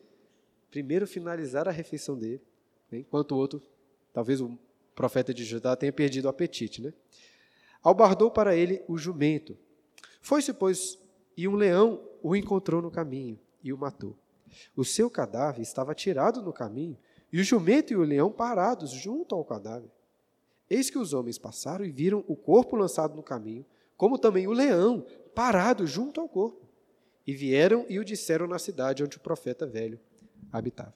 primeiro 0.72 1.07
finalizar 1.07 1.68
a 1.68 1.70
refeição 1.70 2.18
dele, 2.18 2.43
né, 2.91 2.99
enquanto 2.99 3.31
o 3.33 3.37
outro, 3.37 3.62
talvez 4.12 4.41
o 4.41 4.59
profeta 4.93 5.33
de 5.33 5.45
Judá 5.45 5.76
tenha 5.76 5.93
perdido 5.93 6.24
o 6.24 6.29
apetite, 6.29 6.83
né? 6.83 6.93
Albardou 7.81 8.29
para 8.29 8.57
ele 8.57 8.83
o 8.89 8.99
jumento. 8.99 9.57
Foi-se, 10.20 10.53
pois, 10.53 10.99
e 11.37 11.47
um 11.47 11.55
leão 11.55 12.03
o 12.24 12.35
encontrou 12.35 12.83
no 12.83 12.91
caminho 12.91 13.39
e 13.62 13.72
o 13.72 13.79
matou. 13.79 14.16
O 14.74 14.85
seu 14.85 15.09
cadáver 15.09 15.62
estava 15.62 15.95
tirado 15.95 16.43
no 16.43 16.53
caminho, 16.53 16.99
e 17.33 17.41
o 17.41 17.45
jumento 17.45 17.93
e 17.93 17.97
o 17.97 18.03
leão 18.03 18.31
parados 18.31 18.91
junto 18.91 19.35
ao 19.35 19.45
cadáver. 19.45 19.91
Eis 20.68 20.91
que 20.91 20.99
os 20.99 21.12
homens 21.12 21.39
passaram 21.39 21.85
e 21.85 21.91
viram 21.91 22.24
o 22.26 22.37
corpo 22.37 22.76
lançado 22.76 23.14
no 23.14 23.22
caminho, 23.22 23.64
como 23.97 24.18
também 24.18 24.47
o 24.47 24.53
leão 24.53 25.05
parado 25.35 25.87
junto 25.87 26.20
ao 26.20 26.29
corpo. 26.29 26.66
E 27.26 27.35
vieram 27.35 27.85
e 27.89 27.99
o 27.99 28.05
disseram 28.05 28.47
na 28.47 28.59
cidade 28.59 29.03
onde 29.03 29.16
o 29.16 29.20
profeta 29.20 29.66
velho 29.66 29.99
habitava. 30.53 30.95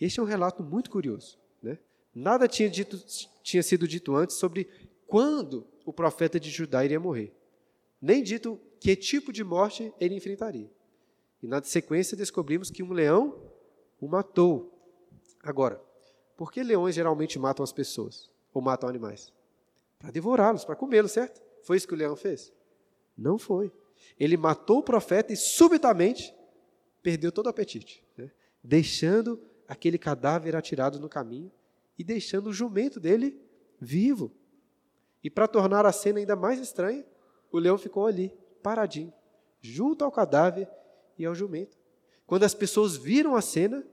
Este 0.00 0.20
é 0.20 0.22
um 0.22 0.26
relato 0.26 0.62
muito 0.62 0.90
curioso. 0.90 1.38
Né? 1.62 1.78
Nada 2.14 2.46
tinha, 2.46 2.68
dito, 2.68 2.98
tinha 3.42 3.62
sido 3.62 3.86
dito 3.88 4.14
antes 4.14 4.36
sobre 4.36 4.68
quando 5.06 5.66
o 5.84 5.92
profeta 5.92 6.38
de 6.38 6.50
Judá 6.50 6.84
iria 6.84 7.00
morrer, 7.00 7.32
nem 8.00 8.22
dito 8.22 8.60
que 8.78 8.94
tipo 8.94 9.32
de 9.32 9.42
morte 9.42 9.92
ele 9.98 10.14
enfrentaria. 10.14 10.70
E 11.42 11.46
na 11.46 11.62
sequência 11.62 12.16
descobrimos 12.16 12.70
que 12.70 12.82
um 12.82 12.92
leão 12.92 13.40
o 14.00 14.06
matou. 14.06 14.77
Agora, 15.42 15.80
por 16.36 16.52
que 16.52 16.62
leões 16.62 16.94
geralmente 16.94 17.38
matam 17.38 17.64
as 17.64 17.72
pessoas? 17.72 18.30
Ou 18.52 18.62
matam 18.62 18.88
animais? 18.88 19.32
Para 19.98 20.10
devorá-los, 20.10 20.64
para 20.64 20.76
comê-los, 20.76 21.12
certo? 21.12 21.42
Foi 21.62 21.76
isso 21.76 21.86
que 21.86 21.94
o 21.94 21.96
leão 21.96 22.16
fez? 22.16 22.52
Não 23.16 23.38
foi. 23.38 23.72
Ele 24.18 24.36
matou 24.36 24.78
o 24.78 24.82
profeta 24.82 25.32
e 25.32 25.36
subitamente 25.36 26.34
perdeu 27.02 27.32
todo 27.32 27.46
o 27.46 27.50
apetite, 27.50 28.04
né? 28.16 28.30
deixando 28.62 29.40
aquele 29.66 29.98
cadáver 29.98 30.54
atirado 30.54 31.00
no 31.00 31.08
caminho 31.08 31.50
e 31.98 32.04
deixando 32.04 32.48
o 32.48 32.52
jumento 32.52 33.00
dele 33.00 33.40
vivo. 33.80 34.32
E 35.22 35.28
para 35.28 35.48
tornar 35.48 35.84
a 35.84 35.92
cena 35.92 36.18
ainda 36.20 36.36
mais 36.36 36.60
estranha, 36.60 37.04
o 37.50 37.58
leão 37.58 37.76
ficou 37.76 38.06
ali, 38.06 38.32
paradinho, 38.62 39.12
junto 39.60 40.04
ao 40.04 40.12
cadáver 40.12 40.68
e 41.18 41.26
ao 41.26 41.34
jumento. 41.34 41.76
Quando 42.26 42.44
as 42.44 42.54
pessoas 42.54 42.96
viram 42.96 43.34
a 43.34 43.42
cena, 43.42 43.84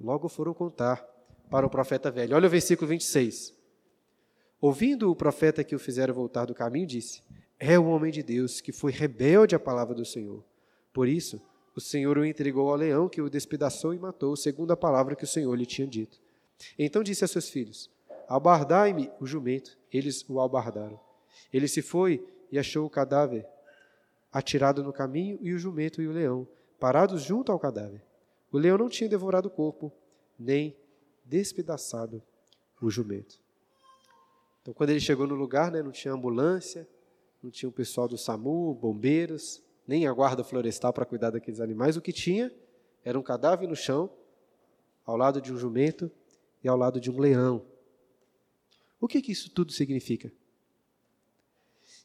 logo 0.00 0.28
foram 0.28 0.54
contar 0.54 1.04
para 1.50 1.66
o 1.66 1.70
profeta 1.70 2.10
velho. 2.10 2.36
Olha 2.36 2.46
o 2.46 2.50
versículo 2.50 2.88
26. 2.88 3.54
Ouvindo 4.60 5.10
o 5.10 5.16
profeta 5.16 5.62
que 5.62 5.74
o 5.74 5.78
fizeram 5.78 6.12
voltar 6.12 6.46
do 6.46 6.54
caminho, 6.54 6.86
disse: 6.86 7.22
É 7.58 7.78
o 7.78 7.86
homem 7.86 8.10
de 8.10 8.22
Deus 8.22 8.60
que 8.60 8.72
foi 8.72 8.92
rebelde 8.92 9.54
à 9.54 9.58
palavra 9.58 9.94
do 9.94 10.04
Senhor. 10.04 10.44
Por 10.92 11.08
isso, 11.08 11.40
o 11.76 11.80
Senhor 11.80 12.18
o 12.18 12.24
entregou 12.24 12.68
ao 12.70 12.76
leão, 12.76 13.08
que 13.08 13.22
o 13.22 13.30
despedaçou 13.30 13.94
e 13.94 13.98
matou, 13.98 14.34
segundo 14.36 14.72
a 14.72 14.76
palavra 14.76 15.14
que 15.14 15.24
o 15.24 15.28
Senhor 15.28 15.54
lhe 15.54 15.66
tinha 15.66 15.86
dito. 15.86 16.20
Então 16.78 17.02
disse 17.02 17.24
a 17.24 17.28
seus 17.28 17.48
filhos: 17.48 17.90
Albardai-me 18.26 19.10
o 19.20 19.26
jumento. 19.26 19.78
Eles 19.92 20.24
o 20.28 20.40
albardaram. 20.40 20.98
Ele 21.52 21.68
se 21.68 21.80
foi 21.80 22.26
e 22.50 22.58
achou 22.58 22.84
o 22.84 22.90
cadáver 22.90 23.46
atirado 24.32 24.82
no 24.82 24.92
caminho, 24.92 25.38
e 25.40 25.52
o 25.52 25.58
jumento 25.58 26.02
e 26.02 26.06
o 26.06 26.12
leão, 26.12 26.46
parados 26.78 27.22
junto 27.22 27.50
ao 27.50 27.58
cadáver. 27.58 28.02
O 28.50 28.58
leão 28.58 28.78
não 28.78 28.88
tinha 28.88 29.08
devorado 29.08 29.48
o 29.48 29.50
corpo, 29.50 29.92
nem 30.38 30.76
despedaçado 31.24 32.22
o 32.80 32.90
jumento. 32.90 33.40
Então, 34.62 34.72
quando 34.72 34.90
ele 34.90 35.00
chegou 35.00 35.26
no 35.26 35.34
lugar, 35.34 35.70
né, 35.70 35.82
não 35.82 35.90
tinha 35.90 36.14
ambulância, 36.14 36.88
não 37.42 37.50
tinha 37.50 37.68
o 37.68 37.72
pessoal 37.72 38.08
do 38.08 38.16
SAMU, 38.16 38.74
bombeiros, 38.74 39.62
nem 39.86 40.06
a 40.06 40.12
guarda 40.12 40.44
florestal 40.44 40.92
para 40.92 41.04
cuidar 41.04 41.30
daqueles 41.30 41.60
animais. 41.60 41.96
O 41.96 42.02
que 42.02 42.12
tinha 42.12 42.52
era 43.04 43.18
um 43.18 43.22
cadáver 43.22 43.68
no 43.68 43.76
chão, 43.76 44.10
ao 45.04 45.16
lado 45.16 45.40
de 45.40 45.52
um 45.52 45.56
jumento 45.56 46.10
e 46.62 46.68
ao 46.68 46.76
lado 46.76 47.00
de 47.00 47.10
um 47.10 47.18
leão. 47.18 47.64
O 49.00 49.08
que, 49.08 49.22
que 49.22 49.32
isso 49.32 49.50
tudo 49.50 49.72
significa? 49.72 50.30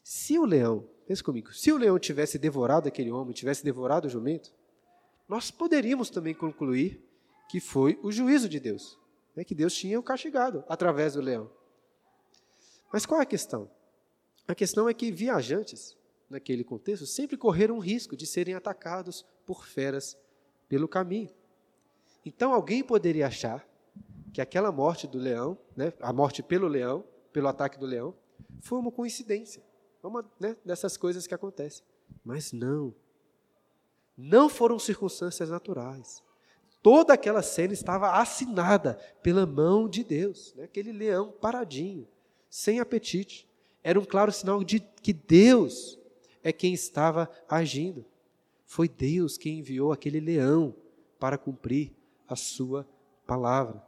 Se 0.02 0.38
o 0.38 0.44
leão 0.44 0.88
Pense 1.06 1.22
comigo. 1.22 1.52
Se 1.52 1.70
o 1.70 1.76
leão 1.76 1.98
tivesse 1.98 2.38
devorado 2.38 2.88
aquele 2.88 3.10
homem, 3.10 3.34
tivesse 3.34 3.62
devorado 3.62 4.06
o 4.06 4.10
jumento, 4.10 4.52
nós 5.28 5.50
poderíamos 5.50 6.10
também 6.10 6.34
concluir 6.34 7.02
que 7.48 7.60
foi 7.60 7.98
o 8.02 8.10
juízo 8.10 8.48
de 8.48 8.58
Deus, 8.58 8.98
né, 9.34 9.44
que 9.44 9.54
Deus 9.54 9.74
tinha 9.74 9.98
o 9.98 10.02
castigado 10.02 10.64
através 10.68 11.14
do 11.14 11.20
leão. 11.20 11.50
Mas 12.92 13.04
qual 13.06 13.20
é 13.20 13.22
a 13.22 13.26
questão? 13.26 13.70
A 14.46 14.54
questão 14.54 14.88
é 14.88 14.94
que 14.94 15.10
viajantes, 15.10 15.96
naquele 16.28 16.62
contexto, 16.62 17.06
sempre 17.06 17.36
correram 17.36 17.76
o 17.76 17.80
risco 17.80 18.16
de 18.16 18.26
serem 18.26 18.54
atacados 18.54 19.24
por 19.46 19.66
feras 19.66 20.16
pelo 20.68 20.86
caminho. 20.86 21.30
Então 22.24 22.52
alguém 22.52 22.82
poderia 22.82 23.26
achar 23.26 23.66
que 24.32 24.40
aquela 24.40 24.72
morte 24.72 25.06
do 25.06 25.18
leão, 25.18 25.56
né, 25.76 25.92
a 26.00 26.12
morte 26.12 26.42
pelo 26.42 26.66
leão, 26.66 27.04
pelo 27.32 27.48
ataque 27.48 27.78
do 27.78 27.86
leão, 27.86 28.14
foi 28.60 28.78
uma 28.78 28.90
coincidência. 28.90 29.62
Uma 30.02 30.24
né, 30.38 30.56
dessas 30.64 30.96
coisas 30.96 31.26
que 31.26 31.34
acontecem. 31.34 31.84
Mas 32.24 32.52
não. 32.52 32.94
Não 34.16 34.48
foram 34.48 34.78
circunstâncias 34.78 35.50
naturais. 35.50 36.22
Toda 36.82 37.14
aquela 37.14 37.42
cena 37.42 37.72
estava 37.72 38.20
assinada 38.20 38.94
pela 39.22 39.46
mão 39.46 39.88
de 39.88 40.04
Deus. 40.04 40.52
Né? 40.54 40.64
Aquele 40.64 40.92
leão 40.92 41.32
paradinho, 41.32 42.06
sem 42.48 42.78
apetite. 42.78 43.48
Era 43.82 43.98
um 43.98 44.04
claro 44.04 44.30
sinal 44.30 44.62
de 44.62 44.80
que 44.80 45.12
Deus 45.12 45.98
é 46.42 46.52
quem 46.52 46.74
estava 46.74 47.30
agindo. 47.48 48.04
Foi 48.66 48.88
Deus 48.88 49.38
quem 49.38 49.60
enviou 49.60 49.92
aquele 49.92 50.20
leão 50.20 50.74
para 51.18 51.38
cumprir 51.38 51.92
a 52.28 52.36
sua 52.36 52.86
palavra. 53.26 53.82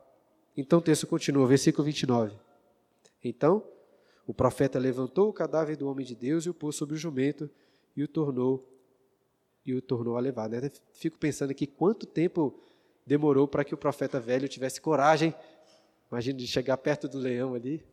Então 0.57 0.79
o 0.79 0.83
texto 0.83 1.07
continua, 1.07 1.47
versículo 1.47 1.85
29. 1.85 2.35
Então 3.23 3.63
o 4.27 4.35
profeta 4.35 4.79
levantou 4.79 5.29
o 5.29 5.33
cadáver 5.33 5.77
do 5.77 5.89
homem 5.89 6.05
de 6.05 6.15
Deus 6.15 6.47
e 6.47 6.51
o 6.51 6.55
pôs 6.55 6.77
sobre 6.77 6.95
o 6.95 6.99
jumento 6.99 7.51
e 7.95 8.03
o 8.03 8.09
tornou 8.09 8.67
e 9.67 9.75
o 9.75 9.83
tornou 9.83 10.17
a 10.17 10.21
levar. 10.21 10.49
Né? 10.49 10.71
Fico 10.93 11.19
pensando 11.19 11.51
aqui 11.51 11.67
quanto 11.67 12.07
tempo 12.07 12.59
demorou 13.05 13.49
para 13.49 13.65
que 13.65 13.75
o 13.75 13.77
profeta 13.77 14.21
velho 14.21 14.49
tivesse 14.49 14.81
coragem, 14.81 15.35
imagina 16.11 16.39
de 16.39 16.47
chegar 16.47 16.77
perto 16.77 17.09
do 17.09 17.19
leão 17.19 17.55
ali. 17.55 17.85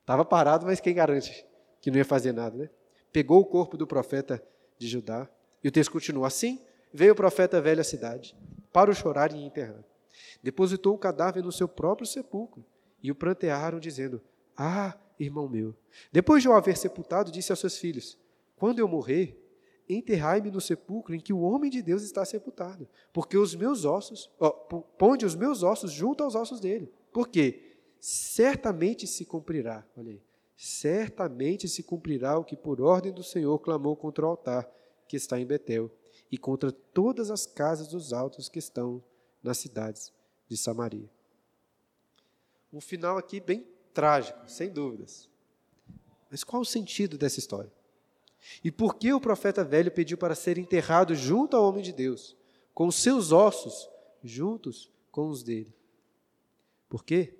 Estava 0.00 0.24
parado, 0.24 0.66
mas 0.66 0.80
quem 0.80 0.94
garante 0.94 1.46
que 1.80 1.90
não 1.90 1.98
ia 1.98 2.04
fazer 2.04 2.32
nada, 2.32 2.56
né? 2.56 2.70
Pegou 3.12 3.40
o 3.40 3.44
corpo 3.44 3.76
do 3.76 3.86
profeta 3.86 4.42
de 4.78 4.88
Judá 4.88 5.28
e 5.62 5.68
o 5.68 5.72
texto 5.72 5.92
continua 5.92 6.26
assim: 6.26 6.60
veio 6.92 7.12
o 7.12 7.16
profeta 7.16 7.60
velho 7.60 7.80
à 7.80 7.84
cidade 7.84 8.36
para 8.72 8.90
o 8.90 8.94
chorar 8.94 9.32
e 9.32 9.44
enterrar. 9.44 9.84
Depositou 10.42 10.94
o 10.94 10.98
cadáver 10.98 11.42
no 11.42 11.52
seu 11.52 11.68
próprio 11.68 12.06
sepulcro 12.06 12.64
e 13.02 13.10
o 13.10 13.14
prantearam 13.14 13.78
dizendo: 13.78 14.20
Ah, 14.56 14.96
irmão 15.18 15.48
meu. 15.48 15.74
Depois 16.10 16.42
de 16.42 16.48
o 16.48 16.52
haver 16.52 16.76
sepultado, 16.76 17.30
disse 17.30 17.52
aos 17.52 17.60
seus 17.60 17.76
filhos: 17.78 18.18
Quando 18.56 18.78
eu 18.78 18.88
morrer, 18.88 19.41
enterrai-me 19.88 20.50
no 20.50 20.60
sepulcro 20.60 21.14
em 21.14 21.20
que 21.20 21.32
o 21.32 21.40
homem 21.40 21.70
de 21.70 21.82
Deus 21.82 22.02
está 22.02 22.24
sepultado, 22.24 22.88
porque 23.12 23.36
os 23.36 23.54
meus 23.54 23.84
ossos, 23.84 24.30
ó, 24.38 24.50
ponde 24.50 25.26
os 25.26 25.34
meus 25.34 25.62
ossos 25.62 25.92
junto 25.92 26.22
aos 26.22 26.34
ossos 26.34 26.60
dele. 26.60 26.92
Por 27.12 27.28
quê? 27.28 27.76
Certamente 28.00 29.06
se 29.06 29.24
cumprirá, 29.24 29.86
olha 29.96 30.12
aí, 30.12 30.22
certamente 30.56 31.68
se 31.68 31.82
cumprirá 31.82 32.38
o 32.38 32.44
que 32.44 32.56
por 32.56 32.80
ordem 32.80 33.12
do 33.12 33.22
Senhor 33.22 33.58
clamou 33.58 33.96
contra 33.96 34.26
o 34.26 34.28
altar 34.28 34.68
que 35.06 35.16
está 35.16 35.38
em 35.38 35.46
Betel 35.46 35.90
e 36.30 36.38
contra 36.38 36.72
todas 36.72 37.30
as 37.30 37.46
casas 37.46 37.88
dos 37.88 38.12
altos 38.12 38.48
que 38.48 38.58
estão 38.58 39.02
nas 39.42 39.58
cidades 39.58 40.12
de 40.48 40.56
Samaria. 40.56 41.10
Um 42.72 42.80
final 42.80 43.18
aqui 43.18 43.38
bem 43.38 43.66
trágico, 43.92 44.50
sem 44.50 44.70
dúvidas. 44.70 45.28
Mas 46.30 46.42
qual 46.42 46.62
o 46.62 46.64
sentido 46.64 47.18
dessa 47.18 47.38
história? 47.38 47.70
E 48.62 48.70
por 48.70 48.96
que 48.96 49.12
o 49.12 49.20
profeta 49.20 49.64
velho 49.64 49.90
pediu 49.90 50.18
para 50.18 50.34
ser 50.34 50.58
enterrado 50.58 51.14
junto 51.14 51.56
ao 51.56 51.64
homem 51.64 51.82
de 51.82 51.92
Deus, 51.92 52.36
com 52.74 52.86
os 52.86 52.96
seus 52.96 53.32
ossos 53.32 53.88
juntos 54.22 54.90
com 55.10 55.28
os 55.28 55.42
dele? 55.42 55.74
Por 56.88 57.04
quê? 57.04 57.34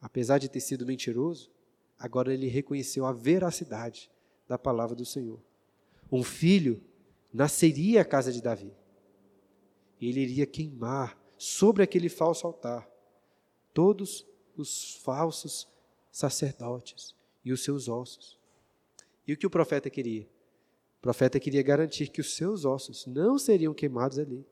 Apesar 0.00 0.38
de 0.38 0.48
ter 0.48 0.60
sido 0.60 0.86
mentiroso, 0.86 1.50
agora 1.98 2.32
ele 2.32 2.46
reconheceu 2.46 3.04
a 3.04 3.12
veracidade 3.12 4.10
da 4.48 4.56
palavra 4.56 4.96
do 4.96 5.04
Senhor. 5.04 5.38
Um 6.10 6.22
filho 6.22 6.82
nasceria 7.32 8.00
à 8.00 8.04
casa 8.04 8.32
de 8.32 8.40
Davi. 8.40 8.72
E 10.00 10.08
ele 10.08 10.20
iria 10.20 10.46
queimar 10.46 11.20
sobre 11.36 11.82
aquele 11.82 12.08
falso 12.08 12.46
altar 12.46 12.88
todos 13.74 14.26
os 14.56 14.96
falsos 14.96 15.68
sacerdotes 16.10 17.14
e 17.44 17.52
os 17.52 17.62
seus 17.62 17.88
ossos. 17.88 18.39
E 19.26 19.32
o 19.32 19.36
que 19.36 19.46
o 19.46 19.50
profeta 19.50 19.88
queria? 19.90 20.28
O 20.98 21.02
profeta 21.02 21.40
queria 21.40 21.62
garantir 21.62 22.08
que 22.08 22.20
os 22.20 22.34
seus 22.34 22.64
ossos 22.64 23.06
não 23.06 23.38
seriam 23.38 23.72
queimados 23.72 24.18
ali, 24.18 24.46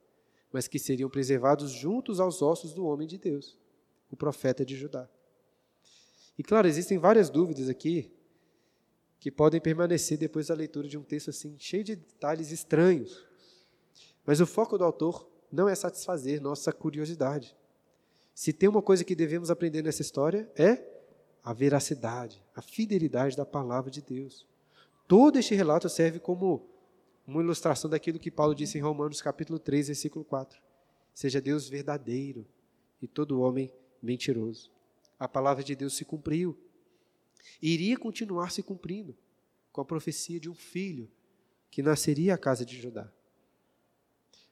mas 0.53 0.67
que 0.67 0.79
seriam 0.79 1.11
preservados 1.11 1.71
juntos 1.71 2.21
aos 2.21 2.41
ossos 2.41 2.73
do 2.73 2.87
homem 2.87 3.07
de 3.07 3.19
Deus, 3.19 3.59
o 4.11 4.17
profeta 4.17 4.65
de 4.65 4.77
Judá. 4.77 5.09
E 6.39 6.43
claro, 6.43 6.69
existem 6.69 6.99
várias 6.99 7.29
dúvidas 7.29 7.69
aqui 7.69 8.11
que 9.21 9.31
podem 9.31 9.61
permanecer 9.61 10.17
depois 10.17 10.47
da 10.47 10.55
leitura 10.55 10.89
de 10.89 10.97
um 10.97 11.03
texto 11.03 11.31
assim, 11.31 11.57
cheio 11.59 11.83
de 11.83 11.97
detalhes 11.97 12.53
estranhos. 12.53 13.27
Mas 14.25 14.41
o 14.41 14.47
foco 14.47 14.79
do 14.79 14.85
autor 14.85 15.29
não 15.51 15.69
é 15.69 15.75
satisfazer 15.75 16.41
nossa 16.41 16.73
curiosidade. 16.73 17.57
Se 18.35 18.53
tem 18.53 18.69
uma 18.69 18.81
coisa 18.81 19.03
que 19.05 19.17
devemos 19.17 19.51
aprender 19.51 19.83
nessa 19.83 20.03
história 20.03 20.51
é 20.57 20.83
a 21.43 21.53
veracidade, 21.53 22.43
a 22.55 22.63
fidelidade 22.63 23.37
da 23.37 23.45
palavra 23.45 23.91
de 23.91 24.01
Deus. 24.01 24.47
Todo 25.09 25.39
este 25.39 25.55
relato 25.55 25.89
serve 25.89 26.21
como 26.21 26.69
uma 27.27 27.43
ilustração 27.43 27.89
daquilo 27.89 28.19
que 28.19 28.31
Paulo 28.31 28.55
disse 28.55 28.77
em 28.77 28.83
Romanos 28.83 29.23
capítulo 29.23 29.59
3, 29.59 29.87
versículo 29.87 30.23
4. 30.23 30.61
Seja 31.15 31.41
Deus 31.41 31.67
verdadeiro 31.67 32.47
e 33.01 33.09
todo 33.09 33.41
homem 33.41 33.73
mentiroso. 34.03 34.71
A 35.19 35.27
palavra 35.27 35.65
de 35.65 35.75
Deus 35.75 35.97
se 35.97 36.05
cumpriu 36.05 36.57
iria 37.63 37.97
continuar 37.97 38.51
se 38.51 38.63
cumprindo 38.63 39.17
com 39.73 39.81
a 39.81 39.85
profecia 39.85 40.39
de 40.39 40.51
um 40.51 40.55
filho 40.55 41.11
que 41.71 41.83
nasceria 41.83 42.35
à 42.35 42.39
casa 42.39 42.65
de 42.65 42.79
Judá. 42.79 43.11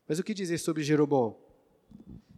Mas 0.08 0.18
o 0.18 0.24
que 0.24 0.32
dizer 0.32 0.56
sobre 0.56 0.82
Jeroboão? 0.82 1.36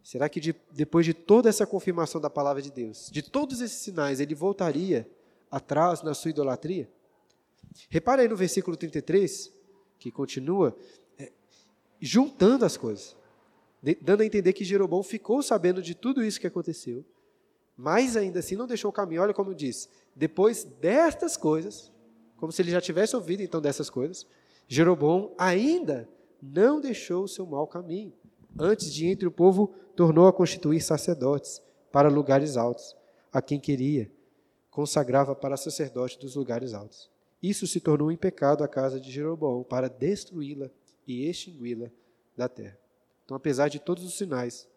Será 0.03 0.29
que 0.29 0.41
de, 0.41 0.57
depois 0.73 1.07
de 1.07 1.15
toda 1.15 1.49
essa 1.49 1.67
confirmação 1.67 2.21
da 2.21 2.29
palavra 2.29 2.61
de 2.63 2.73
Deus, 2.73 3.11
de 3.13 3.23
todos 3.23 3.61
esses 3.61 3.79
sinais, 3.79 4.19
ele 4.19 4.35
voltaria 4.35 5.09
atrás 5.51 6.03
na 6.03 6.15
sua 6.15 6.31
idolatria? 6.31 6.91
Repare 7.89 8.23
aí 8.23 8.29
no 8.29 8.37
versículo 8.37 8.77
33, 8.77 9.53
que 9.99 10.11
continua 10.11 10.77
é, 11.19 11.33
juntando 12.01 12.65
as 12.65 12.77
coisas, 12.77 13.17
dando 14.01 14.23
a 14.23 14.27
entender 14.27 14.53
que 14.53 14.65
Jeroboão 14.65 15.03
ficou 15.03 15.43
sabendo 15.43 15.83
de 15.83 15.95
tudo 15.95 16.25
isso 16.25 16.41
que 16.41 16.47
aconteceu, 16.47 17.05
mas 17.77 18.17
ainda 18.17 18.41
assim 18.41 18.57
não 18.57 18.67
deixou 18.67 18.91
o 18.91 18.93
caminho. 18.93 19.23
Olha 19.23 19.35
como 19.35 19.55
diz: 19.55 19.89
depois 20.15 20.65
destas 20.65 21.37
coisas, 21.37 21.93
como 22.37 22.51
se 22.51 22.63
ele 22.63 22.71
já 22.71 22.81
tivesse 22.81 23.15
ouvido 23.15 23.43
então 23.43 23.61
dessas 23.61 23.89
coisas, 23.89 24.27
Jeroboão 24.67 25.33
ainda 25.39 26.09
não 26.43 26.81
deixou 26.81 27.25
o 27.25 27.29
seu 27.29 27.47
mau 27.47 27.67
caminho. 27.67 28.13
Antes 28.59 28.93
de 28.93 29.07
entre 29.07 29.27
o 29.27 29.31
povo, 29.31 29.75
tornou 29.95 30.27
a 30.27 30.33
constituir 30.33 30.81
sacerdotes 30.81 31.63
para 31.91 32.09
lugares 32.09 32.57
altos, 32.57 32.97
a 33.33 33.41
quem 33.41 33.59
queria, 33.59 34.11
consagrava 34.71 35.35
para 35.35 35.57
sacerdote 35.57 36.19
dos 36.19 36.35
lugares 36.35 36.75
altos. 36.75 37.11
Isso 37.43 37.67
se 37.67 37.81
tornou 37.81 38.11
em 38.11 38.17
pecado 38.17 38.65
a 38.65 38.69
casa 38.69 39.01
de 39.01 39.11
Jeroboão, 39.11 39.63
para 39.63 39.89
destruí-la 39.89 40.71
e 41.07 41.27
extingui-la 41.27 41.91
da 42.37 42.49
terra. 42.49 42.79
Então, 43.25 43.37
apesar 43.37 43.69
de 43.69 43.79
todos 43.79 44.05
os 44.05 44.17
sinais, 44.17 44.69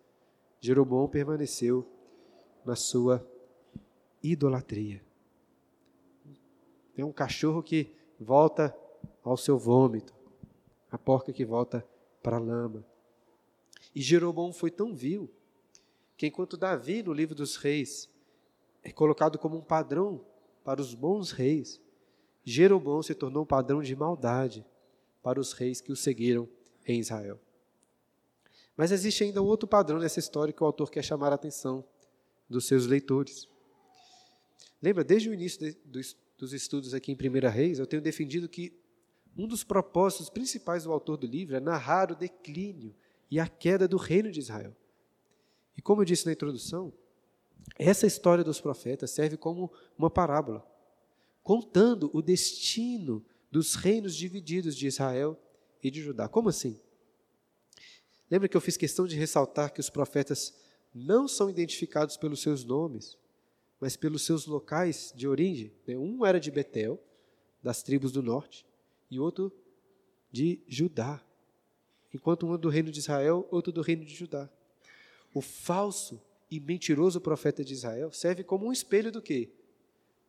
Jeroboão 0.60 1.08
permaneceu 1.08 1.88
na 2.64 2.76
sua 2.76 3.26
idolatria. 4.22 5.02
Tem 6.94 7.04
um 7.04 7.12
cachorro 7.12 7.64
que 7.64 7.92
volta 8.20 8.76
ao 9.24 9.38
seu 9.38 9.58
vômito, 9.58 10.14
a 10.92 10.98
porca 10.98 11.34
que 11.34 11.46
volta 11.46 11.86
para 12.22 12.38
a 12.38 12.40
lama. 12.40 12.86
E 13.96 14.02
Jeroboão 14.02 14.54
foi 14.54 14.70
tão 14.70 14.94
vil 14.94 15.30
que 16.16 16.28
enquanto 16.28 16.58
Davi, 16.58 17.02
no 17.02 17.14
livro 17.14 17.34
dos 17.34 17.56
reis, 17.56 18.10
é 18.84 18.92
colocado 18.92 19.40
como 19.40 19.58
um 19.58 19.62
padrão 19.62 20.24
para 20.64 20.80
os 20.80 20.94
bons 20.94 21.32
reis, 21.32 21.82
Jeroboão 22.44 23.02
se 23.04 23.14
tornou 23.14 23.44
um 23.44 23.46
padrão 23.46 23.82
de 23.82 23.96
maldade 23.96 24.66
para 25.22 25.40
os 25.40 25.54
reis 25.54 25.80
que 25.82 25.92
o 25.92 25.96
seguiram 25.96 26.48
em 26.86 27.00
Israel. 27.00 27.40
Mas 28.76 28.92
existe 28.92 29.24
ainda 29.24 29.42
um 29.42 29.46
outro 29.46 29.68
padrão 29.68 30.00
nessa 30.00 30.20
história 30.20 30.54
que 30.54 30.64
o 30.64 30.66
autor 30.66 30.90
quer 30.90 31.04
chamar 31.04 31.32
a 31.32 31.36
atenção 31.36 31.84
dos 32.50 32.66
seus 32.66 32.86
leitores. 32.86 33.48
Lembra, 34.82 35.04
desde 35.04 35.30
o 35.30 35.34
início 35.34 35.60
de, 35.60 35.78
dos, 35.86 36.18
dos 36.38 36.54
estudos 36.54 36.94
aqui 36.94 37.12
em 37.12 37.16
Primeira 37.16 37.50
Reis, 37.50 37.78
eu 37.78 37.86
tenho 37.86 38.02
defendido 38.02 38.50
que 38.50 38.74
um 39.38 39.48
dos 39.48 39.64
propósitos 39.64 40.30
principais 40.30 40.84
do 40.84 40.92
autor 40.92 41.18
do 41.18 41.28
livro 41.28 41.56
é 41.56 41.60
narrar 41.60 42.12
o 42.12 42.16
declínio 42.16 42.96
e 43.30 43.40
a 43.40 43.48
queda 43.48 43.88
do 43.88 43.98
reino 43.98 44.32
de 44.32 44.40
Israel. 44.40 44.76
E 45.78 45.82
como 45.82 46.02
eu 46.02 46.06
disse 46.06 46.26
na 46.26 46.34
introdução, 46.34 46.92
essa 47.78 48.06
história 48.06 48.44
dos 48.44 48.60
profetas 48.60 49.12
serve 49.12 49.38
como 49.38 49.72
uma 49.98 50.10
parábola, 50.10 50.66
contando 51.44 52.10
o 52.14 52.22
destino 52.22 53.26
dos 53.52 53.76
reinos 53.76 54.16
divididos 54.16 54.76
de 54.76 54.88
Israel 54.88 55.40
e 55.84 55.92
de 55.92 56.02
Judá. 56.02 56.28
Como 56.28 56.50
assim? 56.50 56.80
Lembra 58.30 58.48
que 58.48 58.56
eu 58.56 58.62
fiz 58.62 58.78
questão 58.78 59.06
de 59.06 59.16
ressaltar 59.16 59.74
que 59.74 59.80
os 59.80 59.90
profetas 59.90 60.56
não 60.94 61.28
são 61.28 61.50
identificados 61.50 62.16
pelos 62.16 62.42
seus 62.42 62.64
nomes, 62.64 63.18
mas 63.80 63.98
pelos 63.98 64.24
seus 64.26 64.46
locais 64.46 65.12
de 65.16 65.28
origem. 65.28 65.74
Né? 65.86 65.98
Um 65.98 66.26
era 66.26 66.40
de 66.40 66.52
Betel, 66.52 67.02
das 67.62 67.84
tribos 67.84 68.12
do 68.12 68.22
norte, 68.22 68.66
e 69.10 69.20
outro 69.20 69.52
de 70.32 70.62
Judá. 70.68 71.22
Enquanto 72.14 72.46
um 72.46 72.56
é 72.56 72.58
do 72.58 72.70
reino 72.70 72.92
de 72.92 73.00
Israel, 73.00 73.48
outro 73.52 73.72
do 73.72 73.82
reino 73.82 74.06
de 74.06 74.14
Judá. 74.14 74.50
O 75.34 75.42
falso 75.42 76.22
e 76.50 76.60
mentiroso 76.60 77.20
profeta 77.20 77.64
de 77.64 77.74
Israel 77.74 78.12
serve 78.12 78.44
como 78.44 78.68
um 78.68 78.72
espelho 78.72 79.12
do 79.12 79.22
quê? 79.22 79.50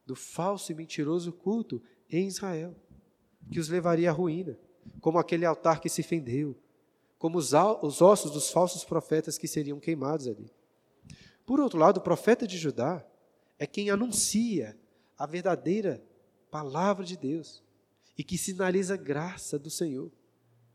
Do 0.07 0.17
falso 0.17 0.73
e 0.73 0.75
mentiroso 0.75 1.33
culto 1.33 1.83
em 2.11 2.27
Israel, 2.27 2.75
que 3.51 3.61
os 3.61 3.69
levaria 3.69 4.11
à 4.11 4.13
ruína, 4.13 4.59
como 5.01 5.19
aquele 5.19 5.45
altar 5.45 5.81
que 5.81 5.89
se 5.89 6.03
fendeu, 6.03 6.57
como 7.19 7.39
os, 7.39 7.53
os 7.83 8.03
ossos 8.03 8.33
dos 8.33 8.51
falsos 8.51 8.85
profetas 8.85 9.39
que 9.39 9.47
seriam 9.47 9.79
queimados 9.79 10.27
ali. 10.27 10.53
Por 11.47 11.61
outro 11.61 11.79
lado, 11.79 11.99
o 11.99 12.03
profeta 12.03 12.47
de 12.47 12.59
Judá 12.59 13.05
é 13.59 13.67
quem 13.67 13.91
anuncia 13.91 14.77
a 15.17 15.27
verdadeira 15.27 16.03
palavra 16.51 17.05
de 17.05 17.17
Deus 17.17 17.63
e 18.17 18.25
que 18.25 18.37
sinaliza 18.37 18.95
a 18.95 18.97
graça 18.97 19.59
do 19.59 19.71
Senhor. 19.71 20.11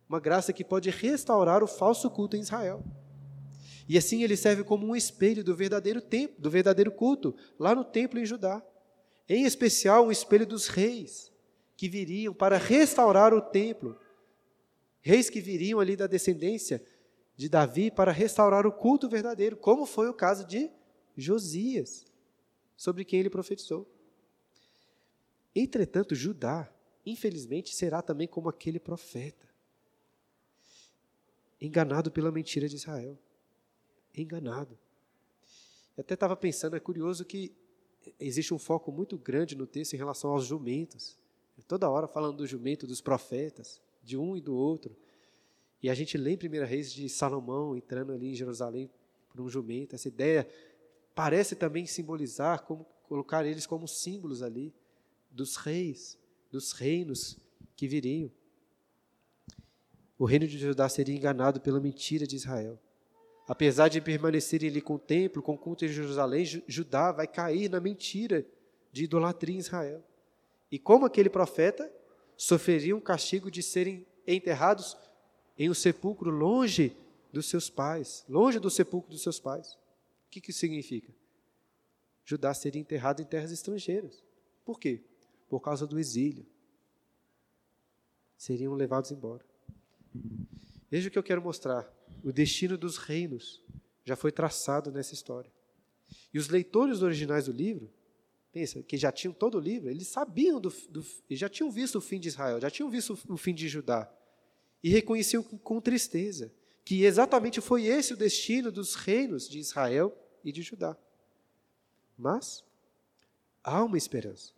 Uma 0.07 0.19
graça 0.19 0.53
que 0.53 0.63
pode 0.63 0.89
restaurar 0.89 1.63
o 1.63 1.67
falso 1.67 2.09
culto 2.09 2.36
em 2.38 2.39
Israel. 2.39 2.84
E 3.88 3.97
assim 3.97 4.23
ele 4.23 4.36
serve 4.36 4.63
como 4.63 4.88
um 4.88 4.95
espelho 4.95 5.43
do 5.43 5.55
verdadeiro 5.55 6.01
templo, 6.01 6.36
do 6.39 6.49
verdadeiro 6.49 6.91
culto, 6.91 7.36
lá 7.59 7.75
no 7.75 7.84
templo 7.84 8.19
em 8.19 8.25
Judá. 8.25 8.61
Em 9.28 9.43
especial, 9.43 10.05
um 10.05 10.11
espelho 10.11 10.45
dos 10.45 10.67
reis 10.67 11.32
que 11.75 11.89
viriam 11.89 12.34
para 12.34 12.57
restaurar 12.57 13.34
o 13.34 13.41
templo 13.41 13.99
Reis 15.07 15.30
que 15.30 15.39
viriam 15.39 15.80
ali 15.80 15.95
da 15.95 16.05
descendência 16.05 16.86
de 17.34 17.47
Davi 17.47 17.89
para 17.89 18.11
restaurar 18.11 18.67
o 18.67 18.71
culto 18.73 19.07
verdadeiro, 19.07 19.55
como 19.55 19.86
foi 19.86 20.09
o 20.09 20.13
caso 20.13 20.45
de 20.45 20.69
Josias, 21.15 22.05
sobre 22.75 23.05
quem 23.05 23.21
ele 23.21 23.30
profetizou. 23.30 23.89
Entretanto, 25.55 26.13
Judá, 26.13 26.69
infelizmente, 27.05 27.73
será 27.73 28.01
também 28.01 28.28
como 28.28 28.49
aquele 28.49 28.82
profeta, 28.82 29.47
enganado 31.61 32.11
pela 32.11 32.30
mentira 32.30 32.67
de 32.67 32.75
Israel. 32.75 33.17
Enganado. 34.13 34.78
Eu 35.95 36.01
até 36.01 36.15
estava 36.15 36.36
pensando, 36.36 36.75
é 36.75 36.82
curioso 36.82 37.23
que 37.23 37.55
existe 38.19 38.53
um 38.53 38.59
foco 38.59 38.91
muito 38.91 39.17
grande 39.17 39.55
no 39.55 39.65
texto 39.65 39.93
em 39.93 39.97
relação 39.97 40.31
aos 40.31 40.45
jumentos. 40.45 41.17
Toda 41.67 41.89
hora 41.89 42.07
falando 42.07 42.37
do 42.37 42.47
jumento 42.47 42.85
dos 42.85 43.01
profetas 43.01 43.81
de 44.03 44.17
um 44.17 44.37
e 44.37 44.41
do 44.41 44.55
outro. 44.55 44.95
E 45.81 45.89
a 45.89 45.93
gente 45.93 46.17
lê 46.17 46.31
em 46.31 46.37
1 46.37 46.65
Reis 46.65 46.91
de 46.91 47.09
Salomão 47.09 47.75
entrando 47.75 48.11
ali 48.13 48.29
em 48.31 48.35
Jerusalém 48.35 48.89
por 49.29 49.41
um 49.41 49.49
jumento, 49.49 49.93
essa 49.93 50.07
ideia 50.07 50.47
parece 51.13 51.55
também 51.55 51.85
simbolizar, 51.85 52.63
como, 52.63 52.85
colocar 53.07 53.45
eles 53.45 53.65
como 53.65 53.87
símbolos 53.87 54.41
ali 54.41 54.73
dos 55.29 55.55
reis, 55.55 56.17
dos 56.51 56.71
reinos 56.71 57.37
que 57.75 57.87
viriam. 57.87 58.31
O 60.17 60.25
reino 60.25 60.47
de 60.47 60.57
Judá 60.57 60.89
seria 60.89 61.15
enganado 61.15 61.61
pela 61.61 61.79
mentira 61.79 62.25
de 62.25 62.35
Israel. 62.35 62.79
Apesar 63.47 63.87
de 63.87 64.01
permanecerem 64.01 64.69
ali 64.69 64.81
com 64.81 64.95
o 64.95 64.99
templo, 64.99 65.41
com 65.41 65.53
o 65.53 65.57
culto 65.57 65.85
em 65.85 65.87
Jerusalém, 65.87 66.45
Judá 66.67 67.13
vai 67.13 67.25
cair 67.25 67.69
na 67.69 67.79
mentira 67.79 68.45
de 68.91 69.05
idolatria 69.05 69.55
em 69.55 69.59
Israel. 69.59 70.03
E 70.69 70.77
como 70.77 71.05
aquele 71.05 71.29
profeta, 71.29 71.89
sofreriam 72.35 72.97
o 72.97 73.01
castigo 73.01 73.49
de 73.49 73.63
serem 73.63 74.05
enterrados 74.27 74.97
em 75.57 75.69
um 75.69 75.73
sepulcro 75.73 76.29
longe 76.29 76.95
dos 77.31 77.47
seus 77.47 77.69
pais, 77.69 78.25
longe 78.27 78.59
do 78.59 78.69
sepulcro 78.69 79.09
dos 79.09 79.23
seus 79.23 79.39
pais. 79.39 79.73
O 80.27 80.29
que, 80.29 80.41
que 80.41 80.51
isso 80.51 80.59
significa? 80.59 81.11
Judá 82.25 82.53
seria 82.53 82.81
enterrado 82.81 83.21
em 83.21 83.25
terras 83.25 83.51
estrangeiras. 83.51 84.21
Por 84.65 84.77
quê? 84.77 85.01
Por 85.47 85.61
causa 85.61 85.87
do 85.87 85.97
exílio. 85.97 86.45
Seriam 88.37 88.73
levados 88.73 89.11
embora. 89.11 89.45
Veja 90.91 91.07
o 91.07 91.11
que 91.11 91.17
eu 91.17 91.23
quero 91.23 91.41
mostrar. 91.41 91.89
O 92.28 92.34
destino 92.34 92.78
dos 92.78 92.97
reinos 92.97 93.63
já 94.03 94.13
foi 94.13 94.34
traçado 94.34 94.91
nessa 94.91 95.13
história. 95.13 95.49
E 96.34 96.38
os 96.38 96.49
leitores 96.49 97.01
originais 97.01 97.45
do 97.45 97.53
livro, 97.53 97.89
pensa, 98.51 98.84
que 98.84 98.97
já 98.97 99.13
tinham 99.13 99.34
todo 99.34 99.57
o 99.57 99.61
livro, 99.61 99.89
eles 99.89 100.09
sabiam 100.09 100.59
do, 100.59 100.69
do 100.89 101.05
já 101.32 101.47
tinham 101.47 101.71
visto 101.71 101.99
o 101.99 102.01
fim 102.01 102.19
de 102.19 102.28
Israel, 102.28 102.59
já 102.59 102.69
tinham 102.69 102.89
visto 102.89 103.17
o 103.30 103.38
fim 103.38 103.53
de 103.53 103.69
Judá. 103.69 104.13
E 104.84 104.89
reconheciam 104.89 105.41
com, 105.41 105.57
com 105.57 105.80
tristeza 105.80 106.51
que 106.84 107.05
exatamente 107.05 107.61
foi 107.61 107.86
esse 107.86 108.11
o 108.11 108.17
destino 108.17 108.73
dos 108.73 108.95
reinos 108.95 109.47
de 109.47 109.59
Israel 109.59 110.13
e 110.43 110.51
de 110.51 110.61
Judá. 110.61 110.97
Mas 112.17 112.61
há 113.63 113.82
uma 113.86 113.97
esperança. 113.97 114.51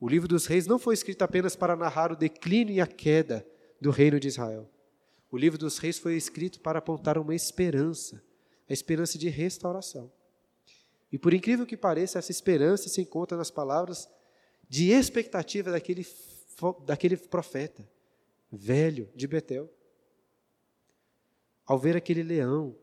O 0.00 0.08
livro 0.08 0.26
dos 0.26 0.46
reis 0.46 0.66
não 0.66 0.78
foi 0.78 0.94
escrito 0.94 1.20
apenas 1.20 1.54
para 1.54 1.76
narrar 1.76 2.10
o 2.10 2.16
declínio 2.16 2.74
e 2.74 2.80
a 2.80 2.86
queda 2.86 3.46
do 3.78 3.90
reino 3.90 4.18
de 4.18 4.28
Israel. 4.28 4.70
O 5.30 5.36
livro 5.36 5.58
dos 5.58 5.78
reis 5.78 5.98
foi 5.98 6.16
escrito 6.16 6.60
para 6.60 6.78
apontar 6.78 7.18
uma 7.18 7.34
esperança, 7.34 8.22
a 8.68 8.72
esperança 8.72 9.18
de 9.18 9.28
restauração. 9.28 10.10
E 11.10 11.18
por 11.18 11.32
incrível 11.32 11.66
que 11.66 11.76
pareça, 11.76 12.18
essa 12.18 12.30
esperança 12.30 12.88
se 12.88 13.00
encontra 13.00 13.36
nas 13.36 13.50
palavras 13.50 14.08
de 14.68 14.90
expectativa 14.90 15.70
daquele, 15.70 16.06
daquele 16.84 17.16
profeta, 17.16 17.88
velho 18.50 19.08
de 19.14 19.26
Betel. 19.26 19.72
Ao 21.64 21.78
ver 21.78 21.96
aquele 21.96 22.22
leão, 22.22 22.76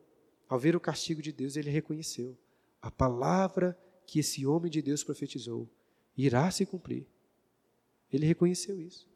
ao 0.47 0.59
ver 0.59 0.75
o 0.75 0.79
castigo 0.79 1.21
de 1.21 1.31
Deus, 1.31 1.55
ele 1.55 1.69
reconheceu: 1.69 2.37
a 2.81 2.91
palavra 2.91 3.77
que 4.05 4.19
esse 4.19 4.45
homem 4.45 4.69
de 4.69 4.81
Deus 4.81 5.03
profetizou 5.03 5.69
irá 6.17 6.49
se 6.51 6.65
cumprir. 6.65 7.07
Ele 8.11 8.25
reconheceu 8.25 8.79
isso. 8.79 9.09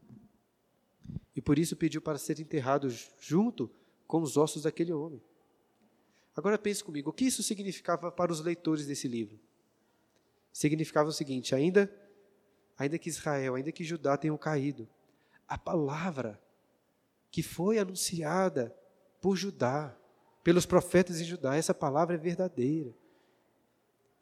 E 1.38 1.42
por 1.42 1.60
isso 1.60 1.76
pediu 1.76 2.02
para 2.02 2.18
ser 2.18 2.40
enterrado 2.40 2.90
junto 3.20 3.70
com 4.08 4.24
os 4.24 4.38
ossos 4.38 4.64
daquele 4.64 4.92
homem. 4.92 5.22
Agora 6.36 6.58
pense 6.58 6.84
comigo, 6.84 7.12
o 7.12 7.14
que 7.14 7.26
isso 7.26 7.44
significava 7.44 8.12
para 8.12 8.32
os 8.32 8.42
leitores 8.42 8.88
desse 8.88 9.08
livro? 9.08 9.40
Significava 10.52 11.10
o 11.10 11.14
seguinte: 11.14 11.54
ainda, 11.54 11.94
ainda 12.76 12.98
que 12.98 13.08
Israel, 13.08 13.54
ainda 13.54 13.72
que 13.72 13.84
Judá 13.84 14.18
tenham 14.18 14.36
caído, 14.36 14.90
a 15.48 15.60
palavra 15.60 16.42
que 17.30 17.44
foi 17.44 17.78
anunciada 17.78 18.76
por 19.22 19.36
Judá, 19.36 19.96
pelos 20.44 20.66
profetas 20.66 21.22
em 21.22 21.24
Judá, 21.24 21.56
essa 21.56 21.74
palavra 21.74 22.16
é 22.16 22.18
verdadeira. 22.18 22.96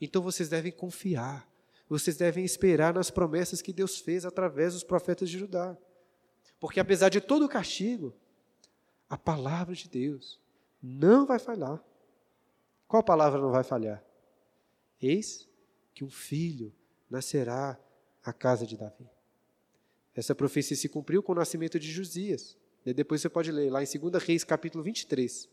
Então 0.01 0.21
vocês 0.21 0.49
devem 0.49 0.71
confiar, 0.71 1.49
vocês 1.87 2.17
devem 2.17 2.43
esperar 2.43 2.93
nas 2.93 3.09
promessas 3.09 3.61
que 3.61 3.71
Deus 3.71 3.99
fez 3.99 4.25
através 4.25 4.73
dos 4.73 4.83
profetas 4.83 5.29
de 5.29 5.39
Judá. 5.39 5.77
Porque 6.59 6.79
apesar 6.79 7.09
de 7.09 7.21
todo 7.21 7.45
o 7.45 7.49
castigo, 7.49 8.13
a 9.09 9.17
palavra 9.17 9.75
de 9.75 9.87
Deus 9.87 10.39
não 10.81 11.25
vai 11.25 11.39
falhar. 11.39 11.83
Qual 12.87 13.03
palavra 13.03 13.39
não 13.39 13.51
vai 13.51 13.63
falhar? 13.63 14.03
Eis 15.01 15.47
que 15.93 16.03
um 16.03 16.09
filho 16.09 16.73
nascerá 17.09 17.79
à 18.23 18.33
casa 18.33 18.65
de 18.65 18.77
Davi. 18.77 19.09
Essa 20.13 20.33
profecia 20.33 20.75
se 20.77 20.87
cumpriu 20.87 21.21
com 21.21 21.33
o 21.33 21.35
nascimento 21.35 21.79
de 21.79 21.91
Josias. 21.91 22.57
E 22.85 22.93
depois 22.93 23.21
você 23.21 23.29
pode 23.29 23.51
ler 23.51 23.71
lá 23.71 23.83
em 23.83 23.85
2 23.85 24.23
Reis, 24.23 24.43
capítulo 24.43 24.83
23, 24.83 25.49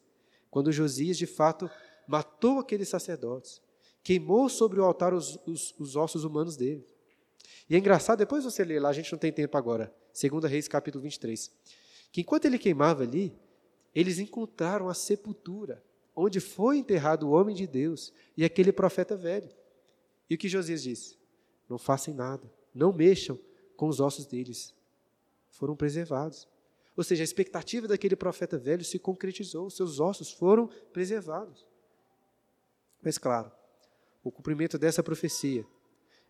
quando 0.50 0.70
Josias, 0.70 1.16
de 1.16 1.26
fato, 1.26 1.70
matou 2.06 2.58
aqueles 2.58 2.88
sacerdotes, 2.88 3.60
queimou 4.02 4.48
sobre 4.48 4.78
o 4.78 4.84
altar 4.84 5.14
os, 5.14 5.38
os, 5.46 5.74
os 5.78 5.96
ossos 5.96 6.24
humanos 6.24 6.56
dele. 6.56 6.86
E 7.70 7.74
é 7.74 7.78
engraçado, 7.78 8.18
depois 8.18 8.44
você 8.44 8.64
lê 8.64 8.78
lá, 8.78 8.90
a 8.90 8.92
gente 8.92 9.10
não 9.10 9.18
tem 9.18 9.32
tempo 9.32 9.56
agora, 9.56 9.92
2 10.12 10.44
Reis, 10.44 10.68
capítulo 10.68 11.02
23, 11.02 11.50
que 12.10 12.20
enquanto 12.20 12.44
ele 12.44 12.58
queimava 12.58 13.02
ali, 13.02 13.34
eles 13.94 14.18
encontraram 14.18 14.88
a 14.88 14.94
sepultura, 14.94 15.82
onde 16.14 16.40
foi 16.40 16.78
enterrado 16.78 17.28
o 17.28 17.32
homem 17.32 17.54
de 17.54 17.66
Deus 17.66 18.12
e 18.36 18.44
aquele 18.44 18.72
profeta 18.72 19.16
velho. 19.16 19.48
E 20.28 20.34
o 20.34 20.38
que 20.38 20.48
Josias 20.48 20.82
disse? 20.82 21.18
Não 21.68 21.78
façam 21.78 22.14
nada, 22.14 22.50
não 22.74 22.92
mexam 22.92 23.38
com 23.76 23.88
os 23.88 24.00
ossos 24.00 24.26
deles. 24.26 24.74
Foram 25.50 25.76
preservados. 25.76 26.48
Ou 26.96 27.02
seja, 27.02 27.22
a 27.22 27.24
expectativa 27.24 27.88
daquele 27.88 28.14
profeta 28.14 28.58
velho 28.58 28.84
se 28.84 28.98
concretizou, 28.98 29.70
seus 29.70 29.98
ossos 29.98 30.30
foram 30.30 30.68
preservados. 30.92 31.66
Mas, 33.02 33.18
claro, 33.18 33.50
o 34.22 34.30
cumprimento 34.30 34.78
dessa 34.78 35.02
profecia 35.02 35.66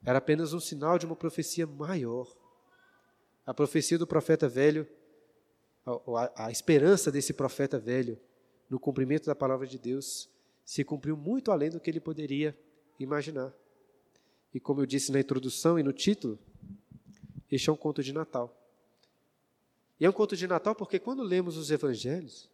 era 0.04 0.18
apenas 0.18 0.52
um 0.52 0.60
sinal 0.60 0.98
de 0.98 1.06
uma 1.06 1.16
profecia 1.16 1.66
maior. 1.66 2.32
A 3.44 3.52
profecia 3.52 3.98
do 3.98 4.06
profeta 4.06 4.48
velho, 4.48 4.86
a, 5.84 6.46
a, 6.46 6.50
esperança 6.50 7.10
desse 7.10 7.32
profeta 7.32 7.78
velho 7.78 8.18
no 8.70 8.78
cumprimento 8.78 9.26
da 9.26 9.34
palavra 9.34 9.66
de 9.66 9.78
Deus 9.78 10.30
se 10.64 10.84
cumpriu 10.84 11.16
muito 11.16 11.50
além 11.50 11.70
do 11.70 11.80
que 11.80 11.90
ele 11.90 12.00
poderia 12.00 12.56
imaginar. 12.98 13.52
E 14.54 14.60
como 14.60 14.80
eu 14.80 14.86
disse 14.86 15.10
na 15.10 15.20
introdução 15.20 15.78
e 15.78 15.82
no 15.82 15.92
título, 15.92 16.38
este 17.50 17.68
é 17.68 17.72
um 17.72 17.76
conto 17.76 18.02
de 18.02 18.12
Natal. 18.12 18.56
E 19.98 20.04
é 20.04 20.10
um 20.10 20.12
conto 20.12 20.36
de 20.36 20.46
Natal 20.46 20.74
porque 20.74 20.98
quando 20.98 21.22
lemos 21.22 21.56
os 21.56 21.70
evangelhos, 21.70 22.48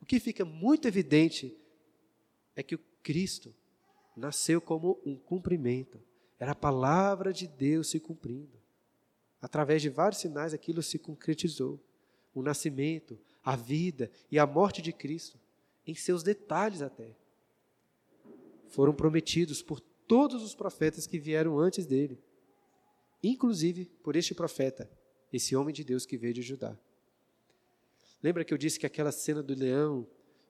o 0.00 0.06
que 0.06 0.20
fica 0.20 0.44
muito 0.44 0.86
evidente 0.86 1.56
é 2.54 2.62
que 2.62 2.74
o 2.74 2.80
Cristo 3.02 3.54
nasceu 4.16 4.60
como 4.60 5.00
um 5.04 5.16
cumprimento. 5.16 6.00
Era 6.38 6.52
a 6.52 6.56
palavra 6.56 7.32
de 7.32 7.46
Deus 7.46 7.88
se 7.88 7.98
cumprindo. 7.98 8.57
Através 9.40 9.82
de 9.82 9.88
vários 9.88 10.20
sinais, 10.20 10.52
aquilo 10.52 10.82
se 10.82 10.98
concretizou. 10.98 11.80
O 12.34 12.42
nascimento, 12.42 13.18
a 13.42 13.56
vida 13.56 14.10
e 14.30 14.38
a 14.38 14.46
morte 14.46 14.82
de 14.82 14.92
Cristo, 14.92 15.38
em 15.86 15.94
seus 15.94 16.22
detalhes 16.22 16.82
até, 16.82 17.16
foram 18.68 18.92
prometidos 18.92 19.62
por 19.62 19.80
todos 19.80 20.42
os 20.42 20.54
profetas 20.54 21.06
que 21.06 21.18
vieram 21.18 21.58
antes 21.58 21.86
dele, 21.86 22.18
inclusive 23.22 23.86
por 24.02 24.16
este 24.16 24.34
profeta, 24.34 24.90
esse 25.32 25.56
homem 25.56 25.74
de 25.74 25.82
Deus 25.84 26.06
que 26.06 26.16
veio 26.16 26.34
de 26.34 26.42
Judá. 26.42 26.78
Lembra 28.22 28.44
que 28.44 28.52
eu 28.52 28.58
disse 28.58 28.78
que 28.78 28.86
aquela 28.86 29.12
cena 29.12 29.42
do 29.42 29.54
leão 29.54 30.06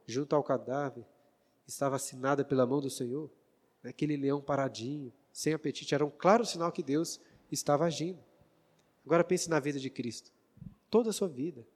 junto 0.07 0.35
ao 0.35 0.43
cadáver 0.43 1.05
estava 1.67 1.97
assinada 1.97 2.45
pela 2.45 2.67
mão 2.67 2.81
do 2.81 2.91
Senhor? 2.91 3.31
Aquele 3.85 4.17
leão 4.17 4.41
paradinho, 4.41 5.13
sem 5.33 5.53
apetite, 5.53 5.95
era 5.95 6.05
um 6.05 6.11
claro 6.11 6.45
sinal 6.45 6.73
que 6.73 6.83
Deus 6.83 7.21
estava 7.51 7.85
agindo. 7.85 8.28
Agora 9.09 9.25
pense 9.25 9.49
na 9.49 9.59
vida 9.59 9.81
de 9.81 9.89
Cristo. 9.89 10.31
Toda 10.91 11.09
a 11.09 11.15
sua 11.15 11.29
vida, 11.29 11.67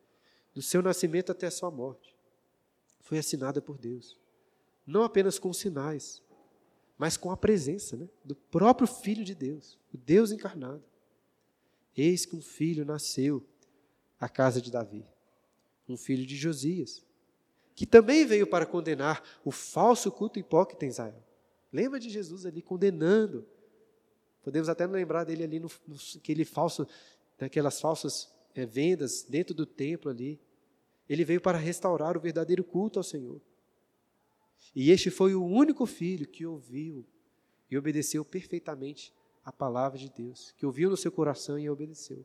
do 0.53 0.61
seu 0.61 0.83
nascimento 0.83 1.33
até 1.33 1.47
a 1.47 1.51
sua 1.51 1.71
morte, 1.71 2.15
foi 3.01 3.17
assinada 3.17 3.63
por 3.63 3.79
Deus. 3.79 4.21
Não 4.87 5.03
apenas 5.03 5.39
com 5.39 5.51
sinais, 5.51 6.23
mas 6.99 7.17
com 7.17 7.31
a 7.31 7.37
presença 7.37 7.97
né, 7.97 8.07
do 8.23 8.37
próprio 8.37 8.87
Filho 8.87 9.25
de 9.25 9.35
Deus, 9.35 9.79
o 9.95 9.97
Deus 9.97 10.31
encarnado. 10.31 10.85
Eis 11.97 12.27
que 12.27 12.37
um 12.37 12.43
filho 12.43 12.85
nasceu 12.85 13.43
à 14.21 14.29
casa 14.29 14.61
de 14.61 14.71
Davi, 14.71 15.03
um 15.89 15.97
filho 15.97 16.27
de 16.27 16.37
Josias, 16.37 17.03
que 17.75 17.87
também 17.87 18.27
veio 18.27 18.47
para 18.47 18.67
condenar 18.67 19.25
o 19.43 19.51
falso 19.51 20.13
culto 20.13 20.39
hipócrita 20.39 20.85
em 20.85 20.91
Israel. 20.91 21.25
Lembra 21.73 21.99
de 21.99 22.11
Jesus 22.11 22.45
ali 22.45 22.61
condenando. 22.61 23.47
Podemos 24.43 24.69
até 24.69 24.87
lembrar 24.87 25.25
dele 25.25 25.45
ali 25.45 25.59
no, 25.61 25.71
no 25.87 25.97
aquele 26.17 26.45
falso 26.45 26.87
daquelas 27.39 27.81
falsas 27.81 28.33
é, 28.55 28.65
vendas 28.67 29.23
dentro 29.23 29.55
do 29.55 29.67
templo 29.67 30.11
ali. 30.11 30.41
Ele 31.09 31.25
veio 31.25 31.41
para 31.41 31.59
restaurar 31.59 32.17
o 32.17 32.21
verdadeiro 32.21 32.65
culto 32.65 32.99
ao 32.99 33.03
Senhor. 33.03 33.41
E 34.75 34.91
este 34.91 35.11
foi 35.11 35.35
o 35.35 35.45
único 35.45 35.85
filho 35.87 36.27
que 36.27 36.47
ouviu 36.47 37.05
e 37.71 37.77
obedeceu 37.77 38.25
perfeitamente 38.25 39.13
a 39.45 39.51
palavra 39.51 39.99
de 39.99 40.09
Deus, 40.11 40.53
que 40.57 40.65
ouviu 40.65 40.89
no 40.89 40.97
seu 40.97 41.11
coração 41.11 41.59
e 41.59 41.69
obedeceu. 41.69 42.25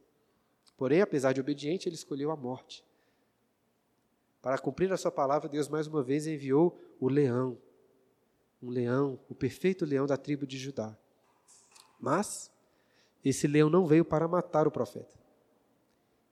Porém, 0.78 1.02
apesar 1.02 1.34
de 1.34 1.42
obediente, 1.42 1.90
ele 1.90 1.96
escolheu 1.96 2.30
a 2.30 2.36
morte. 2.36 2.86
Para 4.42 4.60
cumprir 4.60 4.94
a 4.94 4.98
sua 4.98 5.12
palavra, 5.12 5.50
Deus 5.50 5.68
mais 5.68 5.88
uma 5.88 6.04
vez 6.04 6.28
enviou 6.28 6.80
o 7.00 7.10
leão. 7.10 7.58
um 8.62 8.70
leão, 8.70 9.20
o 9.30 9.36
perfeito 9.36 9.86
leão 9.86 10.06
da 10.06 10.18
tribo 10.18 10.46
de 10.46 10.58
Judá. 10.58 10.98
Mas 12.00 12.52
esse 13.24 13.48
leão 13.48 13.70
não 13.70 13.86
veio 13.86 14.06
para 14.06 14.28
matar 14.28 14.68
o 14.68 14.72
profeta. 14.72 15.18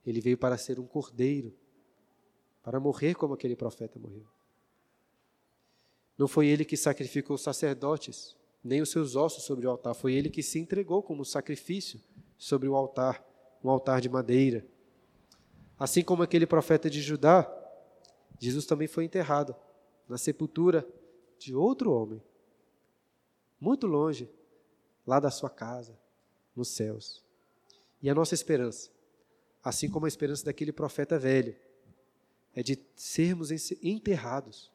Ele 0.05 0.21
veio 0.21 0.37
para 0.37 0.57
ser 0.57 0.79
um 0.79 0.85
cordeiro, 0.85 1.53
para 2.63 2.79
morrer 2.79 3.15
como 3.15 3.33
aquele 3.33 3.55
profeta 3.55 3.99
morreu. 3.99 4.25
Não 6.17 6.27
foi 6.27 6.47
ele 6.47 6.63
que 6.63 6.77
sacrificou 6.77 7.35
os 7.35 7.41
sacerdotes, 7.41 8.35
nem 8.63 8.81
os 8.81 8.89
seus 8.89 9.15
ossos 9.15 9.43
sobre 9.43 9.67
o 9.67 9.69
altar, 9.69 9.93
foi 9.93 10.13
ele 10.13 10.29
que 10.29 10.41
se 10.41 10.59
entregou 10.59 11.03
como 11.03 11.25
sacrifício 11.25 12.01
sobre 12.37 12.67
o 12.67 12.75
altar, 12.75 13.23
um 13.63 13.69
altar 13.69 14.01
de 14.01 14.09
madeira. 14.09 14.65
Assim 15.77 16.03
como 16.03 16.23
aquele 16.23 16.47
profeta 16.47 16.89
de 16.89 17.01
Judá, 17.01 17.51
Jesus 18.39 18.65
também 18.65 18.87
foi 18.87 19.05
enterrado 19.05 19.55
na 20.07 20.17
sepultura 20.17 20.87
de 21.37 21.53
outro 21.53 21.91
homem, 21.91 22.21
muito 23.59 23.85
longe, 23.85 24.29
lá 25.05 25.19
da 25.19 25.29
sua 25.29 25.49
casa, 25.49 25.97
nos 26.55 26.69
céus. 26.69 27.23
E 28.01 28.09
a 28.09 28.15
nossa 28.15 28.33
esperança, 28.33 28.89
assim 29.63 29.89
como 29.89 30.05
a 30.05 30.07
esperança 30.07 30.45
daquele 30.45 30.71
profeta 30.71 31.17
velho, 31.17 31.55
é 32.53 32.63
de 32.63 32.79
sermos 32.95 33.51
enterrados, 33.83 34.71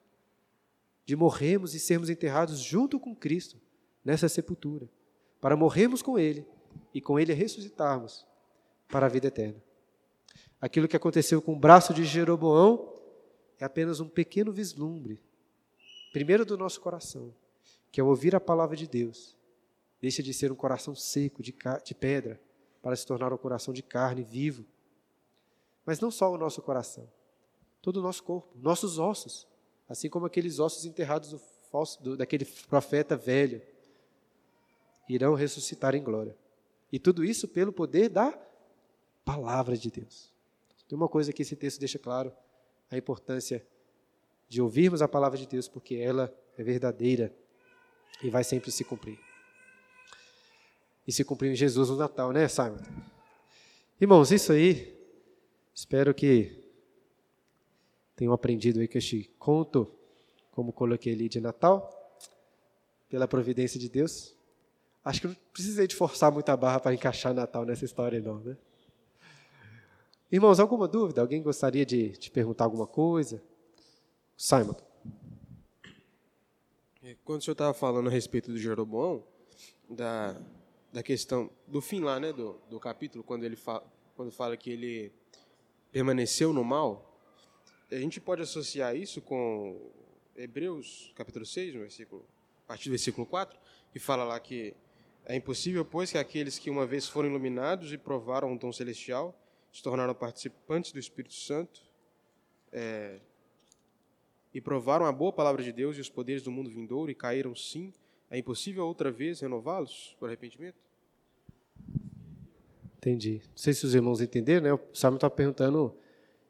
de 1.07 1.17
morrermos 1.17 1.75
e 1.75 1.81
sermos 1.81 2.11
enterrados 2.11 2.61
junto 2.61 3.01
com 3.01 3.15
Cristo 3.15 3.57
nessa 4.05 4.29
sepultura, 4.29 4.89
para 5.41 5.57
morrermos 5.57 6.03
com 6.03 6.19
Ele 6.19 6.47
e 6.93 7.01
com 7.01 7.19
Ele 7.19 7.33
ressuscitarmos 7.33 8.27
para 8.89 9.07
a 9.07 9.09
vida 9.09 9.29
eterna. 9.29 9.63
Aquilo 10.61 10.87
que 10.87 10.97
aconteceu 10.97 11.41
com 11.41 11.55
o 11.55 11.59
braço 11.59 11.95
de 11.95 12.05
Jeroboão 12.05 12.95
é 13.59 13.65
apenas 13.65 14.01
um 14.01 14.09
pequeno 14.09 14.53
vislumbre, 14.53 15.23
primeiro 16.13 16.45
do 16.45 16.59
nosso 16.59 16.81
coração, 16.81 17.35
que 17.91 18.01
ao 18.01 18.09
ouvir 18.09 18.35
a 18.35 18.41
palavra 18.41 18.77
de 18.77 18.87
Deus, 18.87 19.37
deixa 20.01 20.23
de 20.23 20.33
ser 20.33 20.51
um 20.51 20.57
coração 20.57 20.95
seco, 20.95 21.43
de, 21.43 21.55
de 21.85 21.95
pedra, 21.95 22.41
para 22.83 22.97
se 22.97 23.07
tornar 23.07 23.33
um 23.33 23.37
coração 23.37 23.75
de 23.75 23.83
carne, 23.83 24.23
vivo. 24.23 24.65
Mas 25.85 26.01
não 26.01 26.11
só 26.11 26.33
o 26.33 26.39
nosso 26.39 26.63
coração, 26.63 27.11
todo 27.83 27.99
o 27.99 28.03
nosso 28.03 28.23
corpo, 28.23 28.57
nossos 28.57 28.99
ossos, 28.99 29.47
assim 29.89 30.09
como 30.09 30.27
aqueles 30.27 30.59
ossos 30.59 30.85
enterrados 30.85 31.31
do 31.31 31.39
falso, 31.71 32.03
do, 32.03 32.17
daquele 32.17 32.45
profeta 32.69 33.17
velho, 33.17 33.61
irão 35.09 35.35
ressuscitar 35.35 35.95
em 35.95 36.03
glória. 36.03 36.37
E 36.93 36.99
tudo 36.99 37.25
isso 37.25 37.49
pelo 37.49 37.73
poder 37.73 38.09
da 38.09 38.37
palavra 39.25 39.77
de 39.77 39.91
Deus. 39.91 40.33
Tem 40.89 40.97
uma 40.97 41.09
coisa 41.09 41.33
que 41.33 41.43
esse 41.43 41.55
texto 41.55 41.79
deixa 41.79 41.99
claro: 41.99 42.33
a 42.91 42.97
importância 42.97 43.65
de 44.49 44.61
ouvirmos 44.61 45.03
a 45.03 45.09
palavra 45.09 45.39
de 45.39 45.47
Deus, 45.47 45.69
porque 45.69 45.95
ela 45.95 46.35
é 46.57 46.63
verdadeira 46.65 47.33
e 48.23 48.29
vai 48.29 48.43
sempre 48.43 48.73
se 48.73 48.85
cumprir. 48.85 49.30
E 51.11 51.13
se 51.13 51.25
cumprir 51.25 51.51
em 51.51 51.57
Jesus 51.57 51.89
no 51.89 51.97
Natal, 51.97 52.31
né, 52.31 52.47
Simon? 52.47 52.79
Irmãos, 54.01 54.31
isso 54.31 54.53
aí, 54.53 54.97
espero 55.75 56.15
que 56.15 56.71
tenham 58.15 58.33
aprendido 58.33 58.79
aí 58.79 58.87
com 58.87 58.97
este 58.97 59.29
conto, 59.37 59.93
como 60.53 60.73
coloquei 60.73 61.13
ali 61.13 61.29
de 61.29 61.41
Natal, 61.41 61.91
pela 63.09 63.27
providência 63.27 63.81
de 63.81 63.89
Deus. 63.89 64.37
Acho 65.05 65.23
que 65.23 65.27
não 65.27 65.37
precisei 65.53 65.89
de 65.89 65.97
forçar 65.97 66.31
muita 66.31 66.57
barra 66.57 66.79
para 66.79 66.95
encaixar 66.95 67.35
Natal 67.35 67.65
nessa 67.65 67.85
história, 67.85 68.21
não, 68.21 68.39
né? 68.39 68.57
Irmãos, 70.31 70.61
alguma 70.61 70.87
dúvida? 70.87 71.21
Alguém 71.21 71.43
gostaria 71.43 71.85
de 71.85 72.11
te 72.11 72.31
perguntar 72.31 72.63
alguma 72.67 72.87
coisa? 72.87 73.43
Simon. 74.37 74.77
É, 77.03 77.17
quando 77.25 77.41
o 77.41 77.43
senhor 77.43 77.55
estava 77.55 77.75
falando 77.75 78.07
a 78.07 78.13
respeito 78.13 78.53
do 78.53 78.57
Jeroboão, 78.57 79.25
da, 79.89 80.41
da 80.93 81.03
questão 81.03 81.51
do 81.67 81.81
fim 81.81 82.01
lá, 82.01 82.19
né, 82.19 82.33
do, 82.33 82.61
do 82.69 82.81
capítulo, 82.81 83.23
quando 83.23 83.45
ele 83.45 83.57
fala, 83.57 83.85
quando 84.17 84.33
fala 84.33 84.57
que 84.57 84.71
ele 84.71 85.13
permaneceu 85.93 86.53
no 86.53 86.65
mal, 86.65 87.19
a 87.91 87.97
gente 87.97 88.21
pode 88.21 88.43
associar 88.43 88.95
isso 88.95 89.21
com 89.21 89.91
Hebreus, 90.37 91.13
capítulo 91.15 91.45
6, 91.45 91.75
no 91.75 91.81
versículo, 91.81 92.25
a 92.65 92.69
partir 92.69 92.89
do 92.89 92.93
versículo 92.93 93.27
4, 93.27 93.59
que 93.93 93.99
fala 93.99 94.25
lá 94.25 94.39
que 94.39 94.75
é 95.25 95.35
impossível, 95.37 95.85
pois, 95.85 96.11
que 96.11 96.19
aqueles 96.19 96.59
que 96.59 96.71
uma 96.71 96.87
vez 96.87 97.07
foram 97.07 97.29
iluminados 97.29 97.93
e 97.93 97.99
provaram 97.99 98.53
o 98.53 98.59
dom 98.59 98.73
celestial 98.73 99.37
se 99.73 99.83
tornaram 99.83 100.15
participantes 100.15 100.93
do 100.93 100.99
Espírito 100.99 101.35
Santo 101.35 101.81
é, 102.73 103.21
e 104.53 104.61
provaram 104.61 105.07
a 105.07 105.13
boa 105.13 105.33
palavra 105.33 105.63
de 105.63 105.73
Deus 105.73 105.97
e 105.97 106.01
os 106.01 106.11
poderes 106.11 106.43
do 106.43 106.51
mundo 106.51 106.69
vindouro 106.69 107.11
e 107.11 107.15
caíram 107.15 107.55
sim, 107.55 107.93
é 108.31 108.39
impossível 108.39 108.87
outra 108.87 109.11
vez 109.11 109.41
renová-los 109.41 110.17
por 110.19 110.29
arrependimento? 110.29 110.79
Entendi. 112.97 113.43
Não 113.49 113.57
sei 113.57 113.73
se 113.73 113.85
os 113.85 113.95
irmãos 113.95 114.21
entenderam, 114.21 114.63
né? 114.63 114.73
O 114.73 114.81
Salmo 114.95 115.17
está 115.17 115.29
perguntando 115.29 115.97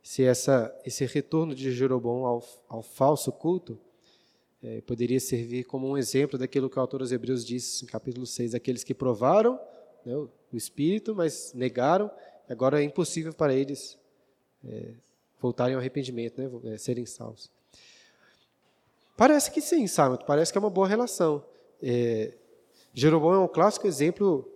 se 0.02 0.24
essa, 0.24 0.74
esse 0.84 1.04
retorno 1.06 1.54
de 1.54 1.72
Jeroboão 1.72 2.26
ao, 2.26 2.44
ao 2.68 2.82
falso 2.82 3.30
culto 3.32 3.78
é, 4.62 4.80
poderia 4.82 5.20
servir 5.20 5.64
como 5.64 5.88
um 5.88 5.96
exemplo 5.96 6.38
daquilo 6.38 6.68
que 6.68 6.76
o 6.76 6.80
autor 6.80 7.00
aos 7.00 7.12
Hebreus 7.12 7.44
diz 7.44 7.82
em 7.82 7.86
capítulo 7.86 8.26
6, 8.26 8.54
aqueles 8.54 8.84
que 8.84 8.92
provaram 8.92 9.58
né, 10.04 10.14
o 10.16 10.56
Espírito, 10.56 11.14
mas 11.14 11.52
negaram 11.54 12.10
agora 12.48 12.82
é 12.82 12.84
impossível 12.84 13.32
para 13.32 13.54
eles 13.54 13.98
é, 14.64 14.92
voltarem 15.40 15.74
ao 15.74 15.80
arrependimento, 15.80 16.40
né, 16.40 16.74
é, 16.74 16.76
serem 16.76 17.06
salvos. 17.06 17.50
Parece 19.16 19.50
que 19.50 19.60
sim, 19.60 19.86
Simon, 19.86 20.16
parece 20.26 20.50
que 20.50 20.58
é 20.58 20.60
uma 20.60 20.70
boa 20.70 20.88
relação. 20.88 21.44
É, 21.82 22.34
Jeroboão 22.92 23.34
é 23.34 23.38
um 23.38 23.48
clássico 23.48 23.86
exemplo 23.86 24.50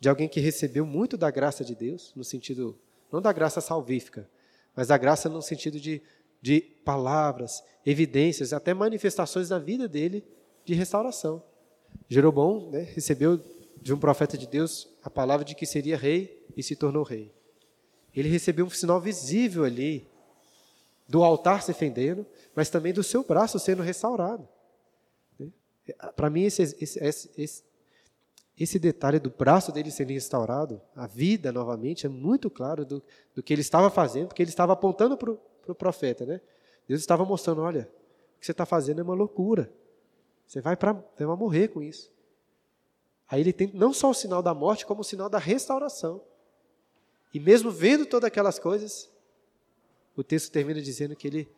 de 0.00 0.08
alguém 0.08 0.28
que 0.28 0.40
recebeu 0.40 0.86
muito 0.86 1.16
da 1.16 1.30
graça 1.30 1.64
de 1.64 1.74
Deus, 1.74 2.12
no 2.14 2.22
sentido, 2.22 2.78
não 3.10 3.20
da 3.20 3.32
graça 3.32 3.60
salvífica, 3.60 4.28
mas 4.76 4.88
da 4.88 4.96
graça 4.96 5.28
no 5.28 5.42
sentido 5.42 5.80
de, 5.80 6.00
de 6.40 6.60
palavras, 6.84 7.64
evidências, 7.84 8.52
até 8.52 8.72
manifestações 8.72 9.48
da 9.48 9.58
vida 9.58 9.88
dele 9.88 10.24
de 10.64 10.74
restauração. 10.74 11.42
Jeroboão 12.08 12.70
né, 12.70 12.80
recebeu 12.80 13.40
de 13.80 13.92
um 13.92 13.98
profeta 13.98 14.36
de 14.36 14.46
Deus 14.46 14.88
a 15.02 15.10
palavra 15.10 15.44
de 15.44 15.54
que 15.54 15.66
seria 15.66 15.96
rei 15.96 16.46
e 16.56 16.62
se 16.62 16.76
tornou 16.76 17.02
rei. 17.02 17.32
Ele 18.14 18.28
recebeu 18.28 18.66
um 18.66 18.70
sinal 18.70 19.00
visível 19.00 19.64
ali 19.64 20.06
do 21.08 21.24
altar 21.24 21.62
se 21.62 21.72
fendendo, 21.72 22.26
mas 22.54 22.68
também 22.68 22.92
do 22.92 23.02
seu 23.02 23.24
braço 23.24 23.58
sendo 23.58 23.82
restaurado. 23.82 24.46
Para 26.14 26.30
mim, 26.30 26.44
esse, 26.44 26.62
esse, 26.62 26.98
esse, 27.36 27.64
esse, 28.58 28.78
detalhe 28.78 29.18
do 29.18 29.30
braço 29.30 29.72
dele 29.72 29.90
sendo 29.90 30.12
restaurado, 30.12 30.80
a 30.94 31.06
vida 31.06 31.52
novamente, 31.52 32.06
é 32.06 32.08
muito 32.08 32.50
claro 32.50 32.84
do, 32.84 33.02
do 33.34 33.42
que 33.42 33.52
ele 33.52 33.62
estava 33.62 33.90
fazendo, 33.90 34.28
porque 34.28 34.42
ele 34.42 34.50
estava 34.50 34.72
apontando 34.72 35.16
para 35.16 35.30
o 35.30 35.40
pro 35.68 35.74
profeta. 35.74 36.24
Né? 36.24 36.40
Deus 36.86 37.00
estava 37.00 37.24
mostrando: 37.24 37.62
olha, 37.62 37.90
o 38.36 38.40
que 38.40 38.46
você 38.46 38.52
está 38.52 38.64
fazendo 38.64 39.00
é 39.00 39.02
uma 39.02 39.14
loucura. 39.14 39.70
Você 40.46 40.60
vai, 40.60 40.76
pra, 40.76 40.92
você 40.92 41.26
vai 41.26 41.36
morrer 41.36 41.68
com 41.68 41.82
isso. 41.82 42.10
Aí 43.28 43.40
ele 43.42 43.52
tem 43.52 43.70
não 43.74 43.92
só 43.92 44.10
o 44.10 44.14
sinal 44.14 44.42
da 44.42 44.54
morte, 44.54 44.86
como 44.86 45.02
o 45.02 45.04
sinal 45.04 45.28
da 45.28 45.38
restauração. 45.38 46.22
E 47.34 47.38
mesmo 47.38 47.70
vendo 47.70 48.06
todas 48.06 48.26
aquelas 48.26 48.58
coisas, 48.58 49.10
o 50.16 50.24
texto 50.24 50.50
termina 50.50 50.80
dizendo 50.80 51.14
que 51.14 51.26
ele, 51.26 51.48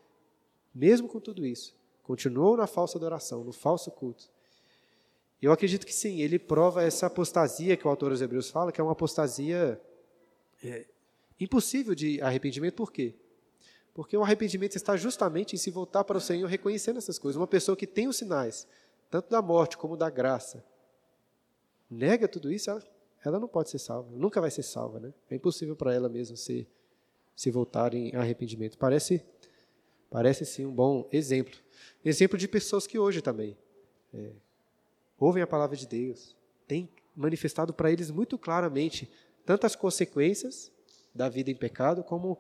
mesmo 0.75 1.09
com 1.09 1.21
tudo 1.21 1.47
isso, 1.47 1.77
continuou 2.11 2.57
na 2.57 2.67
falsa 2.67 2.99
adoração, 2.99 3.45
no 3.45 3.53
falso 3.53 3.89
culto. 3.89 4.29
Eu 5.41 5.53
acredito 5.53 5.87
que 5.87 5.93
sim, 5.93 6.21
ele 6.21 6.41
prova 6.41 6.83
essa 6.83 7.07
apostasia 7.07 7.77
que 7.77 7.87
o 7.87 7.91
autor 7.91 8.11
dos 8.11 8.21
Hebreus 8.21 8.51
fala, 8.51 8.73
que 8.73 8.81
é 8.81 8.85
uma 8.85 8.95
apostasia 8.95 9.81
é, 10.61 10.87
impossível 11.39 11.95
de 11.95 12.21
arrependimento. 12.21 12.75
Por 12.75 12.91
quê? 12.91 13.15
Porque 13.95 14.17
o 14.17 14.25
arrependimento 14.25 14.75
está 14.75 14.97
justamente 14.97 15.55
em 15.55 15.57
se 15.57 15.71
voltar 15.71 16.03
para 16.03 16.19
o 16.19 16.21
Senhor 16.21 16.49
reconhecendo 16.49 16.97
essas 16.97 17.17
coisas. 17.17 17.39
Uma 17.39 17.47
pessoa 17.47 17.77
que 17.77 17.87
tem 17.87 18.09
os 18.09 18.17
sinais, 18.17 18.67
tanto 19.09 19.31
da 19.31 19.41
morte 19.41 19.79
como 19.79 19.97
da 19.97 20.11
graça, 20.11 20.65
nega 21.89 22.27
tudo 22.27 22.51
isso, 22.51 22.71
ela, 22.71 22.83
ela 23.25 23.39
não 23.39 23.47
pode 23.47 23.71
ser 23.71 23.79
salva, 23.79 24.11
nunca 24.11 24.41
vai 24.41 24.51
ser 24.51 24.65
salva. 24.65 24.99
Né? 24.99 25.15
É 25.31 25.37
impossível 25.37 25.77
para 25.77 25.95
ela 25.95 26.09
mesma 26.09 26.37
se, 26.37 26.67
se 27.37 27.53
voltar 27.53 27.95
em 27.95 28.17
arrependimento. 28.17 28.77
Parece, 28.77 29.25
parece 30.11 30.45
sim 30.45 30.67
um 30.67 30.75
bom 30.75 31.09
exemplo. 31.13 31.59
Exemplo 32.05 32.37
de 32.37 32.49
pessoas 32.49 32.87
que 32.87 32.99
hoje 32.99 33.23
também 33.23 33.57
é, 34.13 34.33
ouvem 35.19 35.43
a 35.43 35.47
palavra 35.47 35.77
de 35.77 35.87
Deus, 35.87 36.37
têm 36.67 36.89
manifestado 37.15 37.73
para 37.73 37.91
eles 37.91 38.11
muito 38.11 38.37
claramente 38.37 39.11
tantas 39.47 39.75
consequências 39.77 40.71
da 41.15 41.29
vida 41.29 41.51
em 41.51 41.55
pecado, 41.55 42.03
como 42.03 42.39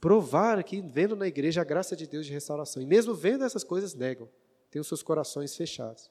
provar 0.00 0.58
aqui, 0.58 0.80
vendo 0.80 1.14
na 1.14 1.26
igreja 1.26 1.60
a 1.60 1.64
graça 1.64 1.94
de 1.94 2.06
Deus 2.06 2.26
de 2.26 2.32
restauração. 2.32 2.82
E 2.82 2.86
mesmo 2.86 3.14
vendo 3.14 3.44
essas 3.44 3.62
coisas, 3.62 3.94
negam, 3.94 4.28
têm 4.70 4.80
os 4.80 4.88
seus 4.88 5.02
corações 5.02 5.54
fechados. 5.54 6.10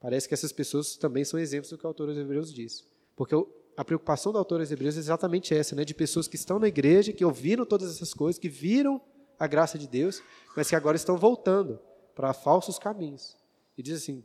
Parece 0.00 0.26
que 0.26 0.34
essas 0.34 0.52
pessoas 0.52 0.96
também 0.96 1.24
são 1.24 1.38
exemplos 1.38 1.70
do 1.70 1.76
que 1.76 1.84
o 1.84 1.88
autor 1.88 2.06
dos 2.06 2.16
Hebreus 2.16 2.52
diz. 2.52 2.86
Porque 3.14 3.34
a 3.76 3.84
preocupação 3.84 4.32
do 4.32 4.38
autor 4.38 4.60
dos 4.60 4.72
Hebreus 4.72 4.96
é 4.96 5.00
exatamente 5.00 5.54
essa, 5.54 5.76
né? 5.76 5.84
de 5.84 5.92
pessoas 5.92 6.26
que 6.26 6.36
estão 6.36 6.58
na 6.58 6.68
igreja, 6.68 7.12
que 7.12 7.24
ouviram 7.24 7.66
todas 7.66 7.94
essas 7.94 8.14
coisas, 8.14 8.38
que 8.38 8.48
viram 8.48 9.00
a 9.40 9.46
graça 9.46 9.78
de 9.78 9.88
Deus, 9.88 10.22
mas 10.54 10.68
que 10.68 10.76
agora 10.76 10.96
estão 10.96 11.16
voltando 11.16 11.80
para 12.14 12.34
falsos 12.34 12.78
caminhos. 12.78 13.34
E 13.76 13.82
diz 13.82 14.02
assim: 14.02 14.22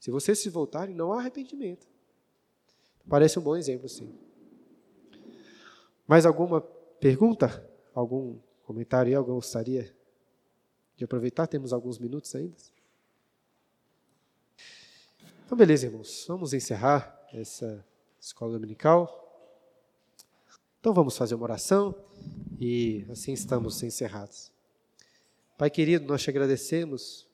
se 0.00 0.10
vocês 0.10 0.38
se 0.38 0.48
voltarem, 0.48 0.94
não 0.94 1.12
há 1.12 1.20
arrependimento. 1.20 1.86
Parece 3.06 3.38
um 3.38 3.42
bom 3.42 3.54
exemplo, 3.54 3.86
sim. 3.88 4.18
Mais 6.08 6.24
alguma 6.24 6.60
pergunta? 6.60 7.68
Algum 7.94 8.38
comentário? 8.64 9.16
Alguém 9.16 9.34
gostaria 9.34 9.94
de 10.96 11.04
aproveitar? 11.04 11.46
Temos 11.46 11.72
alguns 11.72 11.98
minutos 11.98 12.34
ainda. 12.34 12.56
Então, 15.44 15.56
beleza, 15.56 15.86
irmãos. 15.86 16.24
Vamos 16.26 16.52
encerrar 16.52 17.28
essa 17.32 17.84
escola 18.18 18.52
dominical. 18.52 19.25
Então, 20.86 20.94
vamos 20.94 21.18
fazer 21.18 21.34
uma 21.34 21.42
oração 21.42 21.96
e 22.60 23.04
assim 23.10 23.32
estamos 23.32 23.82
encerrados. 23.82 24.52
Pai 25.58 25.68
querido, 25.68 26.06
nós 26.06 26.22
te 26.22 26.30
agradecemos 26.30 27.26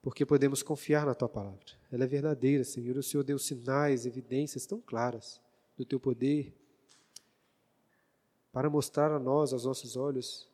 porque 0.00 0.24
podemos 0.24 0.62
confiar 0.62 1.04
na 1.04 1.12
tua 1.12 1.28
palavra. 1.28 1.58
Ela 1.90 2.04
é 2.04 2.06
verdadeira, 2.06 2.62
Senhor. 2.62 2.96
O 2.96 3.02
Senhor 3.02 3.24
deu 3.24 3.36
sinais, 3.36 4.06
evidências 4.06 4.64
tão 4.64 4.80
claras 4.80 5.40
do 5.76 5.84
teu 5.84 5.98
poder 5.98 6.54
para 8.52 8.70
mostrar 8.70 9.10
a 9.10 9.18
nós, 9.18 9.52
aos 9.52 9.64
nossos 9.64 9.96
olhos, 9.96 10.48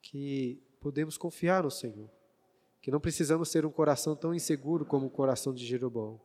que 0.00 0.62
podemos 0.80 1.18
confiar 1.18 1.62
no 1.62 1.70
Senhor, 1.70 2.08
que 2.80 2.90
não 2.90 3.00
precisamos 3.00 3.50
ter 3.50 3.66
um 3.66 3.70
coração 3.70 4.16
tão 4.16 4.34
inseguro 4.34 4.86
como 4.86 5.08
o 5.08 5.10
coração 5.10 5.52
de 5.52 5.66
Jeroboão. 5.66 6.18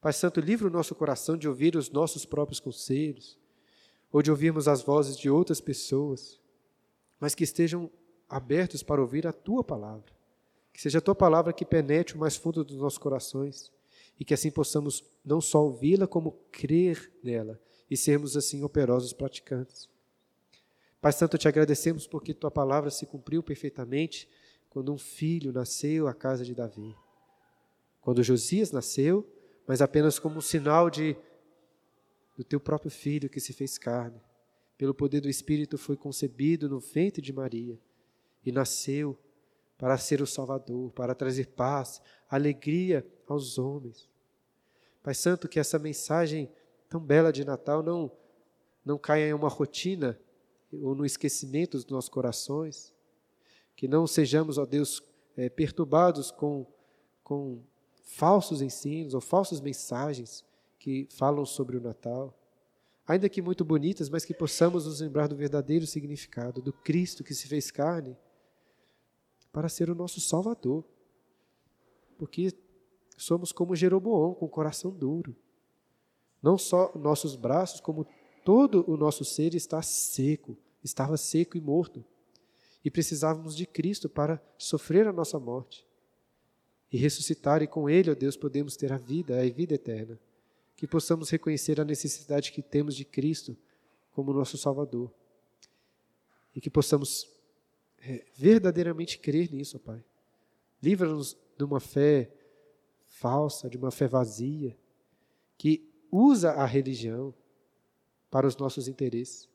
Pai 0.00 0.12
Santo, 0.12 0.40
livre 0.40 0.66
o 0.66 0.70
nosso 0.70 0.94
coração 0.94 1.36
de 1.36 1.48
ouvir 1.48 1.74
os 1.76 1.90
nossos 1.90 2.24
próprios 2.24 2.60
conselhos, 2.60 3.38
ou 4.12 4.22
de 4.22 4.30
ouvirmos 4.30 4.68
as 4.68 4.82
vozes 4.82 5.16
de 5.16 5.28
outras 5.28 5.60
pessoas, 5.60 6.40
mas 7.20 7.34
que 7.34 7.44
estejam 7.44 7.90
abertos 8.28 8.82
para 8.82 9.00
ouvir 9.00 9.26
a 9.26 9.32
tua 9.32 9.64
palavra. 9.64 10.16
Que 10.72 10.80
seja 10.80 10.98
a 10.98 11.02
tua 11.02 11.14
palavra 11.14 11.52
que 11.52 11.64
penetre 11.64 12.14
o 12.14 12.18
mais 12.18 12.36
fundo 12.36 12.64
dos 12.64 12.76
nossos 12.76 12.98
corações 12.98 13.72
e 14.18 14.24
que 14.24 14.32
assim 14.32 14.50
possamos 14.50 15.04
não 15.24 15.40
só 15.40 15.64
ouvi-la, 15.64 16.06
como 16.06 16.32
crer 16.52 17.12
nela 17.22 17.60
e 17.90 17.96
sermos 17.96 18.36
assim 18.36 18.62
operosos 18.62 19.12
praticantes. 19.12 19.88
Pai 21.00 21.12
Santo, 21.12 21.38
te 21.38 21.48
agradecemos 21.48 22.06
porque 22.06 22.34
tua 22.34 22.50
palavra 22.50 22.90
se 22.90 23.06
cumpriu 23.06 23.42
perfeitamente 23.42 24.28
quando 24.70 24.92
um 24.92 24.98
filho 24.98 25.52
nasceu 25.52 26.06
à 26.06 26.14
casa 26.14 26.44
de 26.44 26.54
Davi. 26.54 26.94
Quando 28.00 28.22
Josias 28.22 28.70
nasceu, 28.70 29.26
mas 29.68 29.82
apenas 29.82 30.18
como 30.18 30.38
um 30.38 30.40
sinal 30.40 30.88
de 30.88 31.14
do 32.34 32.42
teu 32.42 32.58
próprio 32.58 32.90
filho 32.90 33.28
que 33.28 33.38
se 33.38 33.52
fez 33.52 33.76
carne. 33.76 34.18
Pelo 34.78 34.94
poder 34.94 35.20
do 35.20 35.28
Espírito 35.28 35.76
foi 35.76 35.94
concebido 35.94 36.68
no 36.68 36.80
ventre 36.80 37.20
de 37.20 37.32
Maria 37.32 37.78
e 38.46 38.50
nasceu 38.50 39.18
para 39.76 39.98
ser 39.98 40.22
o 40.22 40.26
Salvador, 40.26 40.90
para 40.92 41.14
trazer 41.14 41.48
paz, 41.48 42.00
alegria 42.30 43.06
aos 43.26 43.58
homens. 43.58 44.08
Pai 45.02 45.14
Santo, 45.14 45.48
que 45.48 45.60
essa 45.60 45.78
mensagem 45.78 46.50
tão 46.88 47.00
bela 47.00 47.30
de 47.30 47.44
Natal 47.44 47.82
não, 47.82 48.10
não 48.82 48.96
caia 48.96 49.28
em 49.28 49.34
uma 49.34 49.48
rotina 49.48 50.18
ou 50.72 50.94
no 50.94 51.04
esquecimento 51.04 51.76
dos 51.76 51.86
nossos 51.86 52.08
corações, 52.08 52.94
que 53.76 53.86
não 53.86 54.06
sejamos, 54.06 54.56
ó 54.56 54.64
Deus, 54.64 55.02
é, 55.36 55.50
perturbados 55.50 56.30
com, 56.30 56.66
com 57.22 57.62
falsos 58.08 58.62
ensinos 58.62 59.12
ou 59.12 59.20
falsas 59.20 59.60
mensagens 59.60 60.44
que 60.78 61.06
falam 61.10 61.44
sobre 61.44 61.76
o 61.76 61.80
Natal, 61.80 62.34
ainda 63.06 63.28
que 63.28 63.42
muito 63.42 63.64
bonitas, 63.64 64.08
mas 64.08 64.24
que 64.24 64.32
possamos 64.32 64.86
nos 64.86 65.00
lembrar 65.00 65.28
do 65.28 65.36
verdadeiro 65.36 65.86
significado 65.86 66.62
do 66.62 66.72
Cristo 66.72 67.22
que 67.22 67.34
se 67.34 67.46
fez 67.46 67.70
carne 67.70 68.16
para 69.52 69.68
ser 69.68 69.90
o 69.90 69.94
nosso 69.94 70.20
Salvador. 70.20 70.84
Porque 72.16 72.52
somos 73.16 73.52
como 73.52 73.76
Jeroboão, 73.76 74.34
com 74.34 74.46
o 74.46 74.50
coração 74.50 74.90
duro. 74.90 75.36
Não 76.42 76.56
só 76.56 76.90
nossos 76.94 77.36
braços, 77.36 77.80
como 77.80 78.06
todo 78.44 78.84
o 78.90 78.96
nosso 78.96 79.24
ser 79.24 79.54
está 79.54 79.82
seco, 79.82 80.56
estava 80.82 81.16
seco 81.16 81.56
e 81.56 81.60
morto. 81.60 82.04
E 82.84 82.90
precisávamos 82.90 83.54
de 83.54 83.66
Cristo 83.66 84.08
para 84.08 84.42
sofrer 84.56 85.06
a 85.06 85.12
nossa 85.12 85.38
morte 85.38 85.87
e 86.92 86.96
ressuscitar, 86.96 87.62
e 87.62 87.66
com 87.66 87.88
Ele, 87.88 88.10
ó 88.10 88.14
Deus, 88.14 88.36
podemos 88.36 88.76
ter 88.76 88.92
a 88.92 88.96
vida, 88.96 89.40
a 89.40 89.48
vida 89.50 89.74
eterna. 89.74 90.18
Que 90.76 90.86
possamos 90.86 91.28
reconhecer 91.28 91.80
a 91.80 91.84
necessidade 91.84 92.52
que 92.52 92.62
temos 92.62 92.94
de 92.94 93.04
Cristo 93.04 93.56
como 94.12 94.32
nosso 94.32 94.56
Salvador. 94.56 95.12
E 96.54 96.60
que 96.60 96.70
possamos 96.70 97.28
é, 98.00 98.24
verdadeiramente 98.34 99.18
crer 99.18 99.52
nisso, 99.52 99.76
ó 99.76 99.80
Pai. 99.80 100.02
Livra-nos 100.82 101.36
de 101.56 101.64
uma 101.64 101.80
fé 101.80 102.30
falsa, 103.06 103.68
de 103.68 103.76
uma 103.76 103.90
fé 103.90 104.06
vazia, 104.06 104.76
que 105.56 105.88
usa 106.10 106.52
a 106.52 106.64
religião 106.64 107.34
para 108.30 108.46
os 108.46 108.56
nossos 108.56 108.88
interesses, 108.88 109.48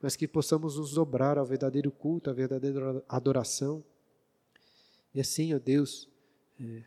mas 0.00 0.14
que 0.14 0.28
possamos 0.28 0.76
nos 0.76 0.92
dobrar 0.92 1.38
ao 1.38 1.46
verdadeiro 1.46 1.90
culto, 1.90 2.30
à 2.30 2.32
verdadeira 2.32 3.02
adoração. 3.08 3.82
E 5.14 5.20
assim, 5.20 5.54
ó 5.54 5.58
Deus, 5.58 6.08
é, 6.60 6.82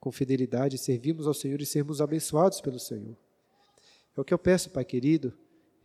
com 0.00 0.12
fidelidade, 0.12 0.78
servirmos 0.78 1.26
ao 1.26 1.34
Senhor 1.34 1.60
e 1.60 1.66
sermos 1.66 2.00
abençoados 2.00 2.60
pelo 2.60 2.78
Senhor. 2.78 3.16
É 4.16 4.20
o 4.20 4.24
que 4.24 4.32
eu 4.32 4.38
peço, 4.38 4.70
Pai 4.70 4.84
querido, 4.84 5.36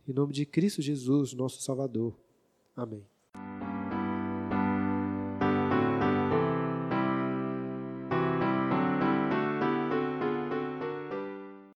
em 0.06 0.12
nome 0.12 0.32
de 0.32 0.46
Cristo 0.46 0.80
Jesus, 0.80 1.32
nosso 1.32 1.60
Salvador. 1.60 2.16
Amém. 2.74 3.11